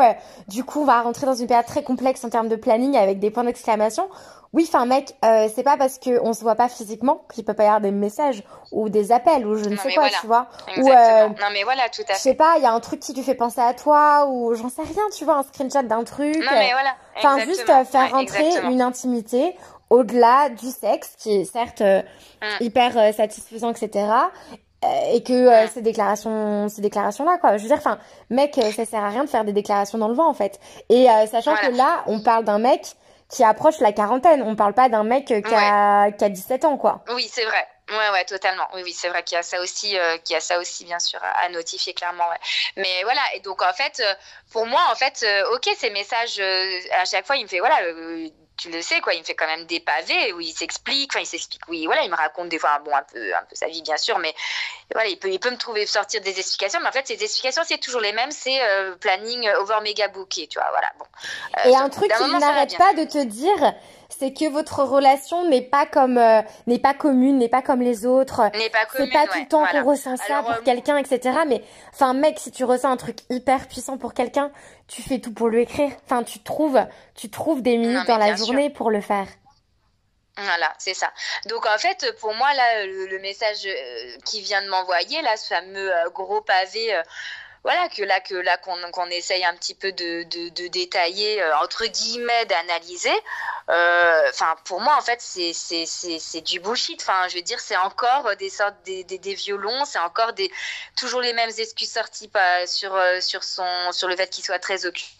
du 0.48 0.64
coup, 0.64 0.82
on 0.82 0.84
va 0.84 1.02
rentrer 1.02 1.26
dans 1.26 1.34
une 1.34 1.48
période 1.48 1.66
très 1.66 1.82
complexe 1.82 2.24
en 2.24 2.30
termes 2.30 2.48
de 2.48 2.56
planning 2.56 2.96
avec 2.96 3.18
des 3.18 3.30
points 3.30 3.44
d'exclamation 3.44 4.08
oui, 4.52 4.66
enfin 4.66 4.84
mec, 4.84 5.14
euh, 5.24 5.48
c'est 5.54 5.62
pas 5.62 5.76
parce 5.76 5.98
que 5.98 6.20
on 6.22 6.32
se 6.32 6.40
voit 6.40 6.56
pas 6.56 6.68
physiquement 6.68 7.24
qu'il 7.32 7.44
peut 7.44 7.54
pas 7.54 7.62
y 7.62 7.66
avoir 7.66 7.80
des 7.80 7.92
messages 7.92 8.42
ou 8.72 8.88
des 8.88 9.12
appels 9.12 9.46
ou 9.46 9.54
je 9.56 9.68
ne 9.68 9.76
sais 9.76 9.94
quoi, 9.94 10.08
tu 10.20 10.26
vois. 10.26 10.48
Ou 10.76 10.88
euh, 10.88 11.28
non 11.28 11.46
mais 11.52 11.62
voilà, 11.62 11.88
tout 11.88 12.02
à 12.02 12.06
fait. 12.06 12.14
Je 12.14 12.18
sais 12.18 12.34
pas, 12.34 12.54
il 12.56 12.64
y 12.64 12.66
a 12.66 12.72
un 12.72 12.80
truc 12.80 12.98
qui 12.98 13.14
lui 13.14 13.22
fait 13.22 13.36
penser 13.36 13.60
à 13.60 13.74
toi 13.74 14.26
ou 14.28 14.52
j'en 14.56 14.68
sais 14.68 14.82
rien, 14.82 15.04
tu 15.16 15.24
vois, 15.24 15.36
un 15.36 15.44
screenshot 15.44 15.84
d'un 15.84 16.02
truc. 16.02 16.36
Non 16.36 16.50
mais 16.50 16.72
voilà. 16.72 16.96
Enfin 17.16 17.38
juste 17.44 17.64
faire 17.64 18.10
rentrer 18.10 18.50
une 18.64 18.82
intimité 18.82 19.56
au-delà 19.88 20.48
du 20.48 20.70
sexe 20.70 21.14
qui 21.16 21.36
est 21.36 21.44
certes 21.44 21.82
euh, 21.82 22.02
mm. 22.42 22.64
hyper 22.64 23.14
satisfaisant, 23.14 23.70
etc. 23.70 24.08
Et 25.12 25.22
que 25.22 25.68
ces 25.68 25.82
déclarations, 25.82 26.68
ces 26.68 26.80
déclarations 26.80 27.24
là, 27.24 27.36
quoi. 27.38 27.56
Je 27.56 27.62
veux 27.62 27.68
dire, 27.68 27.76
enfin, 27.76 27.98
mec, 28.30 28.58
ça 28.74 28.84
sert 28.84 29.04
à 29.04 29.10
rien 29.10 29.24
de 29.24 29.28
faire 29.28 29.44
des 29.44 29.52
déclarations 29.52 29.98
dans 29.98 30.08
le 30.08 30.14
vent, 30.14 30.26
en 30.26 30.34
fait. 30.34 30.58
Et 30.88 31.06
sachant 31.30 31.54
que 31.54 31.76
là, 31.76 32.02
on 32.06 32.20
parle 32.20 32.44
d'un 32.44 32.58
mec 32.58 32.96
qui 33.30 33.44
approche 33.44 33.80
la 33.80 33.92
quarantaine. 33.92 34.42
On 34.42 34.56
parle 34.56 34.74
pas 34.74 34.88
d'un 34.88 35.04
mec 35.04 35.26
qui 35.26 35.34
a, 35.34 36.10
qui 36.12 36.24
a 36.24 36.28
17 36.28 36.64
ans, 36.64 36.76
quoi. 36.76 37.04
Oui, 37.14 37.28
c'est 37.30 37.44
vrai. 37.44 37.66
Ouais, 37.90 38.10
ouais, 38.10 38.24
totalement. 38.24 38.68
Oui, 38.74 38.82
oui, 38.84 38.92
c'est 38.92 39.08
vrai 39.08 39.24
qu'il 39.24 39.34
y 39.34 39.38
a 39.38 39.42
ça 39.42 39.60
aussi, 39.60 39.98
euh, 39.98 40.16
qu'il 40.18 40.34
y 40.34 40.36
a 40.36 40.40
ça 40.40 40.58
aussi, 40.58 40.84
bien 40.84 41.00
sûr, 41.00 41.18
à, 41.22 41.48
notifier 41.48 41.92
clairement. 41.92 42.28
Ouais. 42.28 42.38
Mais 42.76 43.02
voilà. 43.02 43.22
Et 43.34 43.40
donc, 43.40 43.62
en 43.62 43.72
fait, 43.72 44.00
euh, 44.00 44.14
pour 44.52 44.66
moi, 44.66 44.80
en 44.92 44.94
fait, 44.94 45.24
euh, 45.24 45.54
ok, 45.54 45.68
ces 45.76 45.90
messages, 45.90 46.38
à 46.38 47.04
chaque 47.04 47.26
fois, 47.26 47.36
il 47.36 47.44
me 47.44 47.48
fait, 47.48 47.58
voilà, 47.58 47.78
tu 48.56 48.70
le 48.70 48.80
sais, 48.80 49.00
quoi. 49.00 49.14
Il 49.14 49.20
me 49.20 49.24
fait 49.24 49.34
quand 49.34 49.46
même 49.46 49.64
des 49.64 49.80
pavés 49.80 50.32
où 50.34 50.40
il 50.40 50.52
s'explique. 50.52 51.10
Enfin, 51.12 51.20
il 51.20 51.26
s'explique. 51.26 51.62
Oui, 51.68 51.86
voilà, 51.86 52.04
il 52.04 52.10
me 52.10 52.16
raconte 52.16 52.48
des 52.48 52.60
fois, 52.60 52.78
bon, 52.78 52.94
un 52.94 53.02
peu, 53.02 53.34
un 53.34 53.42
peu 53.42 53.56
sa 53.56 53.66
vie, 53.66 53.82
bien 53.82 53.96
sûr, 53.96 54.18
mais 54.18 54.34
voilà, 54.92 55.08
il 55.08 55.18
peut, 55.18 55.30
il 55.30 55.40
peut 55.40 55.50
me 55.50 55.58
trouver 55.58 55.84
sortir 55.86 56.20
des 56.20 56.38
explications. 56.38 56.78
Mais 56.80 56.88
en 56.88 56.92
fait, 56.92 57.08
ces 57.08 57.22
explications, 57.24 57.62
c'est 57.66 57.78
toujours 57.78 58.00
les 58.00 58.12
mêmes. 58.12 58.30
C'est 58.30 58.60
planning 59.00 59.48
over 59.58 59.80
méga 59.82 60.06
booké, 60.08 60.46
tu 60.46 60.60
vois. 60.60 60.68
Voilà. 60.70 60.92
Bon. 60.96 61.06
Et 61.64 61.76
un 61.76 61.88
truc 61.88 62.12
qui 62.12 62.38
n'arrête 62.38 62.76
pas 62.78 62.92
de 62.92 63.04
te 63.04 63.24
dire 63.24 63.74
c'est 64.18 64.32
que 64.32 64.48
votre 64.50 64.82
relation 64.82 65.48
n'est 65.48 65.62
pas 65.62 65.86
comme 65.86 66.18
euh, 66.18 66.42
n'est 66.66 66.78
pas 66.78 66.94
commune, 66.94 67.38
n'est 67.38 67.48
pas 67.48 67.62
comme 67.62 67.80
les 67.80 68.06
autres. 68.06 68.42
N'est 68.56 68.70
pas 68.70 68.86
C'est 68.96 69.10
pas 69.10 69.26
tout 69.26 69.38
le 69.38 69.48
temps 69.48 69.66
qu'on 69.66 69.84
ressent 69.84 70.16
ça 70.16 70.42
pour 70.42 70.52
euh, 70.52 70.62
quelqu'un, 70.64 70.96
etc. 70.96 71.38
Mais 71.46 71.62
enfin, 71.92 72.14
mec, 72.14 72.38
si 72.38 72.50
tu 72.50 72.64
ressens 72.64 72.90
un 72.90 72.96
truc 72.96 73.18
hyper 73.30 73.68
puissant 73.68 73.98
pour 73.98 74.14
quelqu'un, 74.14 74.50
tu 74.88 75.02
fais 75.02 75.18
tout 75.18 75.32
pour 75.32 75.48
lui 75.48 75.62
écrire. 75.62 75.90
Enfin, 76.04 76.22
tu 76.22 76.40
trouves, 76.40 76.80
tu 77.14 77.30
trouves 77.30 77.62
des 77.62 77.76
minutes 77.76 78.06
dans 78.06 78.18
la 78.18 78.34
journée 78.36 78.70
pour 78.70 78.90
le 78.90 79.00
faire. 79.00 79.26
Voilà, 80.36 80.72
c'est 80.78 80.94
ça. 80.94 81.12
Donc 81.48 81.66
en 81.66 81.78
fait, 81.78 82.14
pour 82.20 82.34
moi 82.34 82.52
là, 82.54 82.86
le, 82.86 83.18
message 83.18 83.66
euh, 83.66 84.16
qui 84.24 84.40
vient 84.40 84.62
de 84.62 84.68
m'envoyer 84.68 85.20
là, 85.22 85.36
ce 85.36 85.48
fameux 85.48 85.92
gros 86.14 86.40
pavé 86.40 87.00
voilà 87.62 87.88
que 87.88 88.02
là 88.02 88.20
que 88.20 88.34
là 88.34 88.56
qu'on 88.58 89.06
essaye 89.10 89.44
un 89.44 89.54
petit 89.54 89.74
peu 89.74 89.92
de, 89.92 90.22
de, 90.24 90.68
détailler 90.68 91.42
euh, 91.42 91.58
entre 91.58 91.86
guillemets 91.86 92.46
d'analyser 92.46 93.12
euh, 93.68 94.28
enfin 94.30 94.56
pour 94.64 94.80
moi 94.80 94.96
en 94.96 95.02
fait 95.02 95.20
c'est 95.20 96.40
du 96.40 96.60
bullshit. 96.60 97.00
Enfin 97.02 97.28
je 97.28 97.36
veux 97.36 97.42
dire 97.42 97.60
c'est 97.60 97.76
encore 97.76 98.34
des 98.36 98.50
sortes 98.50 98.76
des, 98.84 99.04
des, 99.04 99.18
des 99.18 99.34
violons 99.34 99.84
c'est 99.84 99.98
encore 99.98 100.32
des 100.32 100.50
toujours 100.96 101.20
les 101.20 101.32
mêmes 101.34 101.50
excuses 101.58 101.92
sorties 101.92 102.30
sur 102.66 102.94
euh, 102.94 103.20
sur 103.20 103.44
son 103.44 103.92
sur 103.92 104.08
le 104.08 104.16
fait 104.16 104.30
qu'il 104.30 104.44
soit 104.44 104.58
très 104.58 104.86
occupé 104.86 105.19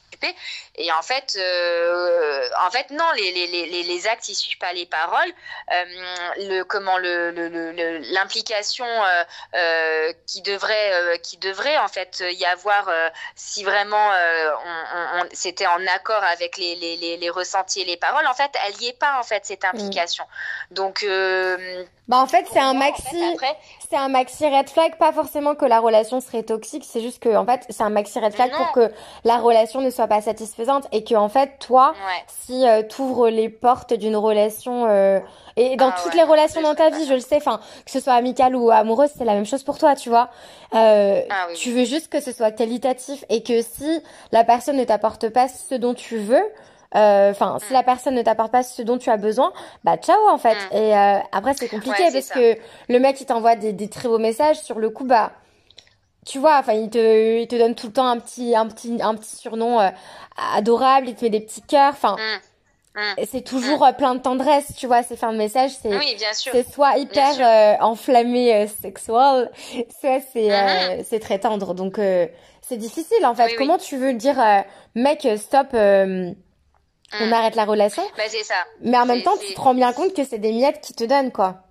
et 0.77 0.93
en 0.93 1.03
fait, 1.03 1.37
euh, 1.39 2.49
en 2.67 2.71
fait, 2.71 2.91
non, 2.91 3.05
les, 3.17 3.33
les, 3.33 3.67
les, 3.67 3.83
les 3.83 4.07
actes, 4.07 4.29
ils 4.29 4.35
suivent 4.35 4.59
pas 4.59 4.73
les 4.73 4.87
paroles. 4.87 5.33
Euh, 5.73 5.85
le 6.39 6.63
comment 6.63 6.99
le 6.99 7.31
l'implication 8.13 8.87
le, 8.87 9.25
euh, 9.55 10.13
qui 10.27 10.43
devrait 10.43 11.19
qui 11.23 11.37
devrait 11.39 11.79
en 11.79 11.89
fait 11.89 12.23
y 12.31 12.45
avoir 12.45 12.91
si 13.35 13.65
vraiment 13.65 14.11
on, 14.65 15.25
c'était 15.33 15.67
en 15.67 15.87
accord 15.95 16.23
avec 16.25 16.57
les, 16.57 16.77
les, 16.77 17.17
les, 17.17 17.31
ressentis 17.31 17.83
et 17.83 17.85
les 17.85 17.97
paroles, 17.97 18.27
en 18.27 18.35
fait, 18.35 18.51
elle 18.67 18.81
y 18.83 18.89
est 18.89 18.99
pas 18.99 19.19
en 19.19 19.23
fait 19.23 19.45
cette 19.45 19.65
implication. 19.65 20.25
Mm. 20.71 20.75
Donc 20.75 21.07
bah 22.09 22.19
en 22.19 22.27
fait 22.27 22.47
c'est 22.53 22.59
un 22.59 22.75
maxi, 22.75 23.37
c'est 23.91 23.97
un 23.97 24.09
maxi 24.09 24.47
red 24.47 24.71
flag, 24.71 24.97
pas 24.99 25.13
forcément 25.13 25.57
que 25.57 25.65
la 25.65 25.81
relation 25.81 26.21
serait 26.21 26.45
toxique, 26.45 26.85
c'est 26.87 27.01
juste 27.01 27.21
que 27.21 27.35
en 27.37 27.45
fait 27.45 27.67
c'est 27.71 27.83
un 27.83 27.91
maxi 27.91 28.21
red 28.21 28.33
flag 28.33 28.53
pour 28.53 28.71
que 28.71 28.93
la 29.25 29.39
relation 29.39 29.81
ne 29.81 29.91
soit 29.91 30.07
pas 30.07 30.21
satisfaisante 30.21 30.87
et 30.93 31.03
que 31.03 31.17
en 31.17 31.29
fait 31.29 31.59
toi, 31.59 31.95
si 32.29 32.69
euh, 32.69 32.85
tu 32.85 33.03
ouvres 33.03 33.29
les 33.29 33.49
portes 33.49 33.93
d'une 33.93 34.15
relation 34.15 34.87
euh, 34.87 35.19
et 35.57 35.77
dans 35.77 35.89
ah 35.89 35.97
toutes 36.05 36.15
les 36.15 36.23
relations 36.23 36.63
dans 36.63 36.77
ta 36.77 36.91
vie, 36.91 37.05
je 37.05 37.15
le 37.15 37.21
sais, 37.21 37.37
enfin 37.37 37.59
que 37.85 37.91
ce 37.91 37.99
soit 37.99 38.13
amicale 38.13 38.55
ou 38.55 38.71
amoureuse, 38.71 39.11
c'est 39.17 39.25
la 39.25 39.35
même 39.35 39.47
chose 39.47 39.65
pour 39.65 39.77
toi, 39.77 39.97
tu 39.97 40.09
vois. 40.09 40.31
Euh, 40.73 41.23
ah 41.29 41.49
tu 41.57 41.73
veux 41.73 41.85
juste 41.85 42.07
que 42.09 42.21
ce 42.21 42.31
soit 42.31 42.53
qualitatif 42.53 43.25
et 43.29 43.43
que 43.43 43.61
si 43.61 44.01
la 44.31 44.45
personne 44.45 44.77
ne 44.77 44.85
t'apporte 44.85 45.31
pas 45.31 45.49
ce 45.49 45.75
dont 45.75 45.95
tu 45.95 46.17
veux, 46.17 46.45
enfin, 46.93 47.59
si 47.67 47.73
la 47.73 47.83
personne 47.83 48.15
ne 48.15 48.23
t'apporte 48.23 48.51
pas 48.51 48.63
ce 48.63 48.83
dont 48.83 48.99
tu 48.99 49.11
as 49.11 49.17
besoin, 49.17 49.53
bah 49.85 49.97
ciao 49.97 50.19
en 50.29 50.39
fait. 50.39 50.57
Et 50.73 50.97
euh, 50.97 51.19
après 51.33 51.55
c'est 51.55 51.69
compliqué 51.69 52.11
parce 52.13 52.29
que 52.29 52.57
le 52.89 52.99
mec 52.99 53.21
il 53.21 53.27
t'envoie 53.27 53.57
des, 53.57 53.73
des, 53.73 53.89
très 53.89 54.09
beaux 54.09 54.19
messages 54.19 54.61
sur 54.61 54.79
le 54.79 54.91
coup 54.91 55.05
bah 55.05 55.33
tu 56.27 56.39
vois, 56.39 56.59
enfin 56.59 56.73
il 56.73 56.91
te 56.91 57.41
il 57.41 57.47
te 57.47 57.57
donne 57.57 57.75
tout 57.75 57.87
le 57.87 57.93
temps 57.93 58.09
un 58.09 58.19
petit 58.19 58.55
un 58.57 58.67
petit 58.67 58.99
un 59.01 59.15
petit 59.15 59.37
surnom 59.37 59.81
euh, 59.81 59.89
adorable, 60.55 61.09
il 61.09 61.15
te 61.15 61.25
met 61.25 61.31
des 61.31 61.41
petits 61.41 61.63
cœurs, 61.63 61.93
enfin. 61.93 62.17
Mm. 62.17 62.41
Mm. 62.97 63.25
C'est 63.31 63.43
toujours 63.43 63.89
plein 63.97 64.17
de 64.17 64.21
tendresse, 64.21 64.75
tu 64.77 64.89
vois, 64.89 65.05
ces 65.05 65.17
fins 65.17 65.33
de 65.33 65.39
messages, 65.39 65.71
c'est 65.81 65.97
oui, 65.97 66.17
c'est 66.33 66.69
soit 66.69 66.99
hyper 66.99 67.79
enflammé 67.81 68.67
sexuel, 68.67 69.49
soit 70.01 70.19
c'est 70.33 71.05
c'est 71.05 71.21
très 71.21 71.39
tendre. 71.39 71.73
Donc 71.75 72.01
c'est 72.63 72.77
difficile 72.77 73.25
en 73.25 73.37
fait. 73.37 73.55
Comment 73.55 73.79
tu 73.79 73.97
veux 73.97 74.13
dire 74.13 74.43
mec 74.97 75.27
stop 75.37 75.69
on 77.19 77.33
arrête 77.33 77.57
la 77.57 77.65
relation. 77.65 78.03
Bah, 78.17 78.25
c'est 78.29 78.45
ça. 78.45 78.55
Mais 78.81 78.99
en 78.99 79.07
même 79.07 79.23
temps, 79.23 79.37
tu 79.37 79.53
te 79.55 79.61
rends 79.61 79.75
bien 79.75 79.93
compte 79.93 80.15
que 80.15 80.25
c'est 80.25 80.39
des 80.39 80.53
miettes 80.53 80.81
qui 80.81 80.95
te 80.95 81.05
donnent, 81.05 81.33
quoi. 81.33 81.63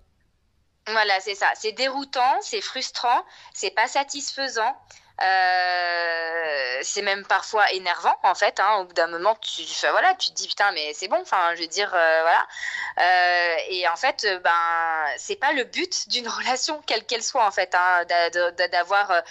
Voilà, 0.87 1.19
c'est 1.19 1.35
ça. 1.35 1.47
C'est 1.55 1.71
déroutant, 1.71 2.41
c'est 2.41 2.61
frustrant, 2.61 3.23
c'est 3.53 3.73
pas 3.73 3.87
satisfaisant. 3.87 4.75
Euh, 5.21 6.79
c'est 6.81 7.01
même 7.01 7.25
parfois 7.25 7.71
énervant 7.73 8.17
en 8.23 8.35
fait. 8.35 8.59
Hein, 8.59 8.77
au 8.79 8.85
bout 8.85 8.93
d'un 8.93 9.07
moment, 9.07 9.35
tu, 9.41 9.63
voilà, 9.91 10.13
tu 10.15 10.29
te 10.29 10.35
dis 10.35 10.47
putain, 10.47 10.71
mais 10.71 10.93
c'est 10.93 11.07
bon. 11.07 11.19
Enfin, 11.21 11.55
je 11.55 11.61
veux 11.61 11.67
dire, 11.67 11.93
euh, 11.93 12.21
voilà. 12.21 12.47
Euh, 12.99 13.55
et 13.69 13.87
en 13.87 13.95
fait, 13.95 14.25
ben, 14.43 15.05
c'est 15.17 15.35
pas 15.35 15.53
le 15.53 15.65
but 15.65 16.07
d'une 16.09 16.27
relation, 16.27 16.81
quelle 16.85 17.05
qu'elle 17.05 17.23
soit 17.23 17.45
en 17.45 17.51
fait, 17.51 17.75
hein, 17.75 18.05
d'avoir 18.71 19.23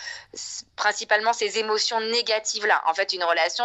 principalement 0.77 1.33
ces 1.33 1.59
émotions 1.59 2.01
négatives 2.01 2.67
là. 2.67 2.83
En 2.87 2.95
fait, 2.95 3.13
une 3.13 3.25
relation 3.25 3.65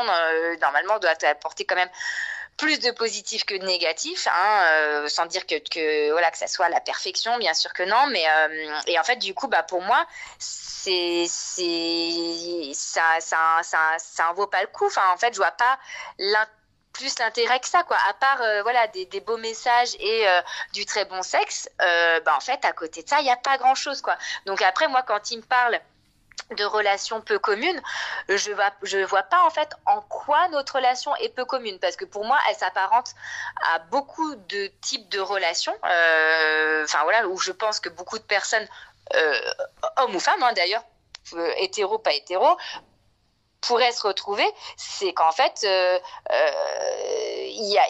normalement 0.62 1.00
doit 1.00 1.14
apporter 1.24 1.66
quand 1.66 1.76
même 1.76 1.90
plus 2.58 2.80
de 2.80 2.92
positif 2.92 3.46
que 3.46 3.56
de 3.56 3.66
négatif, 3.66 4.28
hein, 4.28 4.64
euh, 4.68 5.08
sans 5.08 5.26
dire 5.26 5.46
que, 5.46 5.56
que, 5.56 6.12
voilà 6.12 6.32
que 6.32 6.38
ça 6.38 6.48
soit 6.48 6.70
la 6.70 6.80
perfection, 6.80 7.38
bien 7.38 7.54
sûr 7.54 7.74
que 7.74 7.84
non, 7.84 8.08
mais 8.12 8.24
euh, 8.28 8.80
et 8.88 9.00
en 9.00 9.04
fait 9.04 9.18
du 9.18 9.34
coup 9.34 9.48
bah 9.48 9.64
pour 9.64 9.82
moi 9.82 10.06
c'est 10.40 11.26
ça 12.74 13.20
ça 13.20 13.60
ça 13.64 13.80
ça 13.98 14.30
en 14.30 14.34
vaut 14.34 14.48
pas 14.48 14.62
le 14.62 14.68
coup. 14.68 14.86
Enfin 14.86 15.10
en 15.14 15.18
fait 15.18 15.34
je 15.34 15.38
vois 15.38 15.52
pas 15.52 15.80
plus 16.94 17.18
l'intérêt 17.18 17.60
que 17.60 17.68
ça 17.68 17.84
quoi 17.84 17.98
à 18.08 18.14
part 18.14 18.42
euh, 18.42 18.62
voilà 18.62 18.86
des, 18.88 19.06
des, 19.08 19.20
beaux 19.20 19.38
messages 19.38 19.96
et 20.00 20.26
du 20.74 20.86
très 20.86 21.06
bon 21.06 21.24
sexe 21.24 21.68
bah 21.80 22.36
en 22.36 22.40
fait 22.40 22.64
à 22.66 22.72
côté 22.72 23.02
de 23.02 23.10
ça 23.10 23.20
il 23.20 23.26
y 23.26 23.32
a 23.32 23.36
pas 23.36 23.58
grand 23.58 23.74
chose 23.74 24.02
quoi 24.02 24.16
donc 24.46 24.62
après 24.62 24.88
moi 24.88 25.02
quand 25.02 25.32
il 25.32 25.38
me 25.38 25.44
parle 25.44 25.82
de 26.52 26.66
relations 26.66 27.22
peu 27.22 27.40
communes, 27.40 27.82
je 28.30 28.52
vois, 28.52 28.72
vois 29.06 29.24
pas 29.24 29.44
en 29.46 29.50
fait 29.50 29.70
en 29.86 30.02
quoi 30.02 30.48
notre 30.50 30.76
relation 30.76 31.16
est 31.18 31.30
peu 31.30 31.46
commune. 31.46 31.80
Parce 31.80 31.96
que 31.96 32.06
pour 32.06 32.26
moi 32.26 32.38
elle 32.50 32.56
s'apparente 32.56 33.12
à 33.74 33.80
beaucoup 33.80 34.36
de 34.36 34.68
types 34.82 35.10
de 35.10 35.20
relations, 35.20 35.76
euh, 35.86 36.86
voilà 37.04 37.28
où 37.28 37.38
je 37.38 37.52
pense 37.52 37.80
que 37.80 37.90
beaucoup 37.90 38.18
de 38.18 38.24
personnes, 38.24 38.68
euh, 39.16 39.42
hommes 39.98 40.16
ou 40.16 40.20
femmes 40.20 40.44
hein, 40.44 40.54
d'ailleurs, 40.54 40.84
euh, 41.34 41.54
hétéro 41.58 41.98
pas 41.98 42.14
hétéro, 42.14 42.58
pourraient 43.62 43.94
se 43.94 44.06
retrouver, 44.06 44.48
c'est 44.78 45.14
qu'en 45.14 45.32
fait 45.32 45.62
il 45.64 47.72
y 47.72 47.78
a, 47.78 47.86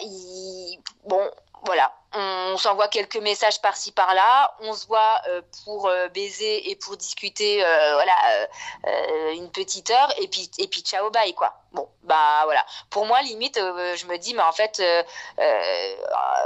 bon 1.04 1.30
voilà, 1.64 1.92
on 2.14 2.56
s'envoie 2.56 2.88
quelques 2.88 3.16
messages 3.16 3.60
par-ci 3.60 3.92
par-là, 3.92 4.54
on 4.60 4.72
se 4.74 4.86
voit 4.86 5.20
euh, 5.28 5.42
pour 5.64 5.88
euh, 5.88 6.08
baiser 6.08 6.70
et 6.70 6.76
pour 6.76 6.96
discuter, 6.96 7.64
euh, 7.64 7.94
voilà, 7.94 8.14
une 9.32 9.50
petite 9.50 9.90
heure, 9.90 10.12
et 10.20 10.28
puis 10.28 10.50
et 10.58 10.68
puis 10.68 10.80
ciao 10.82 11.10
bye 11.10 11.34
quoi. 11.34 11.54
Bon 11.72 11.88
bah 12.02 12.42
voilà. 12.44 12.64
Pour 12.90 13.06
moi 13.06 13.20
limite, 13.22 13.56
je 13.58 14.06
me 14.06 14.16
dis 14.16 14.34
mais 14.34 14.42
en 14.42 14.52
fait, 14.52 14.82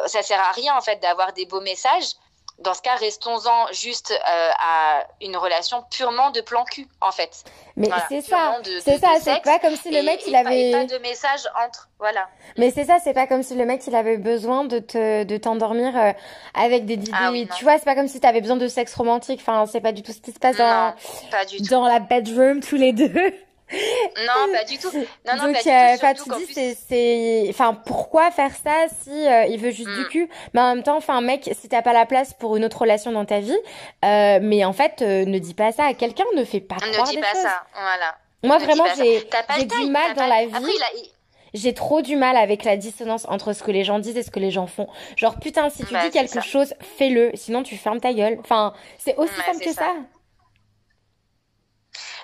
ça 0.06 0.22
sert 0.22 0.40
à 0.40 0.52
rien 0.52 0.76
en 0.76 0.80
fait 0.80 0.96
d'avoir 1.00 1.32
des 1.32 1.46
beaux 1.46 1.60
messages 1.60 2.14
dans 2.58 2.74
ce 2.74 2.82
cas, 2.82 2.96
restons-en 2.96 3.72
juste 3.72 4.10
euh, 4.10 4.50
à 4.58 5.06
une 5.20 5.36
relation 5.36 5.84
purement 5.90 6.30
de 6.30 6.40
plan 6.40 6.64
cul, 6.64 6.88
en 7.00 7.12
fait. 7.12 7.44
Mais 7.76 7.88
c'est 8.08 8.20
ça, 8.20 8.60
c'est 8.80 8.98
ça, 8.98 9.14
c'est 9.20 9.42
pas 9.42 9.60
comme 9.60 9.76
si 9.76 9.90
le 9.90 10.02
mec 10.02 10.24
il 10.26 10.34
avait 10.34 10.72
pas, 10.72 10.84
de 10.84 10.98
message 10.98 11.48
entre, 11.64 11.88
voilà. 12.00 12.28
Mais 12.56 12.72
c'est 12.72 12.84
ça, 12.84 12.98
c'est 13.02 13.12
pas 13.14 13.28
comme 13.28 13.44
si 13.44 13.54
le 13.54 13.64
mec 13.64 13.86
il 13.86 13.94
avait 13.94 14.16
besoin 14.16 14.64
de 14.64 14.80
te 14.80 15.22
de 15.22 15.36
t'endormir 15.36 15.96
euh, 15.96 16.12
avec 16.54 16.84
des 16.84 16.94
idées. 16.94 17.12
Ah 17.14 17.30
tu 17.56 17.62
vois, 17.62 17.78
c'est 17.78 17.84
pas 17.84 17.94
comme 17.94 18.08
si 18.08 18.18
t'avais 18.18 18.40
besoin 18.40 18.56
de 18.56 18.66
sexe 18.66 18.94
romantique. 18.94 19.40
Enfin, 19.40 19.66
c'est 19.66 19.80
pas 19.80 19.92
du 19.92 20.02
tout 20.02 20.12
ce 20.12 20.20
qui 20.20 20.32
se 20.32 20.40
passe 20.40 20.56
dans 20.56 20.94
pas 21.30 21.44
du 21.44 21.58
dans 21.62 21.86
la 21.86 22.00
bedroom 22.00 22.60
tous 22.60 22.76
les 22.76 22.92
deux. 22.92 23.32
Non, 23.72 24.52
pas 24.52 24.64
du 24.64 24.78
tout. 24.78 24.90
Non, 24.92 25.36
non, 25.36 25.44
Donc, 25.44 25.54
pas 25.54 25.62
du 25.62 25.68
euh, 25.68 26.14
tout. 26.24 26.32
tu 26.38 26.46
dis, 26.54 26.74
c'est, 26.88 27.46
enfin, 27.50 27.74
pourquoi 27.74 28.30
faire 28.30 28.52
ça 28.54 28.86
si 29.02 29.10
euh, 29.26 29.46
il 29.46 29.58
veut 29.58 29.70
juste 29.70 29.90
du 29.90 30.02
Mm. 30.02 30.08
cul? 30.08 30.28
Mais 30.54 30.60
en 30.60 30.74
même 30.74 30.82
temps, 30.82 30.96
enfin, 30.96 31.20
mec, 31.20 31.50
si 31.60 31.68
t'as 31.68 31.82
pas 31.82 31.92
la 31.92 32.06
place 32.06 32.34
pour 32.34 32.56
une 32.56 32.64
autre 32.64 32.78
relation 32.80 33.12
dans 33.12 33.24
ta 33.24 33.40
vie, 33.40 33.56
euh, 34.04 34.38
mais 34.42 34.64
en 34.64 34.72
fait, 34.72 35.02
euh, 35.02 35.24
ne 35.24 35.38
dis 35.38 35.54
pas 35.54 35.72
ça 35.72 35.84
à 35.84 35.94
quelqu'un, 35.94 36.24
ne 36.34 36.44
fais 36.44 36.60
pas 36.60 36.76
ne 36.76 36.92
croire 36.92 37.08
dis 37.08 37.16
des 37.16 37.22
pas 37.22 37.32
choses. 37.32 37.42
ça. 37.42 37.62
Voilà. 37.74 38.14
Moi, 38.44 38.58
Ne 38.58 38.64
vraiment, 38.64 38.84
j'ai, 38.96 39.20
du 39.66 39.90
mal 39.90 40.14
dans 40.14 40.26
la 40.26 40.36
Après, 40.36 40.46
vie. 40.60 40.72
il 40.76 40.82
a... 40.82 40.86
il- 40.96 41.10
J'ai 41.54 41.72
trop 41.74 42.02
du 42.02 42.14
mal 42.16 42.36
avec 42.36 42.62
la 42.64 42.76
dissonance 42.76 43.24
entre 43.28 43.52
ce 43.54 43.62
que 43.62 43.70
les 43.70 43.82
gens 43.82 43.98
disent 43.98 44.16
et 44.18 44.22
ce 44.22 44.30
que 44.30 44.38
les 44.38 44.50
gens 44.50 44.66
font. 44.66 44.86
Genre, 45.16 45.38
putain, 45.40 45.70
si 45.70 45.82
tu 45.84 45.92
Bah, 45.94 46.02
dis 46.04 46.10
quelque 46.10 46.28
ça. 46.30 46.40
chose, 46.42 46.74
fais-le, 46.98 47.30
sinon 47.34 47.62
tu 47.62 47.76
fermes 47.76 48.00
ta 48.00 48.12
gueule. 48.12 48.36
Enfin, 48.40 48.74
c'est 48.98 49.16
aussi 49.16 49.32
Ouais, 49.32 49.44
simple 49.52 49.64
que 49.64 49.72
ça. 49.72 49.80
ça. 49.80 49.94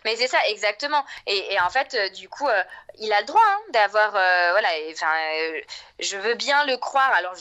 Mais 0.05 0.17
c'est 0.17 0.29
ça, 0.29 0.39
exactement. 0.49 1.03
Et, 1.27 1.59
en 1.61 1.71
fait, 1.71 1.95
euh, 1.95 2.09
du 2.11 2.29
coup, 2.29 2.47
euh, 2.47 2.63
il 2.99 3.13
a 3.13 3.21
le 3.21 3.27
droit 3.27 3.41
hein, 3.43 3.61
d'avoir, 3.71 4.15
euh, 4.15 4.51
voilà. 4.53 4.69
Enfin, 4.91 5.13
je 5.99 6.17
veux 6.19 6.35
bien 6.35 6.65
le 6.67 6.77
croire. 6.77 7.11
Alors, 7.15 7.35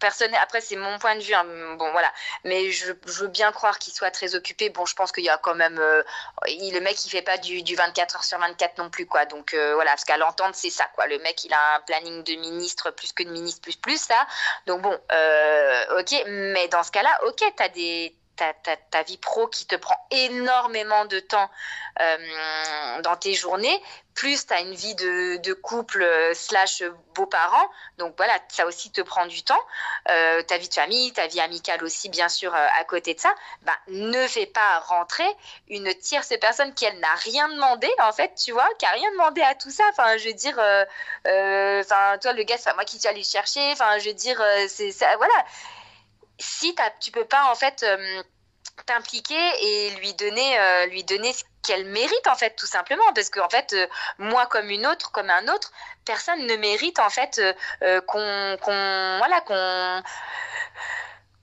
personne. 0.00 0.34
Après, 0.34 0.60
c'est 0.60 0.74
mon 0.74 0.98
point 0.98 1.14
de 1.14 1.20
vue. 1.20 1.32
hein, 1.32 1.44
bon, 1.76 1.90
voilà. 1.92 2.12
Mais 2.44 2.72
je, 2.72 2.92
veux 3.06 3.28
bien 3.28 3.52
croire 3.52 3.78
qu'il 3.78 3.92
soit 3.92 4.10
très 4.10 4.34
occupé. 4.34 4.68
Bon, 4.70 4.84
je 4.84 4.96
pense 4.96 5.12
qu'il 5.12 5.24
y 5.24 5.28
a 5.28 5.38
quand 5.38 5.54
même. 5.54 5.76
le 5.76 6.80
mec, 6.80 7.04
il 7.04 7.10
fait 7.10 7.22
pas 7.22 7.38
du, 7.38 7.62
du 7.62 7.76
24 7.76 8.16
heures 8.16 8.24
sur 8.24 8.38
24 8.38 8.78
non 8.78 8.90
plus, 8.90 9.06
quoi. 9.06 9.24
Donc 9.26 9.54
voilà, 9.54 9.92
parce 9.92 10.04
qu'à 10.04 10.16
l'entendre, 10.16 10.54
c'est 10.56 10.70
ça, 10.70 10.86
quoi. 10.94 11.06
Le 11.06 11.18
mec, 11.20 11.44
il 11.44 11.54
a 11.54 11.76
un 11.76 11.80
planning 11.82 12.24
de 12.24 12.34
ministre 12.34 12.90
plus 12.90 13.12
que 13.12 13.22
de 13.22 13.30
ministre 13.30 13.60
plus 13.62 13.76
plus 13.76 14.00
ça. 14.00 14.26
Donc 14.66 14.82
bon, 14.82 14.94
ok. 15.98 16.24
Mais 16.26 16.66
dans 16.68 16.82
ce 16.82 16.90
cas-là, 16.90 17.16
ok, 17.26 17.44
t'as 17.56 17.68
des 17.68 18.16
ta, 18.36 18.52
ta, 18.52 18.76
ta 18.76 19.02
vie 19.02 19.18
pro 19.18 19.46
qui 19.48 19.66
te 19.66 19.76
prend 19.76 19.96
énormément 20.10 21.06
de 21.06 21.20
temps 21.20 21.50
euh, 22.00 23.00
dans 23.02 23.16
tes 23.16 23.32
journées, 23.32 23.82
plus 24.14 24.46
tu 24.46 24.52
as 24.52 24.60
une 24.60 24.74
vie 24.74 24.94
de, 24.94 25.38
de 25.38 25.54
couple 25.54 26.02
euh, 26.02 26.34
slash 26.34 26.82
beaux-parents, 27.14 27.70
donc 27.96 28.14
voilà, 28.18 28.34
ça 28.48 28.66
aussi 28.66 28.92
te 28.92 29.00
prend 29.00 29.26
du 29.26 29.42
temps, 29.42 29.60
euh, 30.10 30.42
ta 30.42 30.58
vie 30.58 30.68
de 30.68 30.74
famille, 30.74 31.12
ta 31.14 31.26
vie 31.26 31.40
amicale 31.40 31.82
aussi, 31.82 32.10
bien 32.10 32.28
sûr, 32.28 32.54
à 32.54 32.84
côté 32.84 33.14
de 33.14 33.20
ça, 33.20 33.34
bah, 33.62 33.76
ne 33.88 34.26
fais 34.26 34.44
pas 34.44 34.80
rentrer 34.80 35.26
une 35.68 35.92
tierce 35.94 36.34
personne 36.38 36.74
qui, 36.74 36.84
elle, 36.84 36.98
n'a 37.00 37.14
rien 37.14 37.48
demandé, 37.48 37.90
en 38.00 38.12
fait, 38.12 38.34
tu 38.34 38.52
vois, 38.52 38.68
qui 38.78 38.84
a 38.84 38.90
rien 38.90 39.10
demandé 39.12 39.40
à 39.40 39.54
tout 39.54 39.70
ça, 39.70 39.84
enfin, 39.90 40.18
je 40.18 40.28
veux 40.28 40.34
dire, 40.34 40.56
toi, 40.56 42.32
le 42.32 42.42
gars, 42.42 42.58
c'est 42.58 42.74
moi 42.74 42.84
qui 42.84 42.98
suis 42.98 43.08
allé 43.08 43.24
chercher, 43.24 43.72
enfin, 43.72 43.98
je 43.98 44.08
veux 44.08 44.14
dire, 44.14 44.42
c'est 44.68 44.92
ça, 44.92 45.16
voilà, 45.16 45.44
si 46.38 46.74
tu 47.00 47.10
peux 47.10 47.24
pas 47.24 47.50
en 47.50 47.54
fait 47.54 47.82
euh, 47.82 48.22
t'impliquer 48.86 49.34
et 49.62 49.90
lui 50.00 50.12
donner 50.14 50.58
euh, 50.58 50.86
lui 50.86 51.02
donner 51.04 51.32
ce 51.32 51.44
qu'elle 51.66 51.86
mérite 51.86 52.26
en 52.28 52.34
fait 52.36 52.54
tout 52.56 52.66
simplement. 52.66 53.04
Parce 53.14 53.30
que 53.30 53.40
en 53.40 53.48
fait 53.48 53.72
euh, 53.72 53.86
moi 54.18 54.46
comme 54.46 54.70
une 54.70 54.86
autre 54.86 55.12
comme 55.12 55.30
un 55.30 55.48
autre 55.48 55.72
personne 56.04 56.46
ne 56.46 56.56
mérite 56.56 56.98
en 56.98 57.10
fait 57.10 57.40
qu'on 58.06 58.56
voilà 59.18 59.40
qu'on 59.46 60.02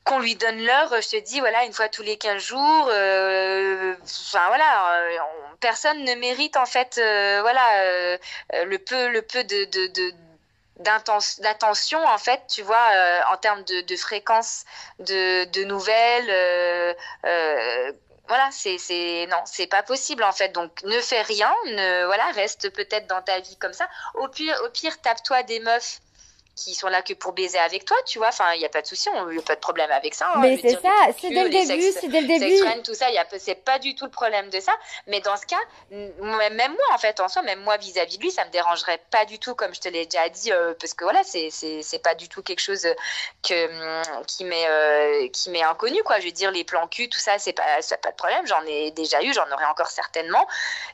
qu'on 0.05 0.19
lui 0.19 0.35
donne 0.35 0.61
l'heure, 0.65 0.93
je 1.01 1.09
te 1.11 1.19
dis, 1.21 1.39
voilà, 1.39 1.63
une 1.63 1.71
fois 1.71 1.87
tous 1.87 2.01
les 2.03 2.17
15 2.17 2.43
jours, 2.43 2.59
enfin 2.87 4.47
voilà, 4.47 5.07
on- 5.21 5.55
personne 5.61 6.03
ne 6.03 6.15
mérite 6.15 6.57
en 6.57 6.65
fait, 6.65 6.95
voilà, 6.95 8.17
le 8.65 8.77
peu, 8.79 9.07
le 9.09 9.21
peu 9.21 9.45
de, 9.45 9.63
d'attention 10.83 12.03
en 12.05 12.17
fait 12.17 12.41
tu 12.47 12.61
vois 12.61 12.87
euh, 12.93 13.21
en 13.31 13.37
termes 13.37 13.63
de, 13.63 13.81
de 13.81 13.95
fréquence 13.95 14.65
de, 14.99 15.63
nouvelles 15.65 16.29
euh, 16.29 16.93
euh, 17.25 17.91
voilà 18.27 18.49
c'est 18.51 18.77
c'est 18.77 19.27
non 19.29 19.41
c'est 19.45 19.67
pas 19.67 19.83
possible 19.83 20.23
en 20.23 20.31
fait. 20.31 20.49
Donc 20.49 20.81
ne 20.83 20.99
fais 20.99 21.21
rien 21.21 21.53
ne 21.65 22.05
voilà 22.05 22.25
reste 22.31 22.69
peut-être 22.73 23.07
dans 23.07 23.21
ta 23.21 23.39
vie 23.39 23.57
comme 23.57 23.73
ça. 23.73 23.87
Au 24.15 24.27
pire 24.27 24.57
au 24.65 24.69
pire 24.69 24.99
tape-toi 25.01 25.43
des 25.43 25.59
meufs 25.59 25.99
qui 26.55 26.75
sont 26.75 26.87
là 26.87 27.01
que 27.01 27.13
pour 27.13 27.33
baiser 27.33 27.59
avec 27.59 27.85
toi 27.85 27.97
tu 28.05 28.19
vois 28.19 28.27
enfin 28.27 28.53
il 28.55 28.61
y 28.61 28.65
a 28.65 28.69
pas 28.69 28.81
de 28.81 28.87
souci 28.87 29.09
il 29.29 29.35
y 29.35 29.39
a 29.39 29.41
pas 29.41 29.55
de 29.55 29.59
problème 29.59 29.91
avec 29.91 30.13
ça 30.13 30.31
hein, 30.33 30.39
Mais 30.39 30.57
c'est 30.57 30.79
ça, 30.81 30.91
c'est 31.19 31.29
dès 31.29 31.43
le 31.43 31.49
début, 31.49 31.91
c'est 31.91 32.07
dès 32.07 32.21
le 32.21 32.27
début. 32.27 32.81
tout 32.83 32.93
ça, 32.93 33.07
c'est 33.39 33.55
pas 33.55 33.79
du 33.79 33.95
tout 33.95 34.05
le 34.05 34.11
problème 34.11 34.49
de 34.49 34.59
ça. 34.59 34.73
Mais 35.07 35.21
dans 35.21 35.35
ce 35.37 35.45
cas, 35.45 35.59
même 35.91 36.71
moi, 36.71 36.85
en 36.93 36.97
fait, 36.97 37.19
en 37.19 37.27
soi, 37.27 37.41
même 37.41 37.61
moi 37.61 37.77
vis-à-vis 37.77 38.17
de 38.17 38.23
lui, 38.23 38.31
ça 38.31 38.45
me 38.45 38.51
dérangerait 38.51 39.01
pas 39.11 39.25
du 39.25 39.39
tout, 39.39 39.55
comme 39.55 39.73
je 39.73 39.79
te 39.79 39.89
l'ai 39.89 40.05
déjà 40.05 40.29
dit, 40.29 40.51
euh, 40.51 40.73
parce 40.79 40.93
que 40.93 41.03
voilà, 41.03 41.21
c'est 41.23 42.03
pas 42.03 42.15
du 42.15 42.27
tout 42.29 42.41
quelque 42.41 42.61
chose 42.61 42.87
que 43.41 44.23
qui 44.25 44.45
m'est 44.45 44.67
euh, 44.67 45.27
qui 45.29 45.49
m'est 45.49 45.63
inconnu, 45.63 46.01
quoi. 46.03 46.19
Je 46.19 46.25
veux 46.25 46.31
dire, 46.31 46.51
les 46.51 46.63
plans 46.63 46.87
cul, 46.87 47.09
tout 47.09 47.19
ça, 47.19 47.37
c'est 47.37 47.53
pas 47.53 47.63
pas 48.01 48.11
de 48.11 48.15
problème. 48.15 48.45
J'en 48.47 48.65
ai 48.65 48.91
déjà 48.91 49.21
eu, 49.23 49.33
j'en 49.33 49.49
aurai 49.51 49.65
encore 49.65 49.87
certainement. 49.87 50.45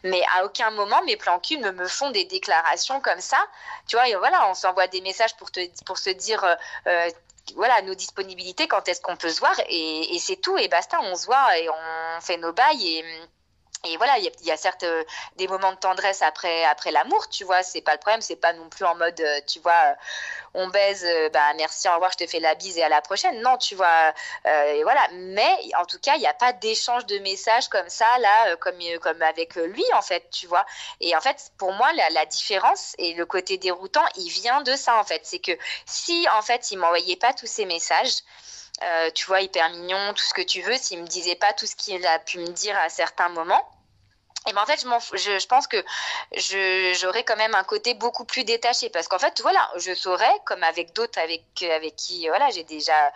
Mais 0.04 0.22
à 0.38 0.46
aucun 0.46 0.72
moment, 0.72 1.02
mes 1.04 1.18
plans 1.18 1.40
cul 1.40 1.58
me 1.58 1.72
me 1.72 1.88
font 1.88 2.12
des 2.12 2.26
déclarations 2.26 3.02
comme 3.02 3.22
ça. 3.22 3.38
Tu 3.88 3.96
vois, 3.96 4.08
et 4.08 4.16
voilà, 4.16 4.50
on 4.50 4.54
s'envoie 4.54 4.88
des 4.88 5.02
messages 5.02 5.36
pour 5.38 5.49
pour 5.86 5.98
se 5.98 6.10
dire. 6.12 6.44
euh, 6.44 6.56
euh, 6.88 7.10
voilà 7.56 7.82
nos 7.82 7.96
disponibilités, 7.96 8.68
quand 8.68 8.88
est-ce 8.88 9.02
qu'on 9.02 9.16
peut 9.16 9.30
se 9.30 9.40
voir 9.40 9.60
et, 9.68 10.16
et 10.16 10.20
c'est 10.20 10.36
tout 10.36 10.56
et 10.58 10.68
basta, 10.68 11.00
on 11.02 11.16
se 11.16 11.26
voit 11.26 11.58
et 11.58 11.68
on 11.70 12.22
fait 12.22 12.38
nos 12.38 12.54
bails 12.54 12.88
et 12.88 13.04
et 13.86 13.96
voilà, 13.96 14.18
il 14.18 14.30
y 14.46 14.52
a, 14.52 14.58
certes 14.58 14.84
euh, 14.84 15.06
des 15.38 15.48
moments 15.48 15.72
de 15.72 15.78
tendresse 15.78 16.22
après 16.22 16.66
après 16.66 16.92
l'amour, 16.92 17.30
tu 17.30 17.46
vois, 17.46 17.64
c'est 17.64 17.80
pas 17.80 17.94
le 17.94 18.00
problème, 18.00 18.20
c'est 18.20 18.36
pas 18.36 18.52
non 18.52 18.68
plus 18.68 18.84
en 18.84 18.94
mode, 18.96 19.20
euh, 19.22 19.40
tu 19.48 19.60
vois, 19.60 19.72
euh, 19.72 19.94
on 20.54 20.68
baise, 20.68 21.06
bah 21.32 21.54
merci, 21.56 21.88
au 21.88 21.94
revoir, 21.94 22.12
je 22.12 22.18
te 22.18 22.28
fais 22.28 22.42
la 22.42 22.56
bise 22.56 22.78
et 22.78 22.84
à 22.84 22.90
la 22.90 23.02
prochaine. 23.02 23.42
Non, 23.42 23.58
tu 23.58 23.76
vois, 23.76 24.14
et 24.46 24.84
voilà. 24.84 25.02
Mais 25.14 25.48
en 25.80 25.86
tout 25.86 26.00
cas, 26.00 26.16
il 26.16 26.20
n'y 26.22 26.28
a 26.28 26.34
pas 26.34 26.54
d'échange 26.54 27.06
de 27.06 27.20
messages 27.20 27.70
comme 27.70 27.88
ça 27.88 28.06
là, 28.20 28.56
comme 28.58 28.80
comme 29.02 29.22
avec 29.22 29.56
lui 29.56 29.86
en 29.94 30.02
fait, 30.02 30.30
tu 30.32 30.48
vois. 30.48 30.66
Et 31.02 31.16
en 31.16 31.22
fait, 31.22 31.52
pour 31.58 31.72
moi, 31.74 31.94
la, 31.94 32.10
la 32.10 32.26
différence 32.26 32.96
et 32.98 33.14
le 33.14 33.26
côté 33.26 33.58
déroutant, 33.58 34.06
il 34.16 34.30
vient 34.30 34.62
de 34.62 34.76
ça 34.76 35.00
en 35.00 35.04
fait, 35.04 35.22
c'est 35.24 35.40
que 35.40 35.52
si 35.86 36.28
en 36.34 36.42
fait 36.42 36.72
il 36.72 36.78
m'envoyait 36.78 37.16
pas 37.16 37.34
tous 37.34 37.48
ces 37.48 37.66
messages. 37.66 38.24
Euh, 38.82 39.10
tu 39.14 39.26
vois, 39.26 39.42
hyper 39.42 39.70
mignon, 39.72 40.14
tout 40.14 40.24
ce 40.24 40.34
que 40.34 40.42
tu 40.42 40.62
veux, 40.62 40.78
s'il 40.78 41.02
me 41.02 41.08
disait 41.08 41.36
pas 41.36 41.54
tout 41.54 41.66
ce 41.66 41.76
qu'il 41.76 42.06
a 42.06 42.20
pu 42.20 42.40
me 42.40 42.48
dire 42.48 42.78
à 42.78 42.90
certains 42.90 43.30
moments, 43.30 43.70
et 44.48 44.54
ben 44.54 44.62
en 44.62 44.66
fait, 44.66 44.80
je, 44.80 45.48
pense 45.48 45.68
que 45.68 45.84
j'aurais 46.96 47.24
quand 47.26 47.36
même 47.36 47.56
un 47.56 47.64
côté 47.66 47.94
beaucoup 47.94 48.24
plus 48.24 48.46
détaché 48.46 48.90
parce 48.90 49.10
qu'en 49.10 49.20
fait, 49.20 49.42
voilà, 49.42 49.70
je 49.76 49.94
saurais, 49.94 50.32
comme 50.46 50.64
avec 50.64 50.94
d'autres 50.94 51.20
avec, 51.20 51.44
avec 51.62 51.98
qui 51.98 52.26
voilà, 52.30 52.50
j'ai 52.50 52.64
déjà 52.64 53.12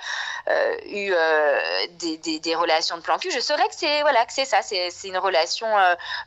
euh, 0.50 0.78
eu 0.86 1.14
euh, 1.14 1.88
des, 1.92 2.18
des, 2.18 2.56
relations 2.56 2.98
de 2.98 3.02
plan 3.02 3.18
cul, 3.18 3.32
je 3.32 3.40
saurais 3.40 3.68
que 3.70 3.76
c'est 3.76 4.02
voilà, 4.02 4.26
ça, 4.28 4.62
c'est 4.62 4.92
une 5.06 5.18
relation, 5.18 5.68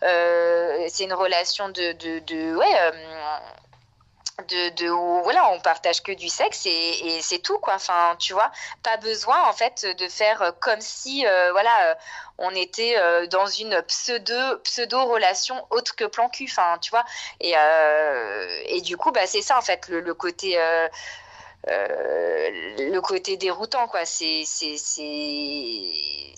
c'est 0.00 1.04
une 1.04 1.14
relation 1.14 1.68
de, 1.68 1.92
de. 1.92 2.56
De, 4.48 4.68
de 4.84 4.88
voilà 5.22 5.48
on 5.50 5.60
partage 5.60 6.02
que 6.02 6.12
du 6.12 6.28
sexe 6.28 6.66
et, 6.66 7.16
et 7.16 7.22
c'est 7.22 7.38
tout 7.38 7.58
quoi. 7.58 7.74
Enfin 7.74 8.16
tu 8.18 8.34
vois 8.34 8.50
pas 8.82 8.96
besoin 8.98 9.42
en 9.48 9.52
fait 9.54 9.86
de 9.98 10.08
faire 10.08 10.42
euh, 10.42 10.50
comme 10.60 10.80
si 10.80 11.26
euh, 11.26 11.52
voilà 11.52 11.90
euh, 11.90 11.94
on 12.38 12.50
était 12.50 12.96
euh, 12.98 13.26
dans 13.28 13.46
une 13.46 13.80
pseudo 13.88 14.58
pseudo 14.62 15.04
relation 15.06 15.66
autre 15.70 15.96
que 15.96 16.04
plan 16.04 16.28
cul 16.28 16.48
enfin 16.50 16.78
tu 16.80 16.90
vois. 16.90 17.04
Et 17.40 17.54
euh, 17.56 18.62
et 18.66 18.82
du 18.82 18.96
coup 18.98 19.10
bah 19.10 19.26
c'est 19.26 19.42
ça 19.42 19.56
en 19.56 19.62
fait 19.62 19.88
le, 19.88 20.00
le 20.00 20.14
côté 20.14 20.58
le 21.66 23.00
côté 23.00 23.36
déroutant 23.36 23.88
quoi. 23.88 24.04
C'est 24.04 24.44
c'est 24.46 24.76
c'est 24.78 26.32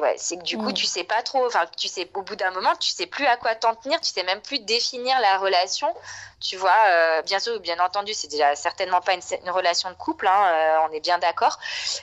ouais 0.00 0.14
c'est 0.18 0.36
que 0.36 0.42
du 0.44 0.56
coup 0.56 0.70
Mm. 0.70 0.74
tu 0.74 0.86
sais 0.86 1.02
pas 1.04 1.20
trop 1.22 1.44
enfin 1.46 1.64
tu 1.76 1.88
sais 1.88 2.08
au 2.14 2.22
bout 2.22 2.36
d'un 2.36 2.52
moment 2.52 2.76
tu 2.76 2.90
sais 2.90 3.06
plus 3.06 3.26
à 3.26 3.36
quoi 3.36 3.54
t'en 3.56 3.74
tenir 3.74 4.00
tu 4.00 4.10
sais 4.10 4.22
même 4.22 4.40
plus 4.40 4.60
définir 4.60 5.18
la 5.20 5.38
relation. 5.38 5.92
Tu 6.40 6.56
vois 6.56 6.76
euh, 6.88 7.22
bien 7.22 7.40
sûr 7.40 7.58
bien 7.60 7.78
entendu 7.80 8.14
c'est 8.14 8.28
déjà 8.28 8.54
certainement 8.54 9.00
pas 9.00 9.14
une, 9.14 9.22
une 9.42 9.50
relation 9.50 9.90
de 9.90 9.96
couple 9.96 10.28
hein, 10.28 10.46
euh, 10.52 10.76
on 10.88 10.92
est 10.92 11.00
bien 11.00 11.18
d'accord. 11.18 11.58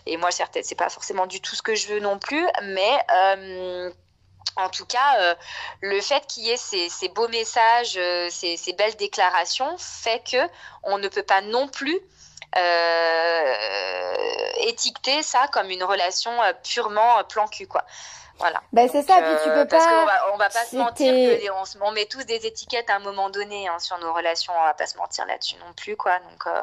Et 0.05 0.17
moi 0.17 0.31
certaines 0.31 0.63
c'est 0.63 0.75
pas 0.75 0.89
forcément 0.89 1.27
du 1.27 1.39
tout 1.39 1.55
ce 1.55 1.61
que 1.61 1.75
je 1.75 1.87
veux 1.87 1.99
non 2.01 2.19
plus 2.19 2.45
mais 2.63 2.99
euh, 3.15 3.89
en 4.59 4.69
tout 4.69 4.85
cas, 4.85 5.19
euh, 5.21 5.35
le 5.81 6.01
fait 6.01 6.25
qu'il 6.25 6.45
y 6.45 6.49
ait 6.49 6.57
ces, 6.57 6.89
ces 6.89 7.09
beaux 7.09 7.27
messages, 7.27 7.95
euh, 7.97 8.27
ces, 8.31 8.57
ces 8.57 8.73
belles 8.73 8.95
déclarations, 8.95 9.77
fait 9.77 10.23
que 10.29 10.37
on 10.81 10.97
ne 10.97 11.07
peut 11.09 11.21
pas 11.21 11.41
non 11.41 11.67
plus 11.67 11.95
euh, 11.95 11.99
étiqueter 14.67 15.23
ça 15.23 15.47
comme 15.51 15.69
une 15.69 15.83
relation 15.83 16.31
euh, 16.43 16.53
purement 16.63 17.19
euh, 17.19 17.23
plan 17.23 17.47
cul, 17.47 17.67
quoi. 17.67 17.83
Voilà. 18.39 18.61
Ben 18.71 18.87
c'est 18.91 19.01
ça, 19.01 19.15
puis 19.15 19.23
Euh, 19.25 19.43
tu 19.43 19.49
peux 19.49 19.67
parce 19.67 19.83
pas. 19.85 20.05
va, 20.05 20.33
on 20.33 20.37
va 20.37 20.49
pas 20.49 20.63
se 20.63 20.75
mentir 20.75 21.11
que 21.11 21.51
on, 21.59 21.65
se- 21.65 21.77
on 21.81 21.91
met 21.91 22.05
tous 22.05 22.23
des 22.23 22.45
étiquettes 22.45 22.87
à 22.89 22.95
un 22.97 22.99
moment 22.99 23.29
donné 23.31 23.67
hein, 23.67 23.79
sur 23.79 23.97
nos 23.97 24.13
relations. 24.13 24.53
On 24.59 24.63
va 24.63 24.75
pas 24.75 24.85
se 24.85 24.95
mentir 24.97 25.25
là-dessus 25.25 25.55
non 25.55 25.73
plus, 25.75 25.95
quoi. 25.97 26.19
Donc, 26.19 26.45
euh, 26.45 26.61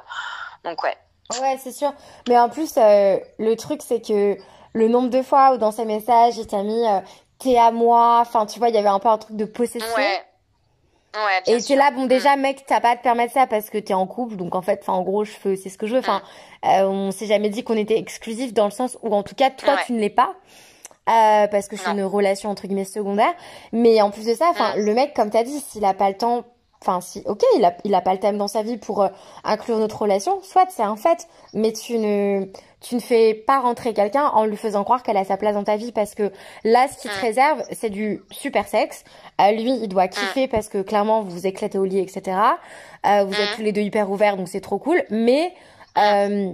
donc 0.63 0.83
ouais. 0.85 0.97
Ouais, 1.41 1.59
c'est 1.63 1.73
sûr. 1.73 1.93
Mais 2.29 2.39
en 2.39 2.49
plus, 2.49 2.75
euh, 2.77 3.19
le 3.39 3.55
truc, 3.57 3.81
c'est 3.85 4.01
que 4.01 4.37
le 4.73 4.89
nombre 4.89 5.09
de 5.11 5.23
fois 5.23 5.53
où 5.53 5.57
dans 5.57 5.73
ces 5.73 5.85
messages, 5.85 6.37
il 6.37 6.47
t'a 6.47 6.63
mis 6.63 6.87
euh, 6.87 7.01
t'es 7.41 7.59
à 7.59 7.73
moi, 7.73 8.19
enfin, 8.21 8.47
tu 8.47 8.61
vois, 8.61 8.69
il 8.69 8.75
y 8.77 8.79
avait 8.79 8.89
un 8.89 9.01
peu 9.01 9.09
un 9.09 9.19
truc 9.19 9.35
de 9.37 9.45
possession. 9.45 9.95
Ouais. 9.97 10.25
Ouais, 11.15 11.43
bien 11.45 11.55
Et 11.55 11.57
t'es 11.59 11.63
sûr. 11.63 11.77
là, 11.77 11.91
bon, 11.93 12.07
déjà, 12.07 12.37
mec, 12.37 12.65
t'as 12.67 12.81
pas 12.81 12.91
à 12.91 12.97
te 12.97 13.03
permettre 13.03 13.33
ça 13.33 13.47
parce 13.47 13.71
que 13.71 13.79
t'es 13.79 13.95
en 13.95 14.07
couple, 14.07 14.37
donc 14.37 14.55
en 14.55 14.63
fait, 14.63 14.81
enfin, 14.83 14.95
en 14.95 15.03
gros, 15.03 15.25
je 15.25 15.31
fais 15.31 15.57
c'est 15.57 15.69
ce 15.69 15.79
que 15.79 15.87
je 15.87 15.93
veux. 15.95 16.01
Enfin, 16.01 16.23
euh, 16.67 16.87
on 16.89 17.11
s'est 17.13 17.27
jamais 17.27 17.51
dit 17.51 17.63
qu'on 17.63 17.77
était 17.77 17.99
exclusif 17.99 18.53
dans 18.53 18.65
le 18.65 18.71
sens 18.73 18.99
où, 19.03 19.15
en 19.15 19.23
tout 19.23 19.35
cas, 19.35 19.51
toi, 19.51 19.75
Ouais. 19.75 19.81
tu 19.87 19.93
ne 19.93 20.01
l'es 20.01 20.11
pas. 20.11 20.35
euh, 21.07 21.47
parce 21.49 21.69
que 21.69 21.77
c'est 21.77 21.91
une 21.91 22.03
relation 22.03 22.49
entre 22.49 22.67
guillemets 22.67 22.87
secondaire. 22.87 23.35
Mais 23.73 24.01
en 24.01 24.11
plus 24.11 24.25
de 24.25 24.33
ça, 24.35 24.47
enfin, 24.51 24.73
le 24.77 24.95
mec, 24.95 25.13
comme 25.15 25.29
t'as 25.31 25.43
dit, 25.45 25.61
s'il 25.61 25.85
a 25.85 25.93
pas 25.95 26.09
le 26.09 26.17
temps 26.17 26.45
Enfin, 26.87 27.01
si, 27.01 27.23
ok, 27.25 27.43
il 27.57 27.65
a, 27.65 27.75
il 27.85 27.95
a 27.95 28.03
pas 28.03 28.13
le 28.13 28.21
thème 28.21 28.37
dans 28.37 28.47
sa 28.49 28.63
vie 28.63 28.77
pour 28.77 29.03
euh, 29.03 29.09
inclure 29.43 29.79
notre 29.79 30.03
relation, 30.03 30.41
soit 30.43 30.67
c'est 30.69 30.83
un 30.83 30.97
fait, 30.97 31.29
mais 31.55 31.73
tu 31.73 31.97
ne, 31.97 32.45
tu 32.85 32.95
ne 32.95 33.01
fais 33.01 33.33
pas 33.33 33.61
rentrer 33.61 33.95
quelqu'un 33.95 34.27
en 34.27 34.45
lui 34.45 34.59
faisant 34.59 34.85
croire 34.85 35.03
qu'elle 35.03 35.17
a 35.17 35.25
sa 35.25 35.39
place 35.39 35.55
dans 35.55 35.65
ta 35.65 35.77
vie 35.77 35.91
parce 35.91 36.15
que 36.15 36.31
là, 36.65 36.87
ce 36.87 37.01
qui 37.01 37.09
te 37.09 37.21
réserve, 37.21 37.63
c'est 37.73 37.89
du 37.89 38.21
super 38.31 38.69
sexe. 38.69 39.05
Euh, 39.41 39.53
lui, 39.53 39.73
il 39.83 39.89
doit 39.89 40.07
kiffer 40.07 40.49
parce 40.49 40.69
que 40.69 40.83
clairement, 40.83 41.23
vous 41.23 41.31
vous 41.31 41.47
éclatez 41.47 41.79
au 41.79 41.85
lit, 41.85 41.99
etc. 41.99 42.37
Euh, 43.07 43.25
vous 43.25 43.33
êtes 43.33 43.57
tous 43.57 43.63
les 43.63 43.73
deux 43.73 43.81
hyper 43.81 44.11
ouverts, 44.11 44.37
donc 44.37 44.49
c'est 44.49 44.61
trop 44.61 44.79
cool. 44.79 45.03
Mais 45.09 45.55
euh, 45.97 46.53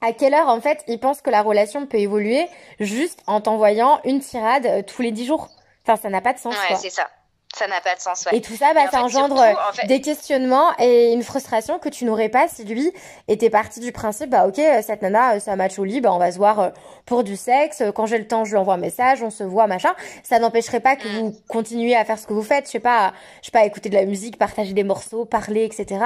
à 0.00 0.12
quelle 0.12 0.34
heure, 0.34 0.48
en 0.48 0.60
fait, 0.60 0.82
il 0.88 0.98
pense 0.98 1.20
que 1.20 1.30
la 1.30 1.42
relation 1.42 1.86
peut 1.86 1.98
évoluer 1.98 2.48
juste 2.80 3.22
en 3.28 3.40
t'envoyant 3.40 4.00
une 4.04 4.18
tirade 4.18 4.66
euh, 4.66 4.82
tous 4.82 5.02
les 5.02 5.12
dix 5.12 5.24
jours? 5.24 5.48
Enfin, 5.86 5.96
ça 5.96 6.10
n'a 6.10 6.20
pas 6.20 6.32
de 6.32 6.38
sens. 6.38 6.54
Ouais, 6.68 6.76
c'est 6.76 6.90
ça 6.90 7.08
ça 7.56 7.66
n'a 7.66 7.80
pas 7.80 7.94
de 7.94 8.00
sens. 8.00 8.26
Ouais. 8.26 8.38
Et 8.38 8.40
tout 8.40 8.54
ça, 8.56 8.74
bah, 8.74 8.82
ça 8.90 9.02
engendre 9.02 9.42
des 9.86 10.00
questionnements 10.00 10.70
et 10.78 11.12
une 11.12 11.22
frustration 11.22 11.78
que 11.78 11.88
tu 11.88 12.04
n'aurais 12.04 12.28
pas 12.28 12.46
si 12.46 12.64
lui 12.64 12.92
était 13.26 13.48
parti 13.48 13.80
du 13.80 13.90
principe, 13.90 14.30
bah 14.30 14.46
ok, 14.46 14.60
cette 14.82 15.00
nana, 15.02 15.40
ça 15.40 15.56
match 15.56 15.78
au 15.78 15.84
lit, 15.84 16.00
bah 16.00 16.12
on 16.12 16.18
va 16.18 16.30
se 16.30 16.36
voir 16.36 16.60
euh, 16.60 16.68
pour 17.06 17.24
du 17.24 17.36
sexe. 17.36 17.82
Quand 17.94 18.06
j'ai 18.06 18.18
le 18.18 18.26
temps, 18.26 18.44
je 18.44 18.50
lui 18.50 18.58
envoie 18.58 18.74
un 18.74 18.78
message, 18.78 19.22
on 19.22 19.30
se 19.30 19.44
voit, 19.44 19.66
machin. 19.66 19.94
Ça 20.22 20.38
n'empêcherait 20.38 20.80
pas 20.80 20.94
que 20.94 21.08
mm. 21.08 21.18
vous 21.18 21.36
continuiez 21.48 21.96
à 21.96 22.04
faire 22.04 22.18
ce 22.18 22.26
que 22.26 22.34
vous 22.34 22.42
faites. 22.42 22.66
Je 22.66 22.72
sais 22.72 22.80
pas, 22.80 23.12
je 23.40 23.46
sais 23.46 23.52
pas, 23.52 23.64
écouter 23.64 23.88
de 23.88 23.94
la 23.94 24.04
musique, 24.04 24.38
partager 24.38 24.74
des 24.74 24.84
morceaux, 24.84 25.24
parler, 25.24 25.64
etc. 25.64 26.00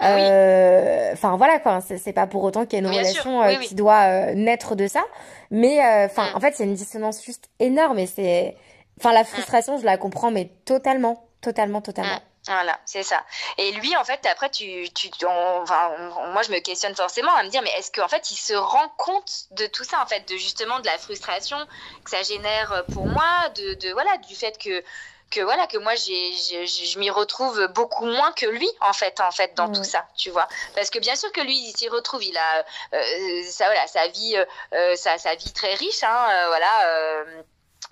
Ah 0.00 0.16
euh, 0.16 1.12
enfin 1.12 1.36
voilà 1.36 1.60
quoi. 1.60 1.80
C'est 1.80 2.12
pas 2.12 2.26
pour 2.26 2.42
autant 2.42 2.66
qu'il 2.66 2.78
y 2.78 2.82
ait 2.82 2.84
une 2.84 2.92
relation 2.92 3.42
euh, 3.42 3.54
qui 3.56 3.76
doit 3.76 4.34
naître 4.34 4.74
de 4.74 4.88
ça. 4.88 5.04
Mais 5.52 5.78
enfin, 6.04 6.30
mm. 6.32 6.36
en 6.36 6.40
fait, 6.40 6.54
c'est 6.56 6.64
une 6.64 6.74
dissonance 6.74 7.24
juste 7.24 7.48
énorme 7.60 7.98
et 8.00 8.06
c'est 8.06 8.56
Enfin, 9.00 9.12
la 9.12 9.24
frustration, 9.24 9.78
je 9.78 9.84
la 9.84 9.96
comprends, 9.96 10.30
mais 10.30 10.50
totalement, 10.66 11.26
totalement, 11.40 11.80
totalement. 11.80 12.16
Mm. 12.16 12.20
Voilà, 12.46 12.78
c'est 12.86 13.02
ça. 13.02 13.22
Et 13.58 13.72
lui, 13.72 13.94
en 13.96 14.04
fait, 14.04 14.26
après, 14.26 14.50
tu, 14.50 14.88
tu, 14.94 15.10
enfin, 15.26 15.90
moi, 16.32 16.42
je 16.42 16.50
me 16.50 16.58
questionne 16.60 16.94
forcément 16.94 17.34
à 17.34 17.42
me 17.42 17.48
dire, 17.48 17.62
mais 17.62 17.70
est-ce 17.78 17.90
qu'en 17.92 18.08
fait, 18.08 18.30
il 18.30 18.36
se 18.36 18.54
rend 18.54 18.88
compte 18.96 19.46
de 19.52 19.66
tout 19.66 19.84
ça, 19.84 20.02
en 20.02 20.06
fait, 20.06 20.26
de 20.28 20.36
justement 20.36 20.80
de 20.80 20.86
la 20.86 20.98
frustration 20.98 21.58
que 22.04 22.10
ça 22.10 22.22
génère 22.22 22.84
pour 22.92 23.06
moi, 23.06 23.48
de, 23.56 23.74
de 23.74 23.92
voilà, 23.92 24.16
du 24.18 24.34
fait 24.34 24.56
que 24.58 24.82
que 25.30 25.40
voilà 25.40 25.66
que 25.66 25.78
moi 25.78 25.94
j'ai 25.94 26.32
je 26.66 26.98
m'y 26.98 27.08
retrouve 27.08 27.68
beaucoup 27.68 28.04
moins 28.04 28.32
que 28.32 28.46
lui 28.46 28.68
en 28.80 28.92
fait 28.92 29.20
en 29.20 29.30
fait 29.30 29.56
dans 29.56 29.70
tout 29.70 29.80
mm. 29.80 29.84
ça 29.84 30.06
tu 30.16 30.30
vois 30.30 30.48
parce 30.74 30.90
que 30.90 30.98
bien 30.98 31.14
sûr 31.14 31.30
que 31.32 31.40
lui 31.40 31.56
il 31.56 31.76
s'y 31.76 31.88
retrouve 31.88 32.24
il 32.24 32.36
a 32.36 32.64
euh, 32.94 33.42
ça 33.48 33.66
voilà 33.66 33.86
sa 33.86 34.08
vie 34.08 34.36
euh, 34.74 34.96
sa, 34.96 35.18
sa 35.18 35.34
vie 35.36 35.52
très 35.52 35.74
riche 35.74 36.02
hein, 36.02 36.28
euh, 36.30 36.46
voilà 36.48 37.24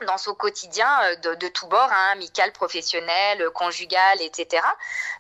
dans 0.07 0.19
son 0.19 0.35
quotidien 0.35 0.89
euh, 1.05 1.17
de, 1.17 1.35
de 1.35 1.49
tous 1.49 1.67
bords, 1.67 1.91
hein, 1.91 2.13
amical, 2.13 2.53
professionnel, 2.53 3.43
euh, 3.43 3.51
conjugal, 3.51 4.21
etc. 4.21 4.63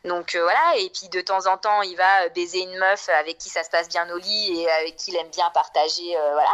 Donc 0.04 0.34
euh, 0.34 0.42
voilà, 0.42 0.76
et 0.76 0.90
puis 0.90 1.08
de 1.08 1.20
temps 1.20 1.46
en 1.46 1.56
temps, 1.56 1.82
il 1.82 1.96
va 1.96 2.28
baiser 2.30 2.60
une 2.60 2.78
meuf 2.78 3.08
avec 3.10 3.38
qui 3.38 3.48
ça 3.48 3.64
se 3.64 3.70
passe 3.70 3.88
bien 3.88 4.08
au 4.10 4.18
lit 4.18 4.62
et 4.62 4.70
avec 4.70 4.96
qui 4.96 5.10
il 5.10 5.16
aime 5.16 5.30
bien 5.30 5.50
partager, 5.50 6.16
voilà. 6.32 6.52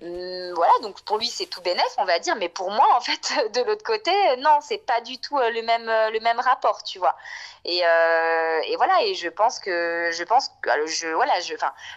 Hum, 0.00 0.52
voilà, 0.54 0.72
donc 0.82 1.00
pour 1.02 1.18
lui 1.18 1.26
c'est 1.26 1.46
tout 1.46 1.60
bénéf, 1.60 1.84
on 1.96 2.04
va 2.04 2.20
dire, 2.20 2.36
mais 2.36 2.48
pour 2.48 2.70
moi 2.70 2.86
en 2.96 3.00
fait 3.00 3.32
de 3.52 3.62
l'autre 3.62 3.82
côté, 3.84 4.12
non, 4.38 4.58
c'est 4.60 4.78
pas 4.78 5.00
du 5.00 5.18
tout 5.18 5.36
le 5.38 5.62
même 5.62 5.86
le 5.86 6.20
même 6.20 6.38
rapport, 6.38 6.82
tu 6.84 6.98
vois. 7.00 7.16
Et, 7.64 7.84
euh, 7.84 8.60
et, 8.66 8.76
voilà, 8.76 9.02
et 9.02 9.14
je 9.14 9.28
pense 9.28 9.58
que 9.58 10.10
je 10.12 10.24
pense 10.24 10.48
que 10.62 10.86
je 10.86 11.08
voilà, 11.08 11.40
je 11.40 11.54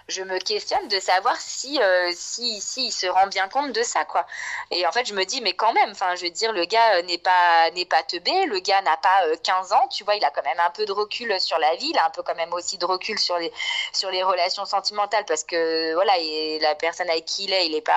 je 0.08 0.24
me 0.24 0.40
questionne 0.40 0.88
de 0.88 1.00
savoir 1.00 1.36
si 1.38 1.82
euh, 1.82 2.12
si 2.16 2.60
si 2.60 2.88
il 2.88 2.92
se 2.92 3.06
rend 3.08 3.28
bien 3.28 3.48
compte 3.48 3.72
de 3.72 3.84
ça 3.84 4.04
quoi. 4.06 4.26
Et 4.72 4.86
en 4.88 4.92
fait, 4.92 5.06
je 5.06 5.14
me 5.14 5.24
dis 5.24 5.40
mais 5.42 5.54
quand 5.54 5.72
même, 5.74 5.92
enfin, 5.92 6.16
je 6.16 6.24
veux 6.24 6.32
dire 6.32 6.52
le 6.54 6.66
gars 6.66 6.96
euh, 6.98 7.02
n'est 7.04 7.20
pas 7.20 7.70
n'est 7.72 7.86
pas 7.86 8.04
teubé, 8.04 8.46
le 8.48 8.60
gars 8.60 8.82
n'a 8.82 8.98
pas 8.98 9.22
15 9.44 9.74
ans, 9.74 9.88
tu 9.90 10.04
vois, 10.04 10.16
il 10.16 10.26
a 10.26 10.32
quand 10.32 10.44
même 10.44 10.60
un 10.60 10.72
peu 10.72 10.86
de 10.86 10.92
recul 10.92 11.40
sur 11.40 11.60
la 11.60 11.76
vie, 11.76 11.92
il 11.94 11.98
a 12.00 12.06
un 12.08 12.10
peu 12.10 12.24
quand 12.24 12.36
même 12.36 12.54
aussi 12.54 12.78
de 12.78 12.86
recul 12.86 13.20
sur 13.20 13.38
les 13.38 13.52
sur 13.94 14.10
les 14.10 14.24
relations 14.24 14.66
sentimentales 14.66 15.26
parce 15.26 15.44
que 15.44 15.94
voilà, 15.94 16.18
et 16.18 16.60
la 16.60 16.76
personne 16.76 17.10
avec 17.10 17.26
qui 17.26 17.46
il 17.46 17.54
est, 17.54 17.68
il 17.68 17.76
est 17.76 17.82
pas 17.82 17.91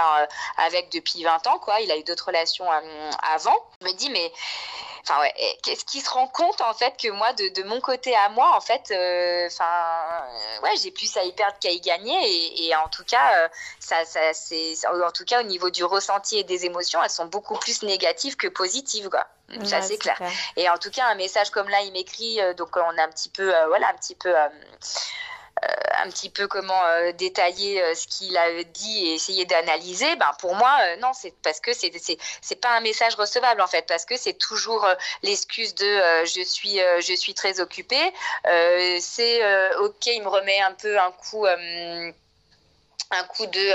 avec 0.58 0.90
depuis 0.92 1.24
20 1.24 1.46
ans 1.46 1.58
quoi, 1.58 1.80
il 1.80 1.90
a 1.90 1.96
eu 1.96 2.04
d'autres 2.04 2.26
relations 2.26 2.66
avant. 3.22 3.56
Je 3.80 3.86
me 3.86 3.92
dis 3.92 4.10
mais 4.10 4.32
enfin 5.04 5.20
ouais, 5.20 5.34
qu'est-ce 5.62 5.84
qui 5.84 6.00
se 6.00 6.10
rend 6.10 6.26
compte 6.28 6.60
en 6.60 6.72
fait 6.72 6.94
que 7.00 7.08
moi 7.10 7.32
de, 7.34 7.48
de 7.48 7.62
mon 7.68 7.80
côté 7.80 8.14
à 8.14 8.28
moi 8.30 8.56
en 8.56 8.60
fait, 8.60 8.90
euh, 8.90 9.46
enfin 9.46 9.64
euh, 9.64 10.60
ouais, 10.62 10.70
j'ai 10.82 10.90
plus 10.90 11.14
à 11.16 11.24
y 11.24 11.32
perdre 11.32 11.58
qu'à 11.60 11.70
y 11.70 11.80
gagner 11.80 12.16
et, 12.24 12.66
et, 12.66 12.76
en 12.76 12.88
tout 12.88 13.04
cas 13.04 13.44
euh, 13.44 13.48
ça, 13.80 14.04
ça 14.04 14.32
c'est 14.32 14.74
en 14.86 15.10
tout 15.10 15.24
cas 15.24 15.40
au 15.40 15.44
niveau 15.44 15.70
du 15.70 15.84
ressenti 15.84 16.38
et 16.38 16.44
des 16.44 16.64
émotions, 16.64 17.02
elles 17.02 17.10
sont 17.10 17.26
beaucoup 17.26 17.58
plus 17.58 17.82
négatives 17.82 18.36
que 18.36 18.48
positives 18.48 19.08
quoi. 19.10 19.26
ça 19.64 19.82
c'est 19.82 19.98
clair. 19.98 20.18
Et 20.56 20.68
en 20.70 20.78
tout 20.78 20.90
cas 20.90 21.06
un 21.06 21.14
message 21.16 21.50
comme 21.50 21.68
là 21.68 21.82
il 21.82 21.92
m'écrit 21.92 22.40
donc 22.56 22.76
on 22.76 22.98
a 22.98 23.02
un 23.02 23.10
petit 23.10 23.28
peu 23.28 23.52
voilà 23.68 23.88
un 23.88 23.94
petit 23.94 24.14
peu 24.14 24.34
euh, 24.34 24.48
un 26.04 26.10
petit 26.10 26.30
peu 26.30 26.46
comment 26.48 26.84
euh, 26.84 27.12
détailler 27.12 27.82
euh, 27.82 27.94
ce 27.94 28.06
qu'il 28.06 28.36
a 28.36 28.62
dit 28.64 29.06
et 29.06 29.14
essayer 29.14 29.44
d'analyser, 29.46 30.16
ben 30.16 30.30
pour 30.38 30.54
moi 30.54 30.96
non, 31.00 31.12
c'est 31.12 31.34
parce 31.42 31.60
que 31.60 31.72
c'est 31.72 31.92
c'est 32.40 32.56
pas 32.56 32.76
un 32.76 32.80
message 32.80 33.14
recevable 33.14 33.60
en 33.60 33.66
fait, 33.66 33.86
parce 33.86 34.04
que 34.04 34.16
c'est 34.16 34.34
toujours 34.34 34.86
l'excuse 35.22 35.74
de 35.74 36.24
je 36.24 36.42
suis 36.44 36.78
je 37.00 37.14
suis 37.14 37.34
très 37.34 37.60
occupée. 37.60 38.12
c'est 39.00 39.74
ok, 39.76 40.06
il 40.06 40.22
me 40.22 40.28
remet 40.28 40.60
un 40.60 40.72
peu 40.72 40.98
un 40.98 41.12
coup 41.12 41.46
un 41.46 43.24
coup 43.24 43.46
de, 43.46 43.72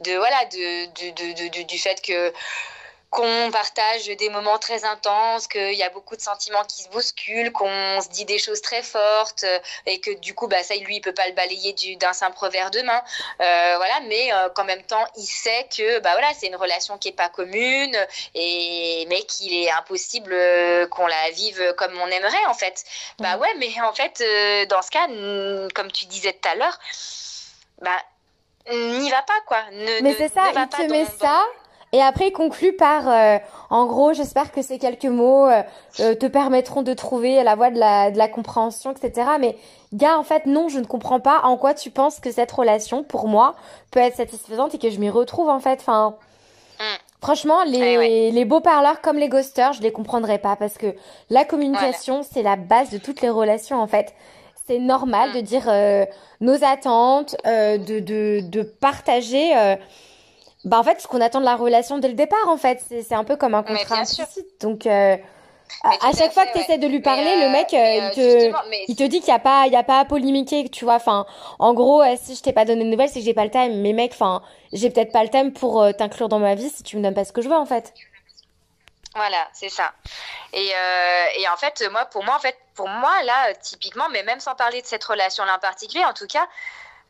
de 0.00 0.16
voilà 0.16 0.44
de, 0.46 0.86
de, 1.12 1.48
de, 1.48 1.62
du 1.62 1.78
fait 1.78 2.00
que 2.02 2.32
qu'on 3.10 3.50
partage 3.50 4.06
des 4.06 4.28
moments 4.28 4.58
très 4.58 4.84
intenses, 4.84 5.48
qu'il 5.48 5.74
y 5.74 5.82
a 5.82 5.90
beaucoup 5.90 6.14
de 6.14 6.20
sentiments 6.20 6.64
qui 6.64 6.84
se 6.84 6.88
bousculent, 6.90 7.50
qu'on 7.50 8.00
se 8.00 8.08
dit 8.08 8.24
des 8.24 8.38
choses 8.38 8.62
très 8.62 8.82
fortes 8.82 9.44
et 9.86 10.00
que 10.00 10.12
du 10.20 10.32
coup, 10.32 10.46
bah, 10.46 10.62
ça, 10.62 10.76
lui, 10.76 10.96
il 10.96 11.00
peut 11.00 11.12
pas 11.12 11.26
le 11.26 11.34
balayer 11.34 11.74
d'un 11.96 12.12
simple 12.12 12.38
revers 12.38 12.70
de 12.70 12.82
main. 12.82 13.02
Euh, 13.40 13.74
voilà, 13.76 14.00
mais 14.06 14.32
euh, 14.32 14.48
qu'en 14.50 14.62
même 14.62 14.82
temps, 14.82 15.04
il 15.16 15.26
sait 15.26 15.66
que 15.76 15.98
bah, 15.98 16.12
voilà, 16.12 16.28
c'est 16.38 16.46
une 16.46 16.56
relation 16.56 16.98
qui 16.98 17.08
est 17.08 17.12
pas 17.12 17.28
commune, 17.28 17.96
et, 18.36 19.06
mais 19.08 19.22
qu'il 19.22 19.52
est 19.54 19.70
impossible 19.72 20.32
euh, 20.32 20.86
qu'on 20.86 21.08
la 21.08 21.30
vive 21.30 21.74
comme 21.76 21.98
on 22.00 22.06
aimerait, 22.06 22.46
en 22.46 22.54
fait. 22.54 22.84
Bah 23.18 23.36
mm. 23.36 23.40
ouais, 23.40 23.54
mais 23.58 23.72
en 23.82 23.92
fait, 23.92 24.22
dans 24.68 24.82
ce 24.82 24.90
cas, 24.90 25.08
comme 25.74 25.90
tu 25.90 26.06
disais 26.06 26.32
tout 26.32 26.48
à 26.48 26.54
l'heure, 26.54 26.78
bah, 27.82 28.00
n'y 28.70 29.10
va 29.10 29.22
pas, 29.22 29.40
quoi. 29.46 29.64
Ne, 29.72 30.00
mais 30.02 30.14
c'est 30.14 30.32
ça, 30.32 30.52
il 30.54 30.68
te 30.68 30.82
met 30.90 31.06
ça 31.18 31.44
et 31.92 32.00
après, 32.00 32.28
il 32.28 32.32
conclut 32.32 32.72
par, 32.72 33.08
euh, 33.08 33.38
en 33.68 33.86
gros, 33.86 34.12
j'espère 34.12 34.52
que 34.52 34.62
ces 34.62 34.78
quelques 34.78 35.06
mots 35.06 35.46
euh, 35.46 35.62
euh, 35.98 36.14
te 36.14 36.26
permettront 36.26 36.82
de 36.82 36.94
trouver 36.94 37.42
la 37.42 37.56
voie 37.56 37.70
de 37.70 37.78
la, 37.78 38.12
de 38.12 38.18
la 38.18 38.28
compréhension, 38.28 38.92
etc. 38.92 39.28
Mais 39.40 39.56
gars, 39.92 40.16
en 40.16 40.22
fait, 40.22 40.46
non, 40.46 40.68
je 40.68 40.78
ne 40.78 40.84
comprends 40.84 41.18
pas 41.18 41.40
en 41.42 41.56
quoi 41.56 41.74
tu 41.74 41.90
penses 41.90 42.20
que 42.20 42.30
cette 42.30 42.52
relation, 42.52 43.02
pour 43.02 43.26
moi, 43.26 43.56
peut 43.90 43.98
être 43.98 44.16
satisfaisante 44.16 44.74
et 44.76 44.78
que 44.78 44.88
je 44.88 45.00
m'y 45.00 45.10
retrouve, 45.10 45.48
en 45.48 45.58
fait. 45.58 45.80
Enfin, 45.80 46.14
mm. 46.78 46.84
franchement, 47.20 47.64
les, 47.64 48.30
les 48.30 48.44
beaux 48.44 48.60
parleurs 48.60 49.00
comme 49.00 49.18
les 49.18 49.28
ghosters, 49.28 49.72
je 49.72 49.82
les 49.82 49.90
comprendrais 49.90 50.38
pas 50.38 50.54
parce 50.54 50.78
que 50.78 50.94
la 51.28 51.44
communication, 51.44 52.22
c'est 52.22 52.44
la 52.44 52.54
base 52.54 52.90
de 52.90 52.98
toutes 52.98 53.20
les 53.20 53.30
relations, 53.30 53.82
en 53.82 53.88
fait. 53.88 54.14
C'est 54.68 54.78
normal 54.78 55.30
mm. 55.30 55.34
de 55.34 55.40
dire 55.40 56.06
nos 56.40 56.64
attentes, 56.64 57.36
de, 57.44 57.98
de, 57.98 58.48
de 58.48 58.62
partager 58.62 59.76
bah 60.64 60.78
en 60.78 60.82
fait 60.82 61.00
ce 61.00 61.08
qu'on 61.08 61.20
attend 61.20 61.40
de 61.40 61.44
la 61.44 61.56
relation 61.56 61.98
dès 61.98 62.08
le 62.08 62.14
départ 62.14 62.48
en 62.48 62.56
fait. 62.56 62.82
C'est 62.88 63.14
un 63.14 63.24
peu 63.24 63.36
comme 63.36 63.54
un 63.54 63.62
contrat 63.62 63.96
implicite. 63.96 64.60
Donc 64.60 64.86
euh, 64.86 65.16
à, 65.82 66.12
chaque 66.16 66.32
fois 66.32 66.46
que 66.46 66.52
tu 66.52 66.58
essaies 66.58 66.78
de 66.78 66.86
lui 66.86 67.00
parler 67.00 67.36
le 67.40 67.50
mec 67.50 67.72
euh, 67.72 68.10
il 68.14 68.20
euh, 68.20 68.50
te 68.50 68.90
il 68.90 68.96
te 68.96 69.04
dit 69.04 69.20
qu'il 69.20 69.30
y 69.30 69.36
a 69.36 69.38
pas 69.38 69.64
il 69.66 69.72
y 69.72 69.76
a 69.76 69.82
pas 69.82 70.00
à 70.00 70.04
polémiquer 70.04 70.68
tu 70.68 70.84
vois. 70.84 70.96
Enfin 70.96 71.26
en 71.58 71.72
gros 71.72 72.02
si 72.16 72.34
je 72.34 72.42
t'ai 72.42 72.52
pas 72.52 72.66
donné 72.66 72.84
de 72.84 72.90
nouvelles 72.90 73.08
c'est 73.08 73.20
que 73.20 73.24
j'ai 73.24 73.34
pas 73.34 73.44
le 73.44 73.50
time. 73.50 73.80
Mais 73.80 73.92
mec 73.92 74.12
enfin 74.12 74.42
j'ai 74.72 74.90
peut-être 74.90 75.12
pas 75.12 75.22
le 75.22 75.30
time 75.30 75.52
pour 75.52 75.86
t'inclure 75.96 76.28
dans 76.28 76.38
ma 76.38 76.54
vie 76.54 76.68
si 76.68 76.82
tu 76.82 76.98
me 76.98 77.02
donnes 77.02 77.14
pas 77.14 77.24
ce 77.24 77.32
que 77.32 77.40
je 77.40 77.48
veux 77.48 77.56
en 77.56 77.66
fait. 77.66 77.94
Voilà, 79.16 79.48
c'est 79.52 79.70
ça. 79.70 79.92
Et, 80.52 80.70
et 81.36 81.48
en 81.48 81.56
fait, 81.56 81.82
moi, 81.90 82.04
pour 82.04 82.22
moi, 82.22 82.36
en 82.36 82.38
fait, 82.38 82.56
pour 82.76 82.86
moi, 82.86 83.10
là, 83.24 83.52
typiquement, 83.54 84.08
mais 84.10 84.22
même 84.22 84.38
sans 84.38 84.54
parler 84.54 84.80
de 84.82 84.86
cette 84.86 85.02
relation-là 85.02 85.56
en 85.56 85.58
particulier, 85.58 86.04
en 86.04 86.14
tout 86.14 86.28
cas, 86.28 86.46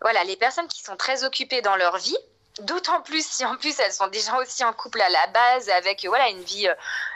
voilà, 0.01 0.25
les 0.25 0.37
personnes 0.37 0.67
qui 0.67 0.83
sont 0.83 0.97
très 0.97 1.25
occupées 1.25 1.61
dans 1.61 1.77
leur 1.77 1.99
vie, 1.99 2.17
D'autant 2.61 3.01
plus 3.01 3.27
si 3.27 3.45
en 3.45 3.57
plus 3.57 3.79
elles 3.79 3.93
sont 3.93 4.09
déjà 4.09 4.37
aussi 4.39 4.65
en 4.65 4.73
couple 4.73 5.01
à 5.01 5.09
la 5.09 5.27
base 5.29 5.69
avec 5.71 6.05
voilà 6.07 6.29
une 6.29 6.43
vie 6.43 6.69
euh, 6.69 6.75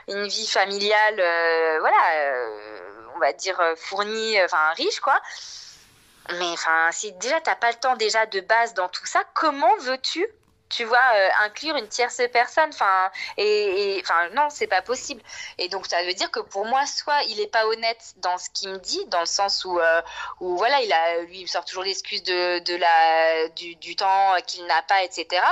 une 0.08 0.26
vie 0.26 0.46
familiale 0.46 1.20
euh, 1.20 1.78
voilà 1.80 1.96
euh, 2.16 3.08
on 3.14 3.18
va 3.18 3.32
dire 3.32 3.60
fournie 3.76 4.42
enfin 4.42 4.70
riche 4.76 5.00
quoi. 5.00 5.20
Mais 6.38 6.50
enfin 6.52 6.88
si 6.92 7.12
déjà 7.12 7.40
t'as 7.40 7.56
pas 7.56 7.70
le 7.70 7.76
temps 7.76 7.96
déjà 7.96 8.26
de 8.26 8.40
base 8.40 8.74
dans 8.74 8.88
tout 8.88 9.06
ça, 9.06 9.22
comment 9.34 9.76
veux-tu 9.80 10.26
tu 10.74 10.84
vois, 10.84 10.98
euh, 11.14 11.28
inclure 11.44 11.76
une 11.76 11.88
tierce 11.88 12.20
personne. 12.32 12.70
Enfin, 12.72 13.10
et, 13.36 14.00
enfin, 14.02 14.28
non, 14.30 14.48
c'est 14.50 14.66
pas 14.66 14.82
possible. 14.82 15.22
Et 15.58 15.68
donc, 15.68 15.86
ça 15.86 16.02
veut 16.04 16.14
dire 16.14 16.30
que 16.30 16.40
pour 16.40 16.66
moi, 16.66 16.84
soit 16.86 17.22
il 17.28 17.40
est 17.40 17.46
pas 17.46 17.66
honnête 17.66 18.14
dans 18.16 18.38
ce 18.38 18.50
qu'il 18.50 18.70
me 18.70 18.78
dit, 18.78 19.04
dans 19.06 19.20
le 19.20 19.26
sens 19.26 19.64
où, 19.64 19.78
euh, 19.78 20.02
voilà, 20.40 20.80
il 20.82 20.92
a, 20.92 21.20
lui, 21.22 21.42
il 21.42 21.48
sort 21.48 21.64
toujours 21.64 21.84
l'excuse 21.84 22.22
de, 22.22 22.58
de 22.60 22.74
la, 22.74 23.48
du, 23.50 23.76
du 23.76 23.94
temps 23.96 24.34
qu'il 24.46 24.66
n'a 24.66 24.82
pas, 24.82 25.04
etc. 25.04 25.42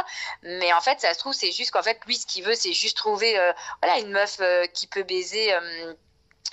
Mais 0.43 0.73
en 0.73 0.81
fait, 0.81 1.01
ça 1.01 1.15
se 1.15 1.19
trouve, 1.19 1.35
c'est 1.35 1.53
juste 1.53 1.71
qu'en 1.71 1.83
fait, 1.83 2.01
lui, 2.07 2.17
ce 2.17 2.27
qu'il 2.27 2.45
veut, 2.45 2.55
c'est 2.55 2.73
juste 2.73 2.97
trouver, 2.97 3.39
voilà, 3.83 3.99
une 4.01 4.11
meuf 4.11 4.41
qui 4.73 4.87
peut 4.87 5.05
baiser. 5.05 5.55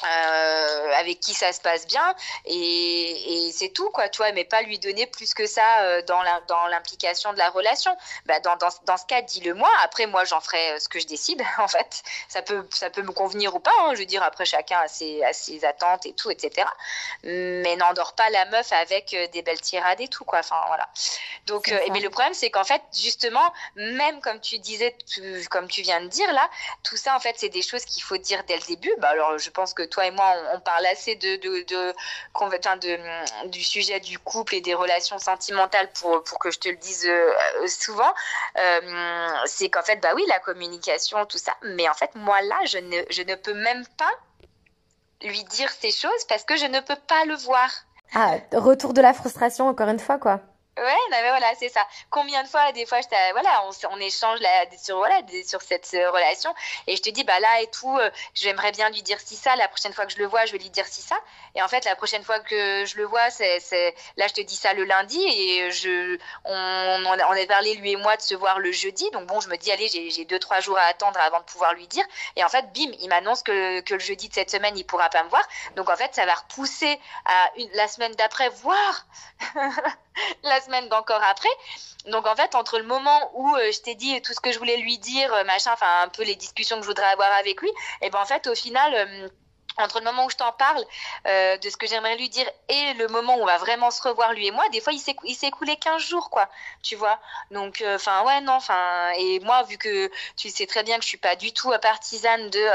Euh, 0.04 0.92
avec 0.94 1.20
qui 1.20 1.34
ça 1.34 1.52
se 1.52 1.60
passe 1.60 1.86
bien. 1.86 2.16
Et, 2.46 3.48
et 3.48 3.52
c'est 3.52 3.70
tout 3.70 3.90
quoi. 3.90 4.08
Tu 4.08 4.18
vois 4.18 4.32
mais 4.32 4.46
pas 4.46 4.62
lui 4.62 4.80
donner 4.80 5.06
plus 5.06 5.34
que 5.34 5.46
ça 5.46 5.82
euh, 5.82 6.02
dans 6.04 6.68
l'implication 6.70 7.34
de 7.34 7.38
la 7.38 7.50
relation. 7.50 7.96
Bah, 8.26 8.40
dans, 8.40 8.56
dans, 8.56 8.70
dans 8.86 8.96
ce 8.96 9.06
cas 9.06 9.22
dis-le 9.22 9.54
moi. 9.54 9.70
Après 9.84 10.08
moi 10.08 10.24
j'en 10.24 10.40
ferai 10.40 10.72
euh, 10.72 10.80
ce 10.80 10.88
que 10.88 11.00
je 11.00 11.08
décide 11.08 11.42
en 11.58 11.68
fait. 11.68 12.02
Ça 12.30 12.42
peut 12.42 12.66
ça 12.72 12.90
peut 12.90 13.02
me 13.02 13.12
convenir 13.12 13.56
ou 13.56 13.60
pas 13.60 13.74
hein. 13.82 13.92
je 13.94 14.00
veux 14.00 14.06
dire 14.06 14.24
après 14.24 14.46
chacun 14.46 14.80
a 14.80 14.88
ses, 14.88 15.22
a 15.24 15.34
ses 15.34 15.66
attentes 15.66 16.06
et 16.06 16.14
tout 16.14 16.32
etc 16.32 16.66
mais 17.24 17.76
n'endors 17.76 18.14
pas 18.14 18.30
la 18.30 18.46
meuf 18.46 18.72
avec 18.72 19.16
des 19.34 19.42
belles 19.42 19.60
tirades 19.60 20.00
et 20.00 20.08
tout 20.08 20.24
quoi. 20.24 20.40
Enfin 20.40 20.62
voilà. 20.68 20.88
Donc 21.46 21.74
mais 21.92 22.00
le 22.00 22.10
problème 22.10 22.34
c'est 22.34 22.50
qu'en 22.50 22.64
fait 22.64 22.82
justement 22.98 23.54
même 23.76 24.22
comme 24.22 24.40
tu 24.40 24.60
disais 24.60 24.96
comme 25.50 25.68
tu 25.68 25.82
viens 25.82 26.02
de 26.02 26.08
dire 26.08 26.32
là 26.32 26.50
tout 26.84 26.96
ça 26.96 27.16
en 27.16 27.20
fait 27.20 27.36
c'est 27.38 27.50
des 27.50 27.62
choses 27.62 27.84
qu'il 27.84 28.04
faut 28.04 28.18
dire 28.18 28.44
dès 28.48 28.56
le 28.56 28.64
début. 28.64 28.94
Bah 29.00 29.10
alors 29.10 29.38
je 29.38 29.50
pense 29.50 29.74
que 29.74 29.89
toi 29.90 30.06
et 30.06 30.12
moi, 30.12 30.36
on, 30.54 30.60
parle 30.60 30.86
assez 30.86 31.16
de, 31.16 31.36
de, 31.38 31.64
de, 31.64 33.50
du 33.50 33.64
sujet 33.64 34.00
du 34.00 34.20
couple 34.20 34.56
et 34.56 34.62
des 34.62 34.74
relations 34.74 35.20
sentimentales 35.20 35.90
pour, 36.00 36.24
pour 36.24 36.40
que 36.40 36.52
je 36.52 36.60
te 36.60 36.70
le 36.70 36.76
dise 36.76 37.06
euh, 37.08 37.32
souvent, 37.68 38.14
euh, 38.58 39.28
c'est 39.46 39.70
qu'en 39.70 39.84
fait, 39.84 39.98
bah 39.98 40.10
oui, 40.16 40.24
la 40.28 40.40
communication, 40.40 41.26
tout 41.26 41.38
ça, 41.38 41.54
mais 41.64 41.88
en 41.90 41.94
fait, 41.94 42.12
moi 42.16 42.42
là, 42.42 42.58
je 42.66 42.78
ne, 42.78 43.02
je 43.10 43.22
ne 43.24 43.36
peux 43.36 43.54
même 43.54 43.86
pas 43.98 44.12
lui 45.22 45.44
dire 45.46 45.70
ces 45.72 45.92
choses 45.92 46.26
parce 46.28 46.44
que 46.44 46.56
je 46.56 46.66
ne 46.66 46.80
peux 46.80 46.96
pas 47.08 47.26
le 47.26 47.36
voir. 47.36 47.70
Ah, 48.14 48.38
retour 48.54 48.94
de 48.94 49.02
la 49.02 49.14
frustration 49.14 49.68
encore 49.68 49.90
une 49.90 50.00
fois, 50.00 50.18
quoi. 50.18 50.42
Ouais, 50.80 50.96
mais 51.10 51.22
voilà, 51.30 51.54
c'est 51.60 51.68
ça. 51.68 51.86
Combien 52.10 52.42
de 52.44 52.48
fois, 52.48 52.72
des 52.72 52.86
fois, 52.86 53.02
je 53.02 53.32
voilà, 53.34 53.64
on, 53.92 54.00
échange 54.00 54.40
sur, 54.82 54.98
voilà, 54.98 55.22
sur 55.46 55.62
cette 55.62 55.94
euh, 55.94 56.10
relation 56.10 56.54
et 56.88 56.96
je 56.96 57.02
te 57.02 57.10
dis, 57.10 57.24
bah 57.26 57.40
là 57.42 57.62
et 57.62 57.68
tout, 57.68 57.98
euh, 57.98 58.10
j'aimerais 58.34 58.72
bien 58.72 58.90
lui 58.90 59.02
dire 59.02 59.20
si 59.20 59.36
ça. 59.36 59.56
La 59.58 59.68
prochaine 59.68 59.92
fois 59.92 60.06
que 60.06 60.14
je 60.14 60.20
le 60.20 60.26
vois, 60.26 60.46
je 60.46 60.54
vais 60.54 60.58
lui 60.58 60.70
dire 60.70 60.86
si 60.88 61.02
ça. 61.02 61.18
Et 61.56 61.62
en 61.62 61.68
fait, 61.68 61.84
la 61.84 61.96
prochaine 61.96 62.24
fois 62.24 62.40
que 62.40 62.86
je 62.86 62.96
le 62.96 63.04
vois, 63.04 63.30
c'est, 63.30 63.94
là, 64.16 64.28
je 64.28 64.34
te 64.34 64.42
dis 64.42 64.56
ça 64.56 64.74
le 64.74 64.86
lundi 64.86 65.22
et 65.22 65.70
je, 65.72 66.18
on, 66.46 67.04
on, 67.06 67.12
a 67.12 67.46
parlé 67.46 67.76
lui 67.76 67.92
et 67.92 67.96
moi 67.98 68.16
de 68.16 68.22
se 68.22 68.36
voir 68.36 68.60
le 68.60 68.72
jeudi. 68.72 69.10
Donc 69.12 69.26
bon, 69.26 69.42
je 69.42 69.50
me 69.50 69.58
dis, 69.58 69.72
allez, 69.72 69.88
j'ai 69.90 70.26
deux 70.26 70.40
trois 70.40 70.62
jours 70.62 70.78
à 70.78 70.84
attendre 70.84 71.20
avant 71.20 71.40
de 71.40 71.46
pouvoir 71.46 71.74
lui 71.74 71.88
dire. 71.88 72.06
Et 72.38 72.44
en 72.44 72.50
fait, 72.50 72.72
bim, 72.74 72.92
il 73.02 73.10
m'annonce 73.10 73.44
que, 73.44 73.82
que 73.82 73.96
le 73.96 74.00
jeudi 74.00 74.30
de 74.30 74.34
cette 74.34 74.50
semaine, 74.50 74.78
il 74.78 74.86
pourra 74.86 75.10
pas 75.10 75.24
me 75.24 75.30
voir. 75.30 75.46
Donc 75.76 75.90
en 75.90 75.98
fait, 75.98 76.16
ça 76.16 76.26
va 76.26 76.36
repousser 76.36 77.00
à 77.26 77.52
une, 77.58 77.70
la 77.74 77.88
semaine 77.90 78.14
d'après, 78.14 78.50
voire 78.50 79.06
la 80.44 80.62
semaine 80.62 80.88
d'encore 80.90 81.22
après. 81.24 81.50
Donc 82.06 82.28
en 82.28 82.36
fait, 82.36 82.56
entre 82.56 82.78
le 82.80 82.86
moment 82.86 83.32
où 83.34 83.56
euh, 83.56 83.72
je 83.72 83.82
t'ai 83.82 83.96
dit 83.96 84.22
tout 84.22 84.34
ce 84.34 84.40
que 84.40 84.52
je 84.52 84.60
voulais 84.60 84.78
lui 84.78 84.98
dire, 84.98 85.34
euh, 85.34 85.44
machin, 85.44 85.72
enfin 85.74 86.04
un 86.04 86.08
peu 86.08 86.24
les 86.24 86.36
discussions 86.36 86.78
que 86.78 86.84
je 86.84 86.88
voudrais 86.88 87.06
avoir 87.06 87.32
avec 87.34 87.62
lui, 87.62 87.72
et 88.02 88.10
ben 88.10 88.20
en 88.20 88.26
fait 88.26 88.48
au 88.48 88.56
final 88.56 88.94
euh, 88.96 89.28
entre 89.80 90.00
le 90.00 90.06
moment 90.06 90.26
où 90.26 90.30
je 90.30 90.36
t'en 90.36 90.52
parle 90.52 90.84
euh, 91.28 91.58
de 91.58 91.70
ce 91.70 91.78
que 91.78 91.88
j'aimerais 91.88 92.18
lui 92.18 92.30
dire 92.30 92.50
et 92.68 92.94
le 92.96 93.08
moment 93.08 93.36
où 93.38 93.42
on 93.42 93.46
va 93.46 93.58
vraiment 93.58 93.92
se 93.92 94.02
revoir 94.02 94.34
lui 94.34 94.48
et 94.48 94.52
moi, 94.52 94.68
des 94.70 94.82
fois 94.82 94.94
il 94.94 95.00
s'est 95.00 95.48
écoulé 95.48 95.76
15 95.78 96.02
jours 96.02 96.30
quoi, 96.30 96.50
tu 96.84 96.96
vois. 96.96 97.20
Donc 97.52 97.82
euh, 97.82 97.96
enfin 97.96 98.24
ouais 98.26 98.42
non, 98.42 98.54
enfin 98.54 99.12
et 99.18 99.40
moi 99.40 99.64
vu 99.64 99.78
que 99.78 100.12
tu 100.36 100.50
sais 100.50 100.66
très 100.66 100.84
bien 100.84 100.98
que 100.98 101.04
je 101.04 101.10
suis 101.10 101.18
pas 101.18 101.36
du 101.36 101.54
tout 101.54 101.72
partisane 101.82 102.50
de 102.50 102.68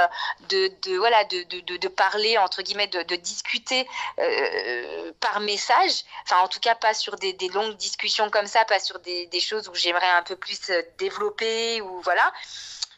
de, 0.48 0.72
de 0.82 0.96
voilà 0.96 1.24
de, 1.24 1.42
de, 1.42 1.76
de, 1.76 1.88
parler 1.88 2.38
entre 2.38 2.62
guillemets 2.62 2.88
de, 2.88 3.16
discuter 3.16 3.86
euh, 4.18 5.12
par 5.20 5.40
message, 5.40 6.04
enfin 6.24 6.40
en 6.42 6.48
tout 6.48 6.60
cas 6.60 6.74
pas 6.74 6.94
sur 6.94 7.16
des, 7.16 7.32
des 7.32 7.48
longues 7.48 7.76
discussions 7.76 8.30
comme 8.30 8.46
ça, 8.46 8.64
pas 8.64 8.80
sur 8.80 8.98
des, 9.00 9.26
des 9.26 9.40
choses 9.40 9.68
où 9.68 9.74
j'aimerais 9.74 10.10
un 10.10 10.22
peu 10.22 10.36
plus 10.36 10.60
développer 10.98 11.80
ou 11.80 12.00
voilà 12.02 12.32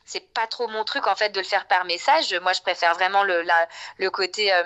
c'est 0.06 0.32
pas 0.32 0.46
trop 0.46 0.68
mon 0.68 0.84
truc 0.84 1.06
en 1.08 1.16
fait 1.16 1.30
de 1.30 1.40
le 1.40 1.44
faire 1.44 1.66
par 1.66 1.84
message. 1.84 2.32
Moi, 2.42 2.52
je 2.52 2.62
préfère 2.62 2.94
vraiment 2.94 3.24
le, 3.24 3.42
la, 3.42 3.68
le 3.98 4.08
côté 4.10 4.52
euh, 4.52 4.62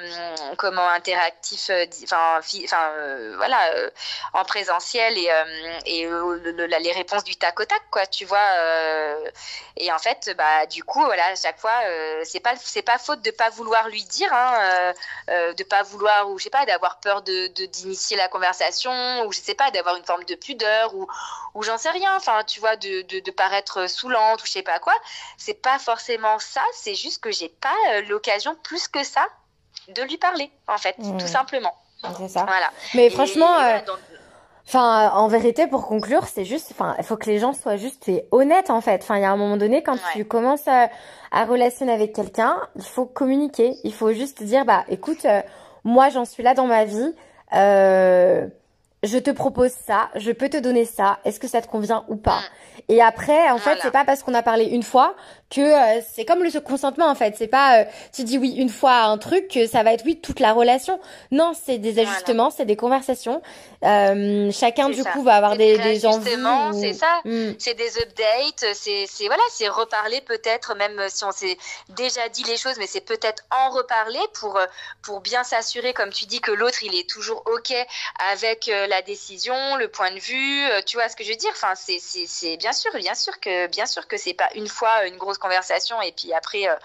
comment 0.59 0.87
interactif, 0.91 1.71
euh, 1.71 1.87
enfin, 2.05 2.41
euh, 2.99 3.35
voilà, 3.39 3.59
en 4.35 4.45
présentiel 4.45 5.17
et, 5.17 5.31
et 5.87 6.07
les 6.07 6.93
réponses 6.93 7.25
du 7.25 7.37
tac 7.37 7.59
au 7.59 7.65
tac, 7.65 7.83
quoi, 7.91 8.07
tu 8.07 8.27
vois. 8.27 8.39
et 9.77 9.91
en 9.91 9.99
fait, 9.99 10.31
bah 10.37 10.67
du 10.67 10.85
coup, 10.85 11.03
voilà, 11.05 11.25
à 11.27 11.37
chaque 11.37 11.59
fois, 11.59 11.81
c'est 12.25 12.41
pas 12.41 12.55
c'est 12.57 12.83
pas 12.83 12.99
faute 12.99 13.23
de 13.23 13.31
pas 13.31 13.49
vouloir 13.51 13.89
lui 13.89 14.05
dire, 14.05 14.33
hein, 14.33 14.93
de 15.29 15.65
pas 15.65 15.83
vouloir 15.83 16.29
ou 16.29 16.39
je 16.39 16.45
sais 16.45 16.51
pas, 16.51 16.67
d'avoir 16.67 17.01
peur 17.01 17.23
de 17.23 17.47
d'initier 17.47 18.17
la 18.17 18.29
conversation 18.29 19.25
ou 19.27 19.33
je 19.33 19.41
sais 19.41 19.55
pas, 19.55 19.71
d'avoir 19.71 19.97
une 19.97 20.05
forme 20.05 20.25
de 20.25 20.35
pudeur 20.35 20.95
ou 20.95 21.07
ou 21.55 21.63
j'en 21.63 21.79
sais 21.79 21.91
rien, 21.91 22.15
enfin, 22.17 22.45
tu 22.45 22.61
vois, 22.61 22.77
de, 22.77 23.03
de, 23.03 23.21
de 23.21 23.31
paraître 23.31 23.87
saoulante 23.89 24.43
ou 24.43 24.47
je 24.47 24.53
sais 24.53 24.63
pas 24.63 24.79
quoi 24.79 24.95
c'est 25.37 25.61
pas 25.61 25.79
forcément 25.79 26.39
ça, 26.39 26.63
c'est 26.73 26.95
juste 26.95 27.23
que 27.23 27.31
j'ai 27.31 27.49
pas 27.49 27.75
euh, 27.93 28.03
l'occasion 28.09 28.57
plus 28.63 28.89
que 28.89 29.05
ça 29.05 29.27
de 29.89 30.03
lui 30.03 30.19
parler, 30.19 30.51
en 30.69 30.79
fait, 30.79 30.95
tout 30.95 31.13
mmh. 31.13 31.21
simplement. 31.21 31.75
C'est 32.19 32.29
ça. 32.29 32.45
Voilà. 32.45 32.71
Mais 32.95 33.11
franchement, 33.11 33.59
euh, 33.59 33.79
enfin, 34.67 35.11
en 35.11 35.29
vérité, 35.29 35.67
pour 35.67 35.87
conclure, 35.87 36.27
c'est 36.27 36.45
juste, 36.45 36.69
enfin, 36.71 36.95
il 36.99 37.05
faut 37.05 37.17
que 37.17 37.27
les 37.27 37.39
gens 37.39 37.53
soient 37.53 37.77
juste 37.77 38.09
et 38.09 38.27
honnêtes, 38.31 38.71
en 38.71 38.81
fait. 38.81 39.03
Enfin, 39.03 39.17
il 39.17 39.23
y 39.23 39.25
a 39.25 39.31
un 39.31 39.37
moment 39.37 39.57
donné, 39.57 39.83
quand 39.83 39.99
tu 40.13 40.25
commences 40.25 40.67
à, 40.67 40.89
à 41.31 41.45
relationner 41.45 41.93
avec 41.93 42.15
quelqu'un, 42.15 42.57
il 42.77 42.85
faut 42.85 43.05
communiquer. 43.07 43.75
Il 43.85 43.93
faut 43.93 44.13
juste 44.13 44.43
dire, 44.43 44.65
bah, 44.65 44.85
écoute, 44.89 45.25
euh, 45.25 45.43
moi, 45.85 46.09
j'en 46.09 46.25
suis 46.25 46.43
là 46.43 46.55
dans 46.55 46.67
ma 46.67 46.85
vie. 46.85 47.15
Euh, 47.53 48.47
je 49.03 49.19
te 49.19 49.31
propose 49.31 49.73
ça, 49.73 50.11
je 50.15 50.31
peux 50.31 50.49
te 50.49 50.59
donner 50.59 50.85
ça, 50.85 51.19
est-ce 51.25 51.41
que 51.41 51.49
ça 51.49 51.63
te 51.63 51.67
convient 51.67 52.05
ou 52.09 52.17
pas? 52.17 52.39
Mmh. 52.39 52.45
Et 52.89 53.03
après, 53.03 53.51
en 53.51 53.59
fait, 53.59 53.79
c'est 53.83 53.91
pas 53.91 54.05
parce 54.05 54.23
qu'on 54.23 54.35
a 54.35 54.43
parlé 54.43 54.65
une 54.65 54.83
fois 54.83 55.15
que 55.51 55.61
euh, 55.61 56.01
c'est 56.15 56.25
comme 56.25 56.45
le 56.45 56.61
consentement 56.61 57.09
en 57.09 57.15
fait. 57.15 57.35
C'est 57.37 57.49
pas 57.49 57.81
euh, 57.81 57.85
tu 58.15 58.23
dis 58.23 58.39
oui 58.39 58.55
une 58.57 58.69
fois 58.69 58.93
à 58.93 59.07
un 59.07 59.19
truc 59.19 59.49
que 59.49 59.67
ça 59.67 59.83
va 59.83 59.93
être 59.93 60.05
oui 60.05 60.21
toute 60.21 60.39
la 60.39 60.53
relation. 60.53 61.01
Non, 61.33 61.53
c'est 61.61 61.79
des 61.79 61.99
ajustements, 61.99 62.51
c'est 62.51 62.65
des 62.65 62.77
conversations. 62.77 63.43
Euh, 63.83 64.51
chacun 64.53 64.91
du 64.91 65.03
coup 65.03 65.23
va 65.23 65.35
avoir 65.35 65.57
des, 65.57 65.79
des 65.79 66.07
envies. 66.07 66.31
c'est 66.81 66.93
ça. 66.93 67.21
Hmm. 67.25 67.53
C'est 67.59 67.75
des 67.75 67.99
updates. 67.99 68.75
C'est 68.75 69.07
c'est 69.09 69.27
voilà, 69.27 69.43
c'est 69.51 69.69
reparler 69.69 70.21
peut-être 70.21 70.77
même 70.77 71.03
si 71.09 71.25
on 71.25 71.33
s'est 71.33 71.59
déjà 71.89 72.29
dit 72.29 72.45
les 72.45 72.57
choses, 72.57 72.77
mais 72.79 72.87
c'est 72.87 73.01
peut-être 73.01 73.43
en 73.51 73.71
reparler 73.71 74.21
pour 74.35 74.59
pour 75.03 75.21
bien 75.21 75.43
s'assurer, 75.43 75.93
comme 75.93 76.11
tu 76.11 76.27
dis, 76.27 76.41
que 76.41 76.53
l'autre 76.53 76.85
il 76.85 76.95
est 76.95 77.09
toujours 77.09 77.43
ok 77.47 77.75
avec 78.33 78.71
la 78.89 79.03
décision, 79.03 79.55
le 79.77 79.89
point 79.89 80.13
de 80.13 80.21
vue. 80.21 80.63
tu 80.87 80.97
vois 80.97 81.09
ce 81.09 81.17
que 81.17 81.25
je 81.25 81.31
veux 81.31 81.37
dire? 81.37 81.51
Enfin, 81.55 81.75
c'est 81.75 81.99
c'est 81.99 82.27
c'est 82.29 82.57
bien 82.57 82.73
sûr, 82.73 82.93
bien 82.95 83.15
sûr 83.15 83.41
que 83.41 83.67
bien 83.67 83.87
sûr 83.87 84.07
que 84.07 84.17
c'est 84.17 84.35
pas 84.35 84.49
une 84.55 84.69
fois 84.69 85.07
une 85.07 85.17
grosse 85.17 85.40
conversation 85.41 86.01
et 86.03 86.13
puis 86.13 86.33
après 86.33 86.69
euh, 86.69 86.77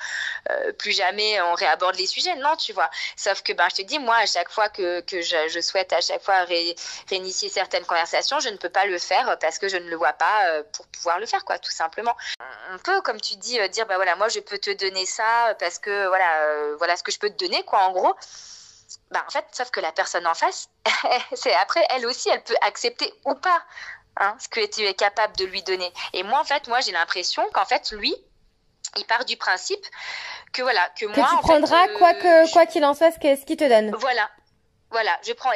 euh, 0.50 0.72
plus 0.74 0.92
jamais 0.92 1.40
on 1.42 1.54
réaborde 1.54 1.96
les 1.96 2.08
sujets. 2.08 2.36
Non, 2.38 2.56
tu 2.56 2.74
vois. 2.74 2.90
Sauf 3.16 3.44
que 3.44 3.54
ben 3.54 3.68
je 3.70 3.76
te 3.76 3.82
dis 3.84 4.00
moi 4.00 4.16
à 4.16 4.26
chaque 4.26 4.50
fois 4.50 4.70
que, 4.70 5.02
que 5.02 5.22
je, 5.22 5.62
souhaite 5.62 5.94
à 5.94 6.02
chaque 6.02 6.24
fois 6.24 6.46
réinitier 7.10 7.50
certaines 7.50 7.86
conversations, 7.86 8.40
je 8.40 8.50
ne 8.50 8.58
peux 8.58 8.70
pas 8.70 8.86
le 8.86 8.98
faire 8.98 9.38
parce 9.40 9.60
que 9.60 9.68
je 9.68 9.78
ne 9.78 9.90
le 9.90 9.96
vois 9.96 10.14
pas 10.14 10.48
euh, 10.48 10.64
pour 10.74 10.88
pouvoir 10.88 11.20
le 11.20 11.28
faire 11.28 11.46
quoi, 11.46 11.60
tout 11.60 11.72
simplement. 11.72 12.16
On 12.72 12.80
peut 12.80 13.02
comme 13.02 13.22
tu 13.22 13.36
dis 13.36 13.60
dire 13.70 13.86
bah 13.86 13.98
voilà 13.98 14.16
moi 14.16 14.30
je 14.30 14.40
peux 14.40 14.58
te 14.58 14.72
donner 14.72 15.06
ça 15.06 15.56
parce 15.60 15.78
que 15.78 16.08
voilà 16.08 16.76
voilà 16.78 16.98
ce 16.98 17.04
que 17.04 17.12
je 17.12 17.20
peux 17.20 17.30
te 17.30 17.38
donner 17.38 17.64
quoi 17.64 17.84
en 17.84 17.92
gros. 17.92 18.16
Bah, 19.12 19.24
en 19.28 19.32
fait, 19.32 19.46
sauf 19.52 19.72
que 19.72 19.80
la 19.80 19.92
personne 19.92 20.26
en 20.28 20.34
face, 20.34 20.70
c'est 21.34 21.54
après, 21.54 21.86
elle 21.92 22.06
aussi, 22.06 22.30
elle 22.30 22.44
peut 22.44 22.56
accepter 22.62 23.14
ou 23.26 23.36
pas 23.36 23.64
hein, 24.18 24.36
ce 24.40 24.48
que 24.48 24.66
tu 24.66 24.82
es 24.82 24.94
capable 24.94 25.36
de 25.38 25.46
lui 25.46 25.64
donner. 25.64 25.92
Et 26.14 26.24
moi, 26.24 26.40
en 26.40 26.44
fait, 26.44 26.68
moi, 26.68 26.82
j'ai 26.82 26.92
l'impression 26.92 27.48
qu'en 27.54 27.66
fait, 27.66 27.92
lui, 27.92 28.16
il 28.98 29.06
part 29.06 29.26
du 29.26 29.38
principe 29.38 29.86
que 30.54 30.62
voilà 30.62 30.90
que, 31.00 31.06
moi 31.06 31.28
tu 31.30 31.38
prendras 31.42 31.88
quoi 31.98 32.14
que 32.14 32.52
quoi 32.52 32.66
qu'il 32.66 32.86
en 32.86 32.94
soit 32.94 33.12
ce 33.12 33.46
qu'il 33.46 33.58
te 33.58 33.68
donne. 33.68 33.92
Voilà, 34.00 34.30
voilà, 34.92 35.20
je 35.28 35.34
prends, 35.34 35.50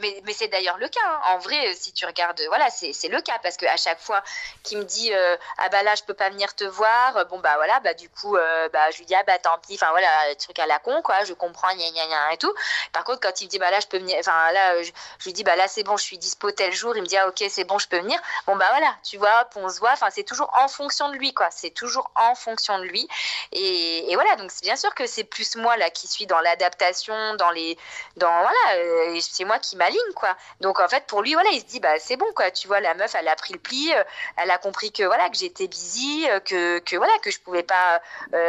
mais, 0.00 0.32
c'est 0.32 0.48
d'ailleurs 0.48 0.78
le 0.78 0.88
cas. 0.88 1.00
Hein. 1.04 1.20
En 1.34 1.38
vrai, 1.38 1.74
si 1.74 1.92
tu 1.92 2.06
regardes, 2.06 2.40
voilà, 2.48 2.68
c'est 2.70 3.08
le 3.08 3.20
cas 3.20 3.38
parce 3.42 3.56
que 3.56 3.66
à 3.66 3.76
chaque 3.76 4.00
fois 4.00 4.22
qu'il 4.62 4.78
me 4.78 4.84
dit 4.84 5.12
euh, 5.12 5.36
ah 5.58 5.68
bah 5.68 5.82
là 5.82 5.94
je 5.94 6.02
peux 6.02 6.14
pas 6.14 6.30
venir 6.30 6.54
te 6.54 6.64
voir, 6.64 7.26
bon 7.26 7.38
bah 7.38 7.54
voilà, 7.56 7.80
bah 7.80 7.94
du 7.94 8.08
coup 8.08 8.36
euh, 8.36 8.68
bah 8.70 8.90
je 8.90 8.98
lui 8.98 9.04
dis 9.04 9.14
ah 9.14 9.22
bah 9.24 9.38
tant 9.38 9.58
pis, 9.58 9.74
enfin 9.74 9.90
voilà, 9.90 10.34
truc 10.36 10.58
à 10.58 10.66
la 10.66 10.78
con 10.78 11.00
quoi, 11.02 11.22
je 11.24 11.34
comprends 11.34 11.68
gna 11.74 11.90
gna 11.90 12.06
gna 12.06 12.32
et 12.32 12.38
tout. 12.38 12.52
Par 12.92 13.04
contre 13.04 13.20
quand 13.20 13.40
il 13.40 13.44
me 13.44 13.50
dit 13.50 13.58
bah 13.58 13.70
là 13.70 13.78
je 13.80 13.86
peux 13.86 13.98
venir, 13.98 14.16
enfin 14.18 14.50
là 14.52 14.82
je, 14.82 14.90
lui 15.24 15.32
dis 15.32 15.44
bah 15.44 15.54
là 15.56 15.68
c'est 15.68 15.82
bon, 15.82 15.96
je 15.96 16.04
suis 16.04 16.18
dispo 16.18 16.50
tel 16.50 16.72
jour, 16.72 16.96
il 16.96 17.02
me 17.02 17.06
dit 17.06 17.16
ah 17.16 17.28
ok 17.28 17.44
c'est 17.50 17.64
bon 17.64 17.78
je 17.78 17.88
peux 17.88 17.98
venir. 17.98 18.18
Bon 18.46 18.56
bah 18.56 18.66
voilà, 18.70 18.94
tu 19.04 19.18
vois, 19.18 19.48
on 19.56 19.68
se 19.68 19.78
voit, 19.78 19.92
enfin 19.92 20.08
c'est 20.10 20.24
toujours 20.24 20.50
en 20.56 20.68
fonction 20.68 21.08
de 21.10 21.16
lui 21.16 21.34
quoi, 21.34 21.48
c'est 21.50 21.70
toujours 21.70 22.10
en 22.16 22.34
fonction 22.34 22.78
de 22.78 22.84
lui 22.84 23.06
et, 23.52 24.10
et 24.10 24.14
voilà 24.14 24.34
donc 24.36 24.50
bien 24.62 24.76
sûr 24.76 24.94
que 24.94 25.06
c'est 25.06 25.24
plus 25.24 25.56
moi 25.56 25.76
là 25.76 25.90
qui 25.90 26.08
suis 26.08 26.26
dans 26.26 26.40
l'adaptation, 26.40 27.34
dans 27.34 27.50
les, 27.50 27.76
dans 28.16 28.40
voilà 28.40 28.61
voilà, 28.64 29.20
c'est 29.20 29.44
moi 29.44 29.58
qui 29.58 29.76
m'aligne, 29.76 30.12
quoi. 30.14 30.36
Donc 30.60 30.80
en 30.80 30.88
fait, 30.88 31.04
pour 31.06 31.22
lui, 31.22 31.34
voilà, 31.34 31.50
il 31.50 31.60
se 31.60 31.66
dit, 31.66 31.80
bah 31.80 31.98
c'est 31.98 32.16
bon, 32.16 32.26
quoi. 32.34 32.50
Tu 32.50 32.68
vois, 32.68 32.80
la 32.80 32.94
meuf, 32.94 33.14
elle 33.14 33.28
a 33.28 33.36
pris 33.36 33.52
le 33.52 33.58
pli, 33.58 33.92
elle 34.36 34.50
a 34.50 34.58
compris 34.58 34.92
que 34.92 35.02
voilà, 35.04 35.28
que 35.28 35.36
j'étais 35.36 35.68
busy, 35.68 36.26
que, 36.44 36.78
que 36.80 36.96
voilà, 36.96 37.12
que 37.22 37.30
je 37.30 37.40
pouvais 37.40 37.62
pas 37.62 38.00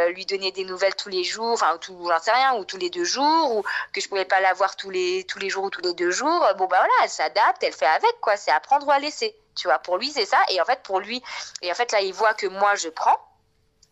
lui 0.08 0.26
donner 0.26 0.52
des 0.52 0.64
nouvelles 0.64 0.94
tous 0.96 1.08
les 1.08 1.24
jours, 1.24 1.52
enfin, 1.52 1.76
tout, 1.78 1.96
j'en 2.08 2.18
sais 2.20 2.32
rien, 2.32 2.54
ou 2.54 2.64
tous 2.64 2.76
les 2.76 2.90
deux 2.90 3.04
jours, 3.04 3.56
ou 3.56 3.62
que 3.92 4.00
je 4.00 4.08
pouvais 4.08 4.24
pas 4.24 4.40
la 4.40 4.52
voir 4.52 4.76
tous 4.76 4.90
les 4.90 5.24
tous 5.24 5.38
les 5.38 5.50
jours 5.50 5.64
ou 5.64 5.70
tous 5.70 5.82
les 5.82 5.94
deux 5.94 6.10
jours. 6.10 6.46
Bon 6.56 6.66
bah 6.66 6.78
voilà, 6.78 6.92
elle 7.02 7.10
s'adapte, 7.10 7.62
elle 7.62 7.72
fait 7.72 7.86
avec, 7.86 8.20
quoi. 8.20 8.36
C'est 8.36 8.50
apprendre 8.50 8.86
ou 8.86 8.90
à 8.90 8.98
laisser. 8.98 9.36
Tu 9.56 9.68
vois, 9.68 9.78
pour 9.78 9.98
lui, 9.98 10.10
c'est 10.10 10.26
ça. 10.26 10.38
Et 10.50 10.60
en 10.60 10.64
fait, 10.64 10.82
pour 10.82 11.00
lui, 11.00 11.22
et 11.62 11.70
en 11.70 11.74
fait, 11.74 11.92
là, 11.92 12.00
il 12.00 12.12
voit 12.12 12.34
que 12.34 12.46
moi, 12.46 12.74
je 12.74 12.88
prends 12.88 13.18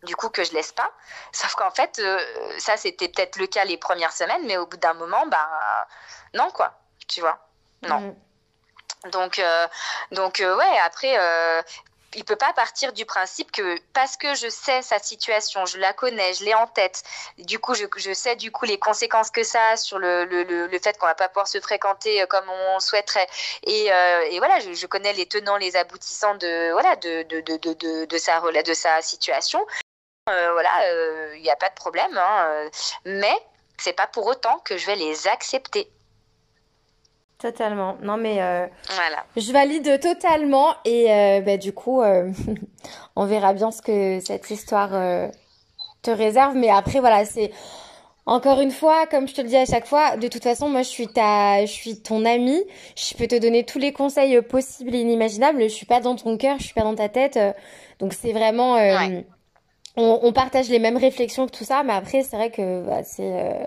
du 0.03 0.15
coup 0.15 0.29
que 0.29 0.43
je 0.43 0.53
laisse 0.53 0.71
pas. 0.71 0.91
Sauf 1.31 1.55
qu'en 1.55 1.71
fait, 1.71 1.99
euh, 1.99 2.19
ça 2.59 2.77
c'était 2.77 3.07
peut-être 3.07 3.37
le 3.37 3.47
cas 3.47 3.65
les 3.65 3.77
premières 3.77 4.13
semaines, 4.13 4.45
mais 4.45 4.57
au 4.57 4.65
bout 4.65 4.77
d'un 4.77 4.93
moment, 4.93 5.25
bah 5.27 5.87
non 6.33 6.49
quoi, 6.51 6.73
tu 7.07 7.21
vois, 7.21 7.39
non. 7.83 7.99
Mm. 7.99 8.15
Donc, 9.11 9.39
euh, 9.39 9.67
donc 10.11 10.39
euh, 10.39 10.55
ouais, 10.55 10.79
après, 10.85 11.17
il 12.15 12.23
peut 12.23 12.35
pas 12.35 12.53
partir 12.53 12.93
du 12.93 13.05
principe 13.05 13.51
que 13.51 13.77
parce 13.91 14.17
que 14.17 14.35
je 14.35 14.47
sais 14.47 14.81
sa 14.83 14.99
situation, 14.99 15.65
je 15.65 15.79
la 15.79 15.93
connais, 15.93 16.33
je 16.35 16.45
l'ai 16.45 16.53
en 16.53 16.67
tête. 16.67 17.01
Du 17.39 17.57
coup, 17.59 17.73
je, 17.73 17.85
je, 17.97 18.13
sais 18.13 18.35
du 18.35 18.51
coup 18.51 18.65
les 18.65 18.77
conséquences 18.77 19.31
que 19.31 19.43
ça 19.43 19.69
a 19.69 19.77
sur 19.77 19.97
le, 19.97 20.25
le, 20.25 20.43
le, 20.43 20.79
fait 20.79 20.97
qu'on 20.97 21.07
va 21.07 21.15
pas 21.15 21.27
pouvoir 21.27 21.47
se 21.47 21.59
fréquenter 21.59 22.23
comme 22.29 22.47
on 22.49 22.79
souhaiterait. 22.79 23.27
Et, 23.63 23.87
et 23.87 24.37
voilà, 24.37 24.59
je, 24.59 24.73
je, 24.73 24.87
connais 24.87 25.13
les 25.13 25.25
tenants, 25.25 25.57
les 25.57 25.75
aboutissants 25.75 26.35
de 26.35 26.71
voilà 26.71 26.95
de, 26.97 27.23
de, 27.23 27.41
de, 27.41 27.57
de, 27.57 28.05
de 28.05 28.17
sa 28.17 28.39
de 28.39 28.73
sa 28.73 29.01
situation. 29.01 29.65
Euh, 30.29 30.53
voilà, 30.53 30.69
il 30.83 30.95
euh, 30.95 31.39
n'y 31.41 31.49
a 31.49 31.55
pas 31.57 31.69
de 31.69 31.75
problème. 31.75 32.17
Hein, 32.17 32.45
euh, 32.45 32.69
mais 33.05 33.33
c'est 33.77 33.93
pas 33.93 34.07
pour 34.07 34.25
autant 34.25 34.59
que 34.63 34.77
je 34.77 34.85
vais 34.85 34.95
les 34.95 35.27
accepter. 35.27 35.89
Totalement. 37.39 37.97
Non, 38.01 38.15
mais 38.15 38.35
voilà. 38.35 39.25
je 39.35 39.51
valide 39.51 39.99
totalement. 39.99 40.75
Et 40.85 41.41
bah, 41.45 41.57
du 41.57 41.73
coup, 41.73 42.01
on 43.15 43.25
verra 43.25 43.53
bien 43.53 43.71
ce 43.71 43.81
que 43.81 44.21
cette 44.25 44.49
histoire 44.49 44.91
te 46.01 46.11
réserve. 46.11 46.55
Mais 46.55 46.69
après, 46.69 46.99
voilà, 46.99 47.25
c'est. 47.25 47.51
Encore 48.25 48.61
une 48.61 48.71
fois, 48.71 49.05
comme 49.07 49.27
je 49.27 49.33
te 49.33 49.41
le 49.41 49.49
dis 49.49 49.57
à 49.57 49.65
chaque 49.65 49.85
fois, 49.85 50.15
de 50.15 50.29
toute 50.29 50.43
façon, 50.43 50.69
moi, 50.69 50.83
je 50.83 50.87
suis 50.87 51.09
ta, 51.09 51.65
je 51.65 51.71
suis 51.71 52.01
ton 52.01 52.23
amie. 52.23 52.63
Je 52.95 53.13
peux 53.15 53.27
te 53.27 53.37
donner 53.37 53.65
tous 53.65 53.79
les 53.79 53.91
conseils 53.91 54.41
possibles 54.41 54.95
et 54.95 54.99
inimaginables. 54.99 55.63
Je 55.63 55.67
suis 55.67 55.85
pas 55.85 55.99
dans 55.99 56.15
ton 56.15 56.37
cœur, 56.37 56.57
je 56.59 56.63
suis 56.63 56.73
pas 56.73 56.83
dans 56.83 56.95
ta 56.95 57.09
tête. 57.09 57.37
donc, 57.99 58.13
c'est 58.13 58.31
vraiment 58.31 58.77
on, 59.95 60.33
partage 60.33 60.69
les 60.69 60.79
mêmes 60.79 60.97
réflexions 60.97 61.45
que 61.45 61.55
tout 61.55 61.65
ça, 61.65 61.83
mais 61.83 61.93
après, 61.93 62.23
c'est 62.23 62.35
vrai 62.35 62.51
que 62.51 62.81
bah, 62.81 63.03
c'est. 63.03 63.21
Euh, 63.21 63.65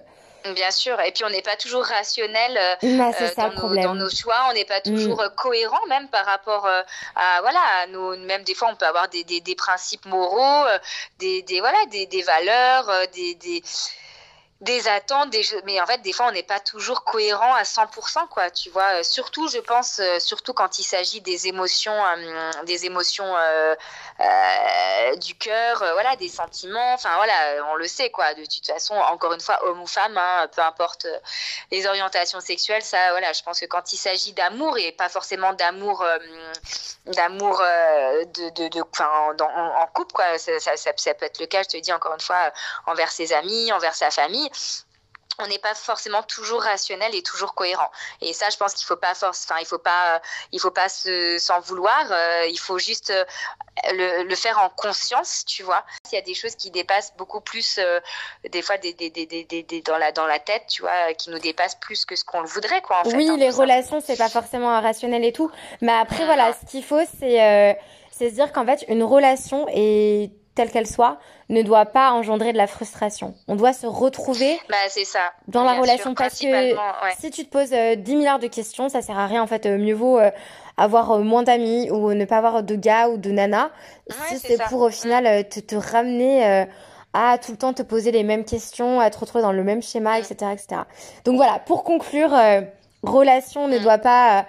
Bien 0.55 0.70
sûr, 0.70 1.01
et 1.01 1.11
puis 1.11 1.24
on 1.24 1.31
n'est 1.31 1.43
pas 1.43 1.57
toujours 1.57 1.83
rationnel 1.83 2.57
euh, 2.57 2.97
bah, 2.97 3.11
euh, 3.20 3.83
dans, 3.83 3.97
nos, 3.97 4.09
choix, 4.09 4.47
on 4.49 4.55
n'est 4.55 4.64
pas 4.64 4.79
mm. 4.79 4.95
toujours 4.95 5.24
cohérent 5.37 5.85
même 5.89 6.07
par 6.09 6.24
rapport 6.24 6.68
à 7.16 7.41
voilà, 7.41 7.59
à 7.83 7.87
nos, 7.89 8.16
même 8.16 8.45
des 8.45 8.55
fois 8.55 8.68
on 8.70 8.77
peut 8.77 8.87
avoir 8.87 9.09
des, 9.09 9.24
des, 9.24 9.41
des 9.41 9.57
principes 9.57 10.07
moraux, 10.07 10.66
des, 11.18 11.43
des 11.43 11.59
voilà, 11.59 11.79
des, 11.91 12.07
des 12.07 12.22
valeurs, 12.22 12.89
des, 13.12 13.62
des 14.61 14.88
attentes, 14.88 15.30
des 15.30 15.42
mais 15.64 15.80
en 15.80 15.86
fait 15.86 16.00
des 16.02 16.12
fois 16.12 16.26
on 16.28 16.32
n'est 16.32 16.42
pas 16.42 16.61
toujours 16.61 17.04
cohérent 17.04 17.54
à 17.54 17.62
100% 17.62 18.28
quoi, 18.28 18.50
tu 18.50 18.70
vois. 18.70 19.02
Surtout 19.04 19.48
je 19.48 19.59
pense, 19.59 20.00
surtout 20.18 20.54
quand 20.54 20.78
il 20.78 20.84
s'agit 20.84 21.20
des 21.20 21.46
émotions, 21.46 22.02
des 22.64 22.86
émotions 22.86 23.34
euh, 24.18 25.14
du 25.16 25.34
cœur, 25.34 25.82
euh, 25.82 25.92
voilà, 25.92 26.16
des 26.16 26.28
sentiments. 26.28 26.94
Enfin 26.94 27.11
voilà, 27.16 27.62
on 27.70 27.74
le 27.74 27.86
sait 27.86 28.11
quoi. 28.11 28.32
De 28.32 28.44
toute 28.44 28.66
façon, 28.66 28.94
encore 28.94 29.34
une 29.34 29.40
fois, 29.40 29.59
homme 29.66 29.82
ou 29.82 29.86
femme, 29.86 30.16
hein, 30.16 30.48
peu 30.54 30.62
importe 30.62 31.04
euh, 31.04 31.18
les 31.70 31.86
orientations 31.86 32.40
sexuelles, 32.40 32.82
ça, 32.82 33.11
voilà, 33.11 33.34
je 33.34 33.42
pense 33.42 33.61
que 33.61 33.66
quand 33.66 33.92
il 33.92 33.98
s'agit 33.98 34.32
d'amour 34.32 34.78
et 34.78 34.92
pas 34.92 35.11
forcément 35.11 35.52
d'amour, 35.52 36.04
d'amour 37.04 37.59
de, 37.59 39.42
en, 39.42 39.86
couple 39.88 40.14
quoi, 40.14 40.38
ça, 40.38 40.59
ça, 40.61 40.76
ça, 40.76 41.14
peut 41.14 41.26
être 41.26 41.38
le 41.38 41.46
cas. 41.46 41.62
Je 41.62 41.68
te 41.68 41.76
dis 41.76 41.92
encore 41.92 42.14
une 42.14 42.20
fois 42.20 42.52
envers 42.86 43.11
ses 43.11 43.34
amis, 43.34 43.70
envers 43.72 43.94
sa 43.94 44.11
famille 44.11 44.45
on 45.38 45.47
n'est 45.49 45.59
pas 45.59 45.74
forcément 45.74 46.22
toujours 46.22 46.62
rationnel 46.62 47.14
et 47.14 47.22
toujours 47.22 47.55
cohérent. 47.55 47.90
Et 48.20 48.32
ça, 48.32 48.49
je 48.51 48.57
pense 48.57 48.74
qu'il 48.74 48.86
faut 48.86 48.97
pas 48.97 49.14
force, 49.14 49.47
enfin, 49.49 49.61
il 49.61 49.66
faut 49.66 49.78
pas, 49.78 50.20
il 50.53 50.61
faut 50.61 50.70
pas 50.70 50.88
s'en 50.88 51.61
vouloir. 51.61 52.07
Euh, 52.11 52.47
il 52.49 52.59
faut 52.59 52.78
juste 52.78 53.11
euh, 53.11 54.24
le, 54.24 54.34
faire 54.34 54.59
en 54.59 54.70
conscience, 54.70 55.44
tu 55.44 55.62
vois. 55.62 55.84
S'il 56.07 56.16
y 56.16 56.22
a 56.22 56.24
des 56.24 56.34
choses 56.34 56.57
qui 56.57 56.70
dépassent 56.70 57.12
beaucoup 57.18 57.40
plus, 57.40 57.78
euh, 57.78 58.01
des 58.51 58.62
fois, 58.62 58.78
des, 58.78 58.94
des, 58.94 59.11
des, 59.11 59.26
des, 59.26 59.82
dans 59.82 59.99
la 59.99 60.12
dans 60.12 60.26
la 60.26 60.38
tête, 60.38 60.64
tu 60.68 60.82
vois, 60.82 61.12
qui 61.14 61.30
nous 61.30 61.38
dépassent 61.38 61.76
plus 61.76 62.05
que 62.05 62.16
ce 62.16 62.24
qu'on 62.24 62.40
le 62.40 62.49
voudrait, 62.49 62.80
quoi. 62.80 63.03
En 63.05 63.11
oui, 63.11 63.28
hein, 63.28 63.36
les 63.36 63.51
relations, 63.51 64.01
c'est 64.05 64.16
pas 64.16 64.30
forcément 64.30 64.80
rationnel 64.80 65.24
et 65.24 65.32
tout. 65.32 65.51
Mais 65.82 65.92
après, 65.92 66.24
voilà, 66.24 66.53
ce 66.55 66.64
qu'il 66.70 66.84
faut, 66.84 67.03
c'est 67.20 67.76
c'est 68.11 68.30
se 68.30 68.34
dire 68.34 68.51
qu'en 68.53 68.64
fait, 68.64 68.86
une 68.88 69.03
relation 69.03 69.66
est 69.68 70.30
telle 70.57 70.70
qu'elle 70.70 70.86
soit, 70.86 71.18
ne 71.50 71.62
doit 71.62 71.84
pas 71.84 72.11
engendrer 72.11 72.52
de 72.52 72.57
la 72.57 72.66
frustration. 72.66 73.34
On 73.46 73.54
doit 73.54 73.74
se 73.74 73.86
retrouver 73.86 74.59
bah, 74.68 74.76
ça. 74.88 75.20
dans 75.46 75.62
la 75.62 75.74
relation 75.74 76.14
parce 76.14 76.40
que 76.40 76.74
si 77.18 77.30
tu 77.30 77.44
te 77.44 77.50
poses 77.50 77.70
10 77.70 77.74
euh, 77.76 78.16
milliards 78.16 78.40
de 78.40 78.48
questions, 78.48 78.88
ça 78.88 79.02
sert 79.02 79.18
à 79.18 79.26
rien 79.26 79.42
en 79.42 79.46
fait. 79.46 79.66
Euh, 79.66 79.76
mieux 79.76 79.94
vaut 79.94 80.18
euh, 80.18 80.30
avoir 80.76 81.18
moins 81.20 81.42
d'amis 81.42 81.90
ou 81.90 82.12
ne 82.12 82.24
pas 82.24 82.38
avoir 82.38 82.62
de 82.62 82.74
gars 82.74 83.09
ou 83.09 83.18
de 83.18 83.30
nana 83.30 83.70
si 84.28 84.38
c'est 84.38 84.61
pour 84.64 84.80
au 84.80 84.90
final 84.90 85.46
te, 85.48 85.61
te 85.61 85.76
ramener 85.76 86.66
à 87.12 87.38
tout 87.38 87.52
le 87.52 87.59
temps 87.59 87.72
te 87.72 87.82
poser 87.82 88.11
les 88.11 88.22
mêmes 88.22 88.44
questions, 88.44 89.00
à 89.00 89.11
te 89.11 89.18
retrouver 89.18 89.42
dans 89.42 89.52
le 89.52 89.64
même 89.64 89.82
schéma, 89.82 90.18
etc., 90.18 90.52
etc. 90.52 90.82
Donc 91.24 91.36
voilà, 91.36 91.59
pour 91.61 91.84
conclure, 91.84 92.30
relation 93.02 93.68
ne 93.68 93.78
doit 93.78 93.98
pas 93.98 94.46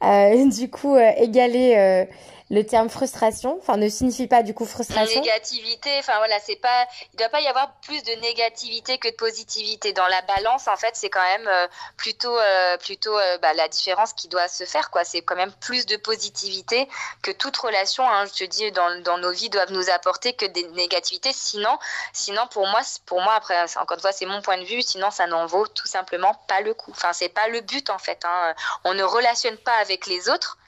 du 0.02 0.70
coup 0.70 0.96
égaler 0.96 2.06
le 2.48 2.64
terme 2.64 2.88
frustration, 2.88 3.58
enfin 3.60 3.76
ne 3.76 3.88
signifie 3.88 4.28
pas 4.28 4.42
du 4.42 4.54
coup 4.54 4.66
frustration. 4.66 5.20
Négativité, 5.20 5.90
enfin 5.98 6.16
voilà, 6.18 6.38
c'est 6.38 6.56
pas, 6.56 6.86
il 7.12 7.16
doit 7.16 7.28
pas 7.28 7.40
y 7.40 7.46
avoir 7.48 7.72
plus 7.80 8.02
de 8.04 8.12
négativité 8.20 8.98
que 8.98 9.08
de 9.08 9.14
positivité 9.14 9.92
dans 9.92 10.06
la 10.06 10.22
balance. 10.22 10.68
En 10.68 10.76
fait, 10.76 10.94
c'est 10.94 11.10
quand 11.10 11.22
même 11.22 11.48
euh, 11.48 11.66
plutôt, 11.96 12.36
euh, 12.36 12.76
plutôt 12.78 13.18
euh, 13.18 13.38
bah, 13.38 13.52
la 13.54 13.66
différence 13.66 14.12
qui 14.12 14.28
doit 14.28 14.46
se 14.46 14.64
faire 14.64 14.90
quoi. 14.90 15.02
C'est 15.02 15.22
quand 15.22 15.34
même 15.34 15.52
plus 15.60 15.86
de 15.86 15.96
positivité 15.96 16.88
que 17.22 17.32
toute 17.32 17.56
relation. 17.56 18.08
Hein, 18.08 18.26
je 18.26 18.44
te 18.44 18.44
dis, 18.44 18.70
dans, 18.70 19.02
dans 19.02 19.18
nos 19.18 19.32
vies 19.32 19.50
doivent 19.50 19.72
nous 19.72 19.90
apporter 19.90 20.32
que 20.34 20.46
des 20.46 20.68
négativités. 20.68 21.32
Sinon, 21.32 21.76
sinon 22.12 22.46
pour 22.52 22.66
moi, 22.68 22.80
pour 23.06 23.20
moi 23.22 23.34
après, 23.34 23.60
encore 23.76 23.96
une 23.96 24.00
fois, 24.00 24.12
c'est 24.12 24.26
mon 24.26 24.40
point 24.40 24.58
de 24.58 24.64
vue. 24.64 24.82
Sinon, 24.82 25.10
ça 25.10 25.26
n'en 25.26 25.46
vaut 25.46 25.66
tout 25.66 25.86
simplement 25.86 26.34
pas 26.46 26.60
le 26.60 26.74
coup. 26.74 26.92
Enfin, 26.92 27.12
c'est 27.12 27.28
pas 27.28 27.48
le 27.48 27.60
but 27.60 27.90
en 27.90 27.98
fait. 27.98 28.24
Hein. 28.24 28.54
On 28.84 28.94
ne 28.94 29.02
relationne 29.02 29.56
pas 29.56 29.74
avec 29.78 30.06
les 30.06 30.28
autres 30.28 30.58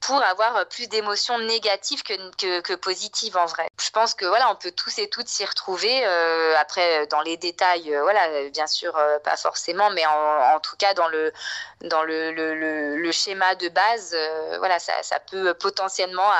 pour 0.00 0.22
avoir 0.22 0.56
euh, 0.56 0.64
plus 0.64 0.88
d'émotions 0.88 1.38
négatives 1.38 2.02
que, 2.02 2.60
que, 2.60 2.74
positives 2.74 3.36
en 3.36 3.46
vrai. 3.46 3.68
Je 3.80 3.90
pense 3.90 4.14
que 4.14 4.24
voilà, 4.24 4.50
on 4.50 4.54
peut 4.56 4.72
tous 4.72 4.98
et 4.98 5.08
toutes 5.08 5.28
s'y 5.28 5.44
retrouver. 5.44 6.06
Euh, 6.06 6.54
après, 6.58 7.06
dans 7.08 7.20
les 7.20 7.36
détails, 7.36 7.94
euh, 7.94 8.02
voilà, 8.02 8.48
bien 8.50 8.66
sûr, 8.66 8.96
euh, 8.96 9.18
pas 9.18 9.36
forcément, 9.36 9.90
mais 9.90 10.06
en, 10.06 10.54
en, 10.54 10.60
tout 10.60 10.76
cas 10.76 10.94
dans 10.94 11.08
le 11.08 11.32
dans 11.82 12.02
le, 12.02 12.30
le, 12.32 13.12
schéma 13.12 13.54
de 13.54 13.68
base, 13.68 14.12
euh, 14.14 14.58
voilà, 14.58 14.78
ça, 14.78 14.92
ça, 15.02 15.18
peut 15.18 15.54
potentiellement 15.54 16.30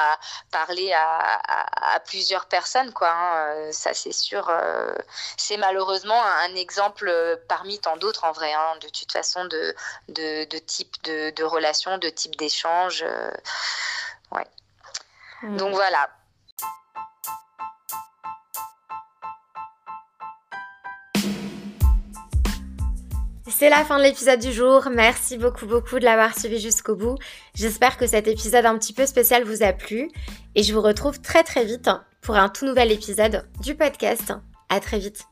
parler 0.50 0.92
à, 0.92 1.18
à, 1.48 1.94
à, 1.94 2.00
plusieurs 2.00 2.46
personnes, 2.46 2.92
quoi. 2.92 3.11
Hein. 3.11 3.72
Ça, 3.72 3.94
c'est 3.94 4.12
sûr. 4.12 4.50
c'est 5.36 5.56
malheureusement 5.56 6.22
un, 6.22 6.54
exemple 6.54 7.11
parmi 7.48 7.78
tant 7.78 7.96
d'autres 7.96 8.24
en 8.24 8.32
vrai, 8.32 8.52
hein, 8.52 8.76
de 8.80 8.88
toute 8.88 9.11
façon, 9.12 9.44
de 9.46 9.74
de, 10.08 10.44
de 10.44 10.58
type 10.58 11.02
de, 11.04 11.30
de 11.30 11.44
relation, 11.44 11.98
de 11.98 12.08
type 12.08 12.36
d'échange. 12.36 13.04
Ouais. 14.32 14.46
Mmh. 15.42 15.57
Donc 15.57 15.74
voilà. 15.74 16.11
C'est 23.61 23.68
la 23.68 23.84
fin 23.84 23.98
de 23.98 24.05
l'épisode 24.05 24.40
du 24.40 24.53
jour. 24.53 24.88
Merci 24.90 25.36
beaucoup 25.36 25.66
beaucoup 25.66 25.98
de 25.98 26.05
l'avoir 26.05 26.38
suivi 26.38 26.59
jusqu'au 26.59 26.96
bout. 26.96 27.18
J'espère 27.55 27.98
que 27.98 28.07
cet 28.07 28.26
épisode 28.26 28.64
un 28.64 28.78
petit 28.78 28.94
peu 28.94 29.05
spécial 29.05 29.44
vous 29.44 29.62
a 29.62 29.74
plu 29.74 30.11
et 30.55 30.62
je 30.62 30.72
vous 30.72 30.80
retrouve 30.80 31.20
très 31.20 31.42
très 31.42 31.66
vite 31.66 31.90
pour 32.22 32.36
un 32.36 32.48
tout 32.48 32.64
nouvel 32.64 32.90
épisode 32.90 33.46
du 33.61 33.74
podcast. 33.74 34.32
À 34.70 34.80
très 34.80 34.98
vite. 34.98 35.29